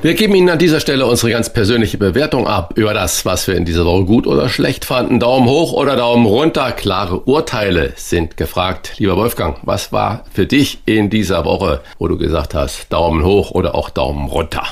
[0.00, 3.54] Wir geben Ihnen an dieser Stelle unsere ganz persönliche Bewertung ab über das, was wir
[3.54, 5.20] in dieser Woche gut oder schlecht fanden.
[5.20, 6.72] Daumen hoch oder Daumen runter.
[6.72, 8.94] Klare Urteile sind gefragt.
[8.98, 13.52] Lieber Wolfgang, was war für dich in dieser Woche, wo du gesagt hast, Daumen hoch
[13.52, 14.64] oder auch Daumen runter?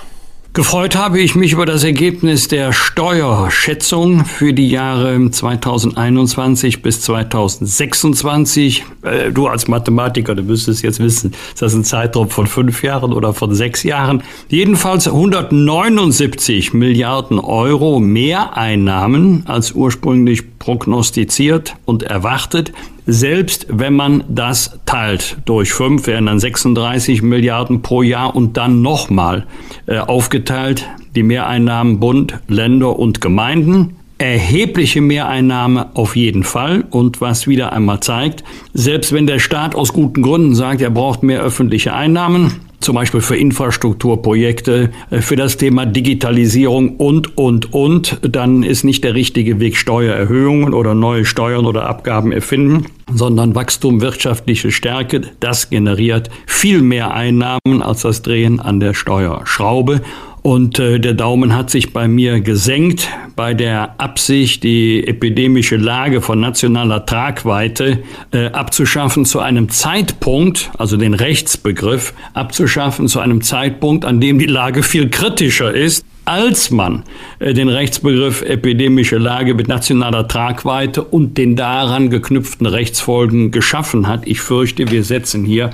[0.52, 8.84] Gefreut habe ich mich über das Ergebnis der Steuerschätzung für die Jahre 2021 bis 2026.
[9.02, 13.12] Äh, du als Mathematiker, du müsstest jetzt wissen, ist das ein Zeitraum von fünf Jahren
[13.12, 14.24] oder von sechs Jahren?
[14.48, 22.72] Jedenfalls 179 Milliarden Euro Mehreinnahmen als ursprünglich prognostiziert und erwartet.
[23.12, 28.82] Selbst wenn man das teilt durch fünf, wären dann 36 Milliarden pro Jahr und dann
[28.82, 29.48] nochmal
[29.86, 33.96] äh, aufgeteilt die Mehreinnahmen Bund, Länder und Gemeinden.
[34.18, 36.84] Erhebliche Mehreinnahme auf jeden Fall.
[36.90, 41.24] Und was wieder einmal zeigt, selbst wenn der Staat aus guten Gründen sagt, er braucht
[41.24, 48.18] mehr öffentliche Einnahmen, zum Beispiel für Infrastrukturprojekte, äh, für das Thema Digitalisierung und, und, und,
[48.22, 54.00] dann ist nicht der richtige Weg Steuererhöhungen oder neue Steuern oder Abgaben erfinden, sondern Wachstum,
[54.00, 55.22] wirtschaftliche Stärke.
[55.40, 60.00] Das generiert viel mehr Einnahmen als das Drehen an der Steuerschraube.
[60.42, 66.22] Und äh, der Daumen hat sich bei mir gesenkt bei der Absicht, die epidemische Lage
[66.22, 68.02] von nationaler Tragweite
[68.32, 74.46] äh, abzuschaffen zu einem Zeitpunkt, also den Rechtsbegriff abzuschaffen zu einem Zeitpunkt, an dem die
[74.46, 77.02] Lage viel kritischer ist als man
[77.40, 84.26] äh, den Rechtsbegriff epidemische Lage mit nationaler Tragweite und den daran geknüpften Rechtsfolgen geschaffen hat.
[84.26, 85.70] Ich fürchte, wir setzen hier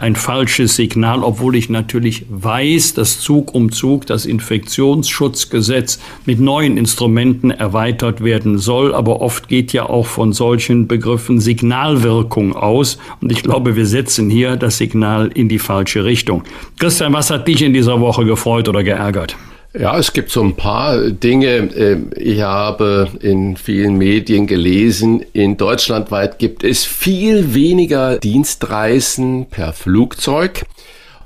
[0.00, 6.78] ein falsches Signal, obwohl ich natürlich weiß, dass Zug um Zug das Infektionsschutzgesetz mit neuen
[6.78, 8.94] Instrumenten erweitert werden soll.
[8.94, 12.98] Aber oft geht ja auch von solchen Begriffen Signalwirkung aus.
[13.20, 16.44] Und ich glaube, wir setzen hier das Signal in die falsche Richtung.
[16.78, 19.36] Christian, was hat dich in dieser Woche gefreut oder geärgert?
[19.72, 21.70] Ja, es gibt so ein paar Dinge.
[21.76, 29.46] Ähm, ich habe in vielen Medien gelesen, in Deutschland weit gibt es viel weniger Dienstreisen
[29.46, 30.64] per Flugzeug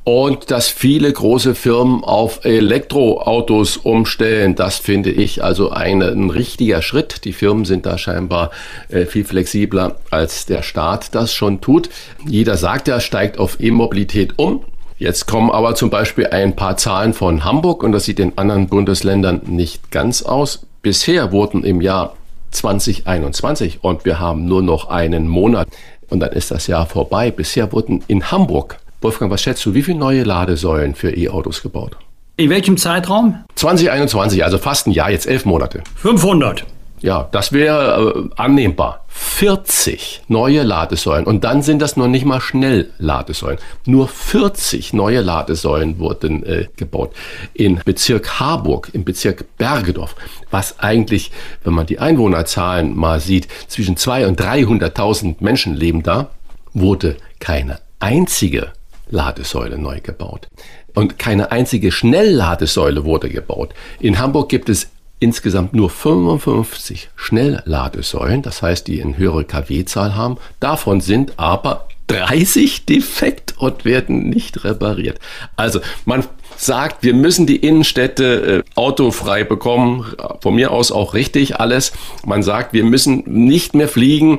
[0.05, 4.55] und dass viele große Firmen auf Elektroautos umstellen.
[4.55, 7.25] Das finde ich also ein, ein richtiger Schritt.
[7.25, 8.51] Die Firmen sind da scheinbar
[8.91, 11.89] äh, viel flexibler, als der Staat das schon tut.
[12.29, 14.65] Jeder sagt ja, steigt auf E-Mobilität um.
[14.97, 18.69] Jetzt kommen aber zum Beispiel ein paar Zahlen von Hamburg und das sieht in anderen
[18.69, 20.67] Bundesländern nicht ganz aus.
[20.83, 22.15] Bisher wurden im Jahr
[22.53, 25.69] 2021 und wir haben nur noch einen Monat
[26.11, 27.33] und dann ist das Jahr vorbei.
[27.33, 31.97] Bisher wurden in Hamburg, Wolfgang, was schätzt du, wie viele neue Ladesäulen für E-Autos gebaut?
[32.37, 33.45] In welchem Zeitraum?
[33.57, 35.83] 2021, also fast ein Jahr, jetzt elf Monate.
[35.97, 36.65] 500.
[37.05, 39.05] Ja, das wäre äh, annehmbar.
[39.09, 43.59] 40 neue Ladesäulen und dann sind das noch nicht mal Schnellladesäulen.
[43.85, 47.13] Nur 40 neue Ladesäulen wurden äh, gebaut.
[47.53, 50.17] In Bezirk Harburg, im Bezirk Bergedorf,
[50.51, 51.31] was eigentlich,
[51.63, 54.41] wenn man die Einwohnerzahlen mal sieht, zwischen 200 und
[54.83, 56.31] 300.000 Menschen leben da,
[56.73, 58.73] wurde keine einzige
[59.11, 60.49] Ladesäule neu gebaut.
[60.95, 63.75] Und keine einzige Schnellladesäule wurde gebaut.
[64.01, 64.89] In Hamburg gibt es
[65.21, 70.37] insgesamt nur 55 Schnellladesäulen, das heißt, die eine höhere kW-Zahl haben.
[70.61, 75.19] Davon sind aber 30 defekt und werden nicht repariert.
[75.57, 76.25] Also man
[76.57, 80.13] sagt, wir müssen die Innenstädte äh, autofrei bekommen.
[80.41, 81.93] Von mir aus auch richtig alles.
[82.25, 84.39] Man sagt, wir müssen nicht mehr fliegen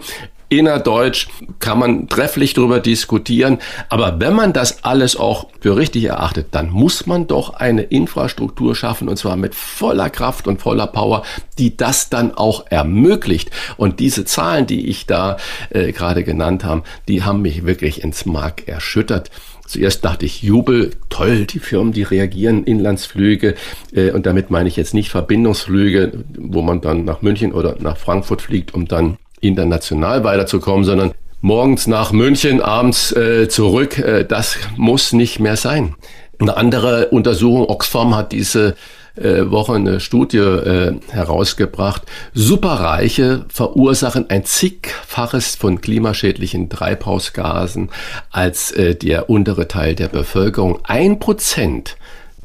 [0.57, 1.27] innerdeutsch
[1.59, 3.59] kann man trefflich darüber diskutieren.
[3.89, 8.75] Aber wenn man das alles auch für richtig erachtet, dann muss man doch eine Infrastruktur
[8.75, 11.23] schaffen und zwar mit voller Kraft und voller Power,
[11.57, 13.51] die das dann auch ermöglicht.
[13.77, 15.37] Und diese Zahlen, die ich da
[15.69, 19.31] äh, gerade genannt habe, die haben mich wirklich ins Mark erschüttert.
[19.67, 23.55] Zuerst dachte ich, Jubel, toll, die Firmen, die reagieren, Inlandsflüge.
[23.93, 27.97] Äh, und damit meine ich jetzt nicht Verbindungsflüge, wo man dann nach München oder nach
[27.97, 34.57] Frankfurt fliegt, um dann international weiterzukommen, sondern morgens nach München, abends äh, zurück, äh, das
[34.77, 35.95] muss nicht mehr sein.
[36.39, 38.75] Eine andere Untersuchung, Oxfam hat diese
[39.15, 42.03] äh, Woche eine Studie äh, herausgebracht.
[42.33, 47.89] Superreiche verursachen ein zigfaches von klimaschädlichen Treibhausgasen
[48.31, 50.79] als äh, der untere Teil der Bevölkerung.
[50.83, 51.95] Ein Prozent,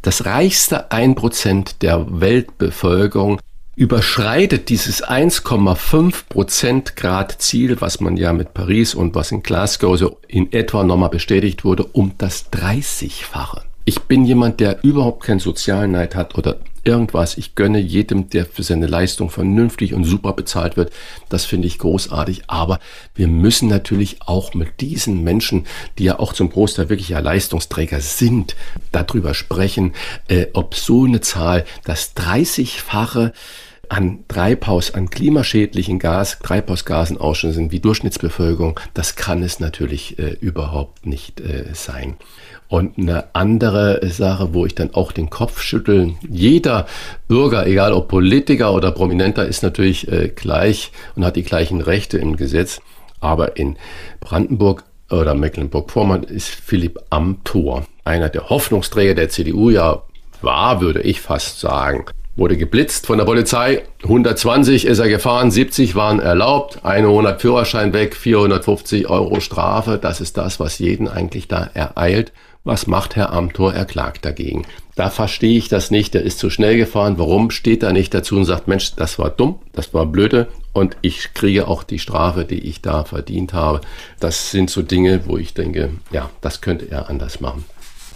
[0.03, 3.41] das reichste ein Prozent der Weltbevölkerung
[3.81, 9.97] überschreitet dieses 1,5 Prozent Grad Ziel, was man ja mit Paris und was in Glasgow
[9.97, 13.63] so in etwa nochmal bestätigt wurde, um das 30-fache.
[13.87, 17.39] Ich bin jemand, der überhaupt keinen Sozialneid hat oder irgendwas.
[17.39, 20.93] Ich gönne jedem, der für seine Leistung vernünftig und super bezahlt wird.
[21.31, 22.43] Das finde ich großartig.
[22.49, 22.81] Aber
[23.15, 25.67] wir müssen natürlich auch mit diesen Menschen,
[25.97, 28.57] die ja auch zum Großteil wirklich ja Leistungsträger sind,
[28.93, 29.95] darüber sprechen,
[30.29, 33.33] äh, ob so eine Zahl, das 30-fache
[33.91, 37.19] an Treibhaus, an klimaschädlichen Gas, Treibhausgasen
[37.53, 42.15] sind wie Durchschnittsbevölkerung, das kann es natürlich äh, überhaupt nicht äh, sein.
[42.69, 46.87] Und eine andere Sache, wo ich dann auch den Kopf schüttel, jeder
[47.27, 52.17] Bürger, egal ob Politiker oder Prominenter, ist natürlich äh, gleich und hat die gleichen Rechte
[52.17, 52.81] im Gesetz.
[53.19, 53.77] Aber in
[54.21, 60.05] Brandenburg oder Mecklenburg-Vorpommern ist Philipp Amthor, einer der Hoffnungsträger der CDU, ja
[60.43, 62.07] war, würde ich fast sagen
[62.41, 63.83] wurde geblitzt von der Polizei.
[64.03, 69.99] 120 ist er gefahren, 70 waren erlaubt, 100 Führerschein weg, 450 Euro Strafe.
[70.01, 72.33] Das ist das, was jeden eigentlich da ereilt.
[72.65, 73.75] Was macht Herr Amthor?
[73.75, 74.65] Er klagt dagegen.
[74.97, 76.15] Da verstehe ich das nicht.
[76.15, 77.19] Der ist zu schnell gefahren.
[77.19, 80.97] Warum steht er nicht dazu und sagt, Mensch, das war dumm, das war blöde und
[81.03, 83.83] ich kriege auch die Strafe, die ich da verdient habe.
[84.19, 87.67] Das sind so Dinge, wo ich denke, ja, das könnte er anders machen.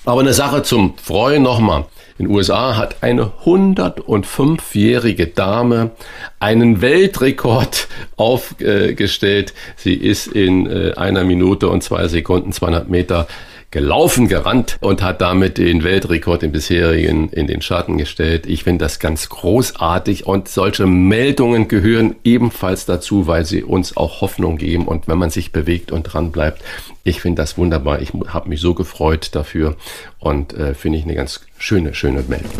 [0.04, 1.86] Aber eine Sache zum Freuen nochmal.
[2.18, 5.92] In den USA hat eine 105-jährige Dame
[6.38, 9.54] einen Weltrekord aufgestellt.
[9.76, 13.26] Sie ist in äh, einer Minute und zwei Sekunden 200 Meter
[13.74, 18.46] gelaufen, gerannt und hat damit den Weltrekord im bisherigen in den Schatten gestellt.
[18.46, 24.20] Ich finde das ganz großartig und solche Meldungen gehören ebenfalls dazu, weil sie uns auch
[24.20, 26.62] Hoffnung geben und wenn man sich bewegt und dran bleibt.
[27.02, 28.00] Ich finde das wunderbar.
[28.00, 29.76] Ich habe mich so gefreut dafür
[30.20, 32.52] und äh, finde ich eine ganz schöne, schöne Meldung.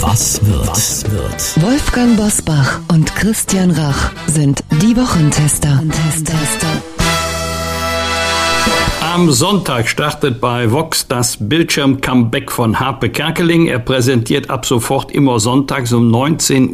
[0.00, 0.68] Was wird?
[0.68, 1.62] Was wird?
[1.62, 5.70] Wolfgang Bosbach und Christian Rach sind die Wochentester.
[5.70, 6.97] Wochentester.
[9.18, 13.66] Am Sonntag startet bei Vox das Bildschirm-Comeback von Harpe Kerkeling.
[13.66, 16.70] Er präsentiert ab sofort immer sonntags um 19.10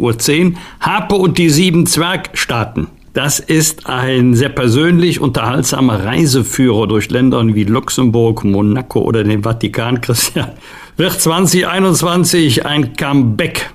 [0.53, 2.89] Uhr Harpe und die sieben Zwergstaaten.
[3.15, 10.01] Das ist ein sehr persönlich unterhaltsamer Reiseführer durch Länder wie Luxemburg, Monaco oder den Vatikan.
[10.03, 10.51] Christian,
[10.99, 13.71] wird 2021 ein Comeback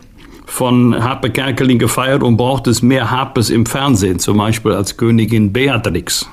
[0.46, 5.52] von Harpe Kerkeling gefeiert und braucht es mehr Harpes im Fernsehen, zum Beispiel als Königin
[5.52, 6.30] Beatrix?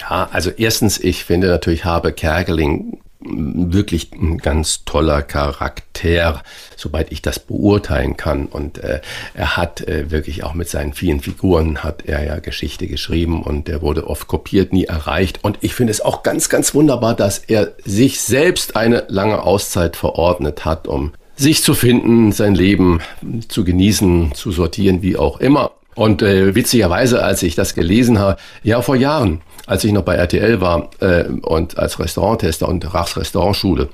[0.00, 6.42] Ja, also erstens, ich finde natürlich Habe Kerkeling wirklich ein ganz toller Charakter,
[6.76, 8.46] soweit ich das beurteilen kann.
[8.46, 9.00] Und äh,
[9.34, 13.68] er hat äh, wirklich auch mit seinen vielen Figuren hat er ja Geschichte geschrieben und
[13.68, 15.40] der wurde oft kopiert, nie erreicht.
[15.42, 19.96] Und ich finde es auch ganz, ganz wunderbar, dass er sich selbst eine lange Auszeit
[19.96, 23.00] verordnet hat, um sich zu finden, sein Leben
[23.48, 25.72] zu genießen, zu sortieren, wie auch immer.
[25.94, 30.14] Und äh, witzigerweise, als ich das gelesen habe, ja vor Jahren, als ich noch bei
[30.14, 33.88] RTL war äh, und als Restauranttester und Rachs Restaurantschule,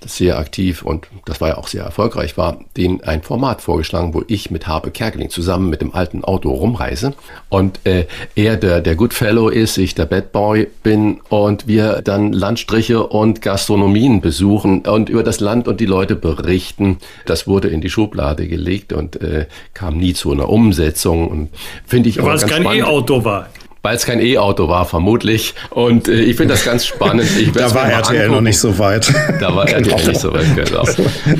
[0.00, 4.14] das sehr aktiv und das war ja auch sehr erfolgreich war, den ein Format vorgeschlagen,
[4.14, 7.14] wo ich mit Habe Kerkeling zusammen mit dem alten Auto rumreise.
[7.48, 12.32] Und äh, er der, der Goodfellow ist, ich der Bad Boy bin und wir dann
[12.32, 16.98] Landstriche und Gastronomien besuchen und über das Land und die Leute berichten.
[17.24, 21.50] Das wurde in die Schublade gelegt und äh, kam nie zu einer Umsetzung und
[21.86, 23.48] finde ich auch Weil es kein E-Auto war
[23.86, 25.54] weil es kein E-Auto war, vermutlich.
[25.70, 27.28] Und äh, ich finde das ganz spannend.
[27.54, 28.34] da war RTL angucken.
[28.34, 29.14] noch nicht so weit.
[29.38, 29.90] Da war genau.
[29.90, 30.82] RTL nicht so weit, genau.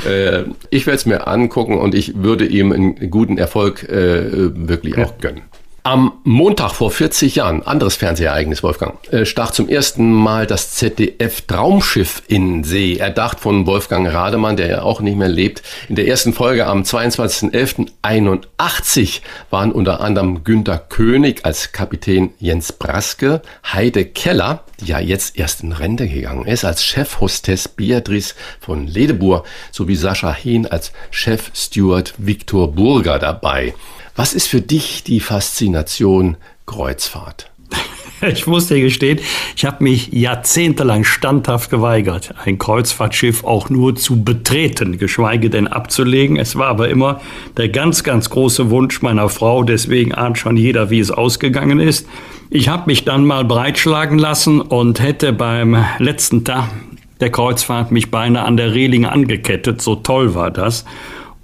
[0.09, 4.95] äh, ich werde es mir angucken und ich würde ihm einen guten Erfolg äh, wirklich
[4.95, 5.03] ja.
[5.03, 5.41] auch gönnen.
[5.87, 11.43] Am Montag vor 40 Jahren, anderes Fernsehereignis, Wolfgang, äh, stach zum ersten Mal das ZDF
[11.43, 12.97] Traumschiff in See.
[12.97, 15.63] Erdacht von Wolfgang Rademann, der ja auch nicht mehr lebt.
[15.87, 23.41] In der ersten Folge am 22.11.81 waren unter anderem Günter König als Kapitän Jens Braske,
[23.71, 29.45] Heide Keller, die ja jetzt erst in Rente gegangen ist, als Chefhostess Beatrice von Ledebur
[29.71, 33.73] sowie Sascha Hehn als Chefsteward Viktor Burger dabei.
[34.17, 37.51] Was ist für dich die Faszination Kreuzfahrt?
[38.27, 39.19] Ich muss dir gestehen,
[39.55, 46.35] ich habe mich jahrzehntelang standhaft geweigert, ein Kreuzfahrtschiff auch nur zu betreten, geschweige denn abzulegen.
[46.37, 47.21] Es war aber immer
[47.57, 52.07] der ganz, ganz große Wunsch meiner Frau, deswegen ahnt schon jeder, wie es ausgegangen ist.
[52.49, 56.71] Ich habe mich dann mal breitschlagen lassen und hätte beim letzten Tag
[57.19, 60.85] der Kreuzfahrt mich beinahe an der Reling angekettet, so toll war das.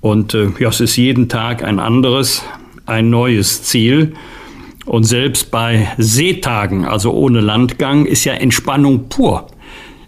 [0.02, 2.44] Und äh, ja, es ist jeden Tag ein anderes
[2.86, 4.14] ein neues Ziel.
[4.86, 9.48] Und selbst bei Seetagen, also ohne Landgang, ist ja Entspannung pur.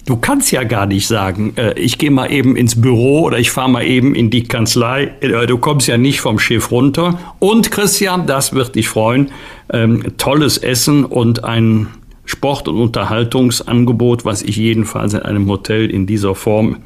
[0.05, 3.49] Du kannst ja gar nicht sagen, äh, ich gehe mal eben ins Büro oder ich
[3.49, 5.11] fahre mal eben in die Kanzlei.
[5.21, 7.19] Äh, du kommst ja nicht vom Schiff runter.
[7.39, 9.31] Und Christian, das wird dich freuen,
[9.71, 11.87] ähm, tolles Essen und ein
[12.25, 16.77] Sport- und Unterhaltungsangebot, was ich jedenfalls in einem Hotel in dieser Form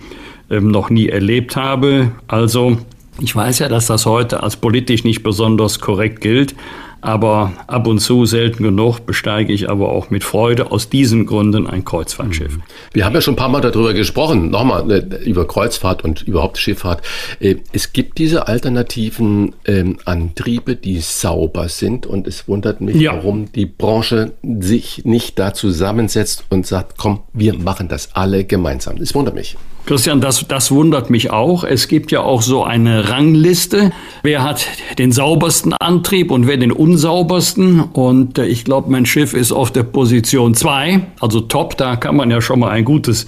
[0.50, 2.12] ähm, noch nie erlebt habe.
[2.28, 2.78] Also
[3.22, 6.56] ich weiß ja, dass das heute als politisch nicht besonders korrekt gilt,
[7.02, 11.66] aber ab und zu, selten genug, besteige ich aber auch mit Freude aus diesen Gründen
[11.66, 12.58] ein Kreuzfahrtschiff.
[12.58, 12.64] Mhm.
[12.92, 16.58] Wir haben ja schon ein paar Mal darüber gesprochen, nochmal äh, über Kreuzfahrt und überhaupt
[16.58, 17.02] Schifffahrt.
[17.40, 23.14] Äh, es gibt diese alternativen ähm, Antriebe, die sauber sind und es wundert mich, ja.
[23.14, 28.98] warum die Branche sich nicht da zusammensetzt und sagt, komm, wir machen das alle gemeinsam.
[28.98, 29.56] Es wundert mich.
[29.86, 31.64] Christian, das, das wundert mich auch.
[31.64, 33.92] Es gibt ja auch so eine Rangliste.
[34.22, 37.82] Wer hat den saubersten Antrieb und wer den unsaubersten?
[37.82, 41.78] Und äh, ich glaube, mein Schiff ist auf der Position 2, also top.
[41.78, 43.26] Da kann man ja schon mal ein gutes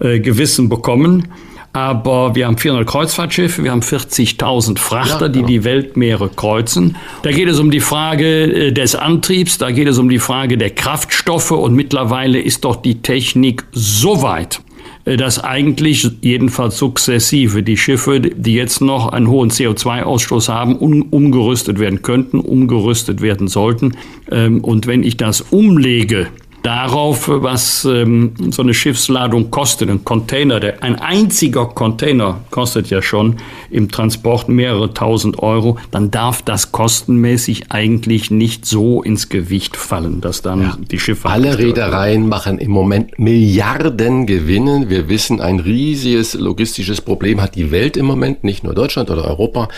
[0.00, 1.28] äh, Gewissen bekommen.
[1.72, 5.48] Aber wir haben 400 Kreuzfahrtschiffe, wir haben 40.000 Frachter, ja, die genau.
[5.48, 6.96] die Weltmeere kreuzen.
[7.22, 10.58] Da geht es um die Frage äh, des Antriebs, da geht es um die Frage
[10.58, 14.60] der Kraftstoffe und mittlerweile ist doch die Technik so weit,
[15.04, 21.78] dass eigentlich jedenfalls sukzessive die Schiffe, die jetzt noch einen hohen CO2-Ausstoß haben, um, umgerüstet
[21.78, 23.96] werden könnten, umgerüstet werden sollten.
[24.30, 26.28] Ähm, und wenn ich das umlege
[26.62, 29.90] darauf, was ähm, so eine Schiffsladung kostet.
[29.90, 33.36] Ein Container, der, ein einziger Container kostet ja schon
[33.70, 40.20] im Transport mehrere tausend Euro, dann darf das kostenmäßig eigentlich nicht so ins Gewicht fallen,
[40.20, 40.78] dass dann ja.
[40.90, 41.28] die Schiffe.
[41.28, 44.86] Alle Reedereien machen im Moment Milliarden Gewinne.
[44.88, 49.24] Wir wissen, ein riesiges logistisches Problem hat die Welt im Moment, nicht nur Deutschland oder
[49.24, 49.68] Europa,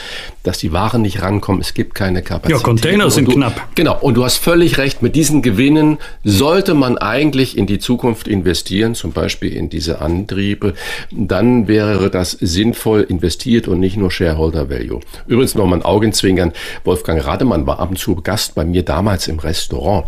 [0.43, 1.61] dass die Waren nicht rankommen.
[1.61, 2.59] Es gibt keine Kapazität.
[2.59, 3.69] Ja, Container sind du, knapp.
[3.75, 3.99] Genau.
[4.01, 5.03] Und du hast völlig recht.
[5.03, 10.01] Mit diesen Gewinnen sollte sollte man eigentlich in die Zukunft investieren, zum Beispiel in diese
[10.01, 10.73] Antriebe,
[11.11, 15.01] dann wäre das sinnvoll investiert und nicht nur Shareholder Value.
[15.27, 16.53] Übrigens noch mal ein Augenzwinkern.
[16.85, 20.07] Wolfgang Rademann war ab und zu Gast bei mir damals im Restaurant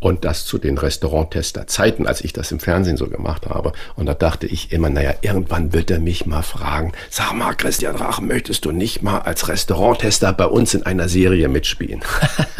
[0.00, 3.72] und das zu den Restauranttester-Zeiten, als ich das im Fernsehen so gemacht habe.
[3.94, 7.96] Und da dachte ich immer, naja, irgendwann wird er mich mal fragen, sag mal, Christian
[7.96, 12.00] Rach, möchtest du nicht mal als Restauranttester bei uns in einer Serie mitspielen?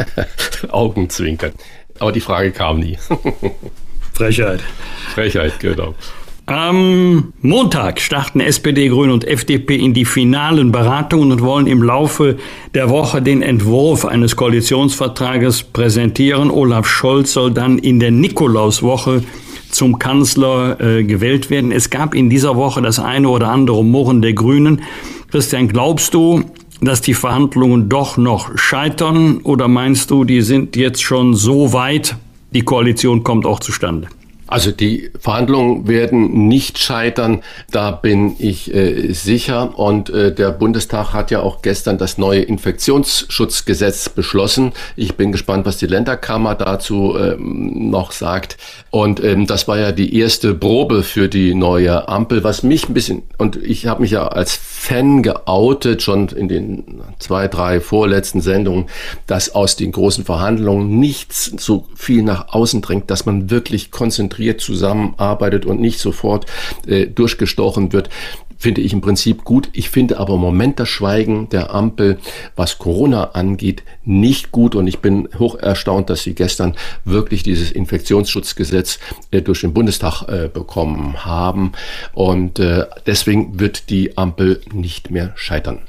[0.69, 1.53] Augenzwinkern.
[1.99, 2.97] Aber die Frage kam nie.
[4.13, 4.61] Frechheit.
[5.13, 5.95] Frechheit, genau.
[6.49, 12.37] Am Montag starten SPD, Grüne und FDP in die finalen Beratungen und wollen im Laufe
[12.73, 16.49] der Woche den Entwurf eines Koalitionsvertrages präsentieren.
[16.49, 19.21] Olaf Scholz soll dann in der Nikolauswoche
[19.69, 21.71] zum Kanzler äh, gewählt werden.
[21.71, 24.81] Es gab in dieser Woche das eine oder andere Murren der Grünen.
[25.29, 26.43] Christian, glaubst du,
[26.81, 32.15] dass die Verhandlungen doch noch scheitern oder meinst du, die sind jetzt schon so weit,
[32.51, 34.07] die Koalition kommt auch zustande?
[34.49, 39.77] Also die Verhandlungen werden nicht scheitern, da bin ich äh, sicher.
[39.77, 44.71] Und äh, der Bundestag hat ja auch gestern das neue Infektionsschutzgesetz beschlossen.
[44.95, 48.57] Ich bin gespannt, was die Länderkammer dazu ähm, noch sagt.
[48.89, 52.95] Und ähm, das war ja die erste Probe für die neue Ampel, was mich ein
[52.95, 58.39] bisschen, und ich habe mich ja als Fan geoutet, schon in den zwei, drei vorletzten
[58.39, 58.85] Sendungen,
[59.27, 64.61] dass aus den großen Verhandlungen nichts so viel nach außen drängt, dass man wirklich konzentriert
[64.61, 66.45] zusammenarbeitet und nicht sofort
[66.87, 68.09] äh, durchgestochen wird
[68.59, 69.69] finde ich im Prinzip gut.
[69.73, 72.19] Ich finde aber im Moment das Schweigen der Ampel,
[72.55, 74.75] was Corona angeht, nicht gut.
[74.75, 76.75] Und ich bin hoch erstaunt, dass sie gestern
[77.05, 78.99] wirklich dieses Infektionsschutzgesetz
[79.31, 81.71] äh, durch den Bundestag äh, bekommen haben.
[82.13, 85.79] Und äh, deswegen wird die Ampel nicht mehr scheitern.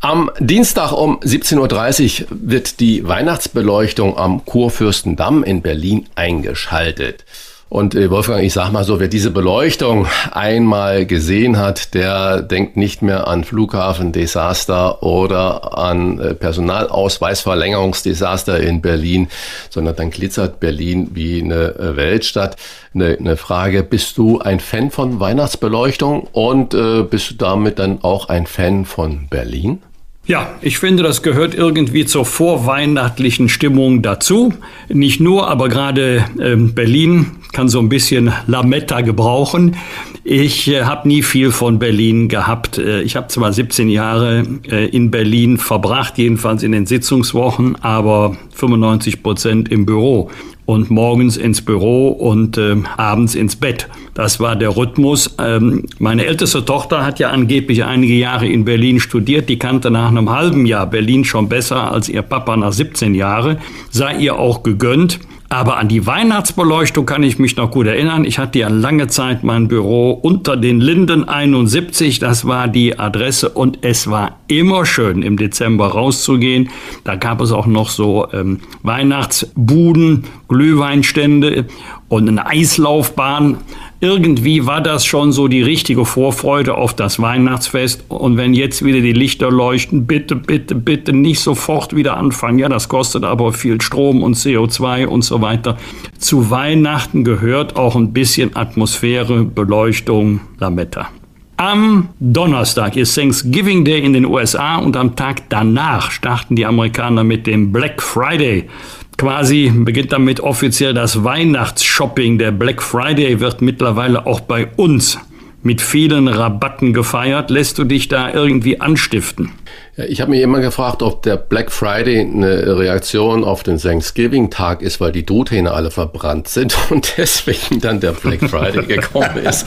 [0.00, 7.24] Am Dienstag um 17.30 Uhr wird die Weihnachtsbeleuchtung am Kurfürstendamm in Berlin eingeschaltet.
[7.68, 12.76] Und äh, Wolfgang, ich sag mal so, wer diese Beleuchtung einmal gesehen hat, der denkt
[12.76, 19.26] nicht mehr an Flughafendesaster oder an äh, Personalausweisverlängerungsdesaster in Berlin,
[19.68, 22.54] sondern dann glitzert Berlin wie eine äh, Weltstadt.
[22.94, 28.04] Eine, eine Frage, bist du ein Fan von Weihnachtsbeleuchtung und äh, bist du damit dann
[28.04, 29.82] auch ein Fan von Berlin?
[30.28, 34.52] Ja, ich finde, das gehört irgendwie zur vorweihnachtlichen Stimmung dazu.
[34.88, 39.76] Nicht nur, aber gerade ähm, Berlin kann so ein bisschen Lametta gebrauchen.
[40.24, 42.76] Ich äh, habe nie viel von Berlin gehabt.
[42.76, 48.36] Äh, ich habe zwar 17 Jahre äh, in Berlin verbracht, jedenfalls in den Sitzungswochen, aber
[48.52, 50.32] 95 Prozent im Büro
[50.66, 53.88] und morgens ins Büro und äh, abends ins Bett.
[54.14, 55.34] Das war der Rhythmus.
[55.38, 59.48] Ähm, meine älteste Tochter hat ja angeblich einige Jahre in Berlin studiert.
[59.48, 63.58] Die kannte nach einem halben Jahr Berlin schon besser als ihr Papa nach 17 Jahren.
[63.90, 65.20] Sei ihr auch gegönnt.
[65.48, 68.24] Aber an die Weihnachtsbeleuchtung kann ich mich noch gut erinnern.
[68.24, 72.18] Ich hatte ja lange Zeit mein Büro unter den Linden 71.
[72.18, 76.70] Das war die Adresse und es war immer schön, im Dezember rauszugehen.
[77.04, 81.66] Da gab es auch noch so ähm, Weihnachtsbuden, Glühweinstände
[82.08, 83.58] und eine Eislaufbahn.
[84.00, 88.04] irgendwie war das schon so die richtige Vorfreude auf das Weihnachtsfest.
[88.08, 92.58] Und wenn jetzt wieder die Lichter leuchten, bitte, bitte, bitte nicht sofort wieder anfangen.
[92.58, 95.76] Ja, das kostet aber viel Strom und CO2 und so weiter.
[96.18, 101.08] Zu Weihnachten gehört auch ein bisschen Atmosphäre, Beleuchtung, Lametta.
[101.58, 107.24] Am Donnerstag ist Thanksgiving Day in den USA und am Tag danach starten die Amerikaner
[107.24, 108.68] mit dem Black Friday.
[109.16, 112.36] Quasi beginnt damit offiziell das Weihnachtsshopping.
[112.36, 115.18] Der Black Friday wird mittlerweile auch bei uns
[115.62, 117.48] mit vielen Rabatten gefeiert.
[117.48, 119.52] Lässt du dich da irgendwie anstiften?
[119.98, 125.00] Ich habe mich immer gefragt, ob der Black Friday eine Reaktion auf den Thanksgiving-Tag ist,
[125.00, 129.66] weil die Truthähne alle verbrannt sind und deswegen dann der Black Friday gekommen ist.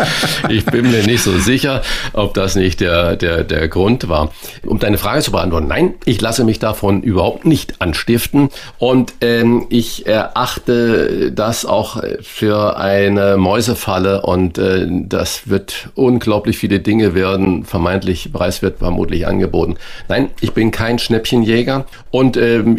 [0.49, 1.81] Ich bin mir nicht so sicher,
[2.13, 4.31] ob das nicht der, der, der Grund war.
[4.67, 9.65] Um deine Frage zu beantworten, nein, ich lasse mich davon überhaupt nicht anstiften und ähm,
[9.69, 17.65] ich erachte das auch für eine Mäusefalle und äh, das wird unglaublich viele Dinge werden,
[17.65, 19.77] vermeintlich preiswert vermutlich angeboten.
[20.07, 22.77] Nein, Nein, ich bin kein Schnäppchenjäger und ähm,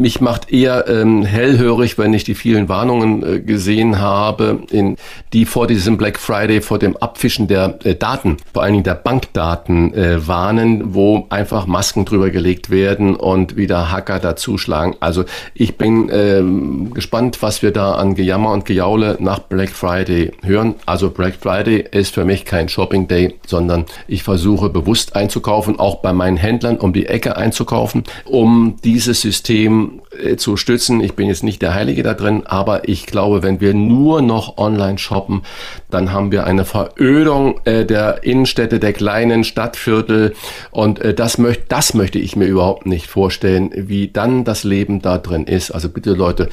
[0.00, 4.96] mich macht eher ähm, hellhörig, wenn ich die vielen Warnungen äh, gesehen habe, in,
[5.32, 8.96] die vor diesem Black Friday, vor dem Abfischen der äh, Daten, vor allen Dingen der
[8.96, 14.94] Bankdaten äh, warnen, wo einfach Masken drüber gelegt werden und wieder Hacker dazuschlagen.
[15.00, 15.24] Also
[15.54, 20.74] ich bin ähm, gespannt, was wir da an Gejammer und Gejaule nach Black Friday hören.
[20.84, 26.02] Also Black Friday ist für mich kein Shopping Day, sondern ich versuche bewusst einzukaufen, auch
[26.02, 31.00] bei meinen Händlern Händlern um die Ecke einzukaufen, um dieses System äh, zu stützen.
[31.00, 34.58] Ich bin jetzt nicht der Heilige da drin, aber ich glaube, wenn wir nur noch
[34.58, 35.42] online shoppen,
[35.90, 40.34] dann haben wir eine Verödung äh, der Innenstädte, der kleinen Stadtviertel
[40.70, 45.00] und äh, das, möchte, das möchte ich mir überhaupt nicht vorstellen, wie dann das Leben
[45.00, 45.70] da drin ist.
[45.70, 46.48] Also bitte Leute,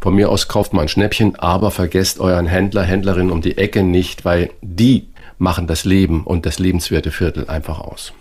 [0.00, 3.82] von mir aus kauft mal ein Schnäppchen, aber vergesst euren Händler, Händlerin um die Ecke
[3.82, 8.12] nicht, weil die machen das Leben und das lebenswerte Viertel einfach aus.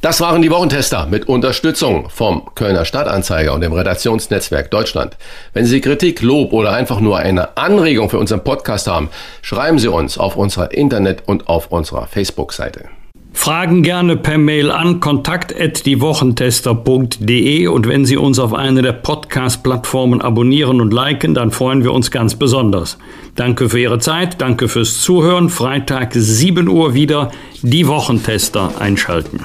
[0.00, 5.16] Das waren die Wochentester mit Unterstützung vom Kölner Stadtanzeiger und dem Redaktionsnetzwerk Deutschland.
[5.54, 9.10] Wenn Sie Kritik, Lob oder einfach nur eine Anregung für unseren Podcast haben,
[9.42, 12.84] schreiben Sie uns auf unserer Internet- und auf unserer Facebook-Seite.
[13.32, 20.80] Fragen gerne per Mail an kontakt@diewochentester.de und wenn Sie uns auf einer der Podcast-Plattformen abonnieren
[20.80, 22.98] und liken, dann freuen wir uns ganz besonders.
[23.36, 25.50] Danke für Ihre Zeit, danke fürs Zuhören.
[25.50, 27.30] Freitag 7 Uhr wieder
[27.62, 29.40] die Wochentester einschalten.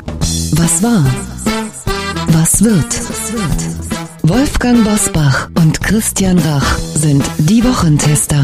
[0.56, 1.06] Was war?
[2.30, 3.00] Was wird?
[4.24, 8.44] Wolfgang Bosbach und Christian Rach sind die Wochentester.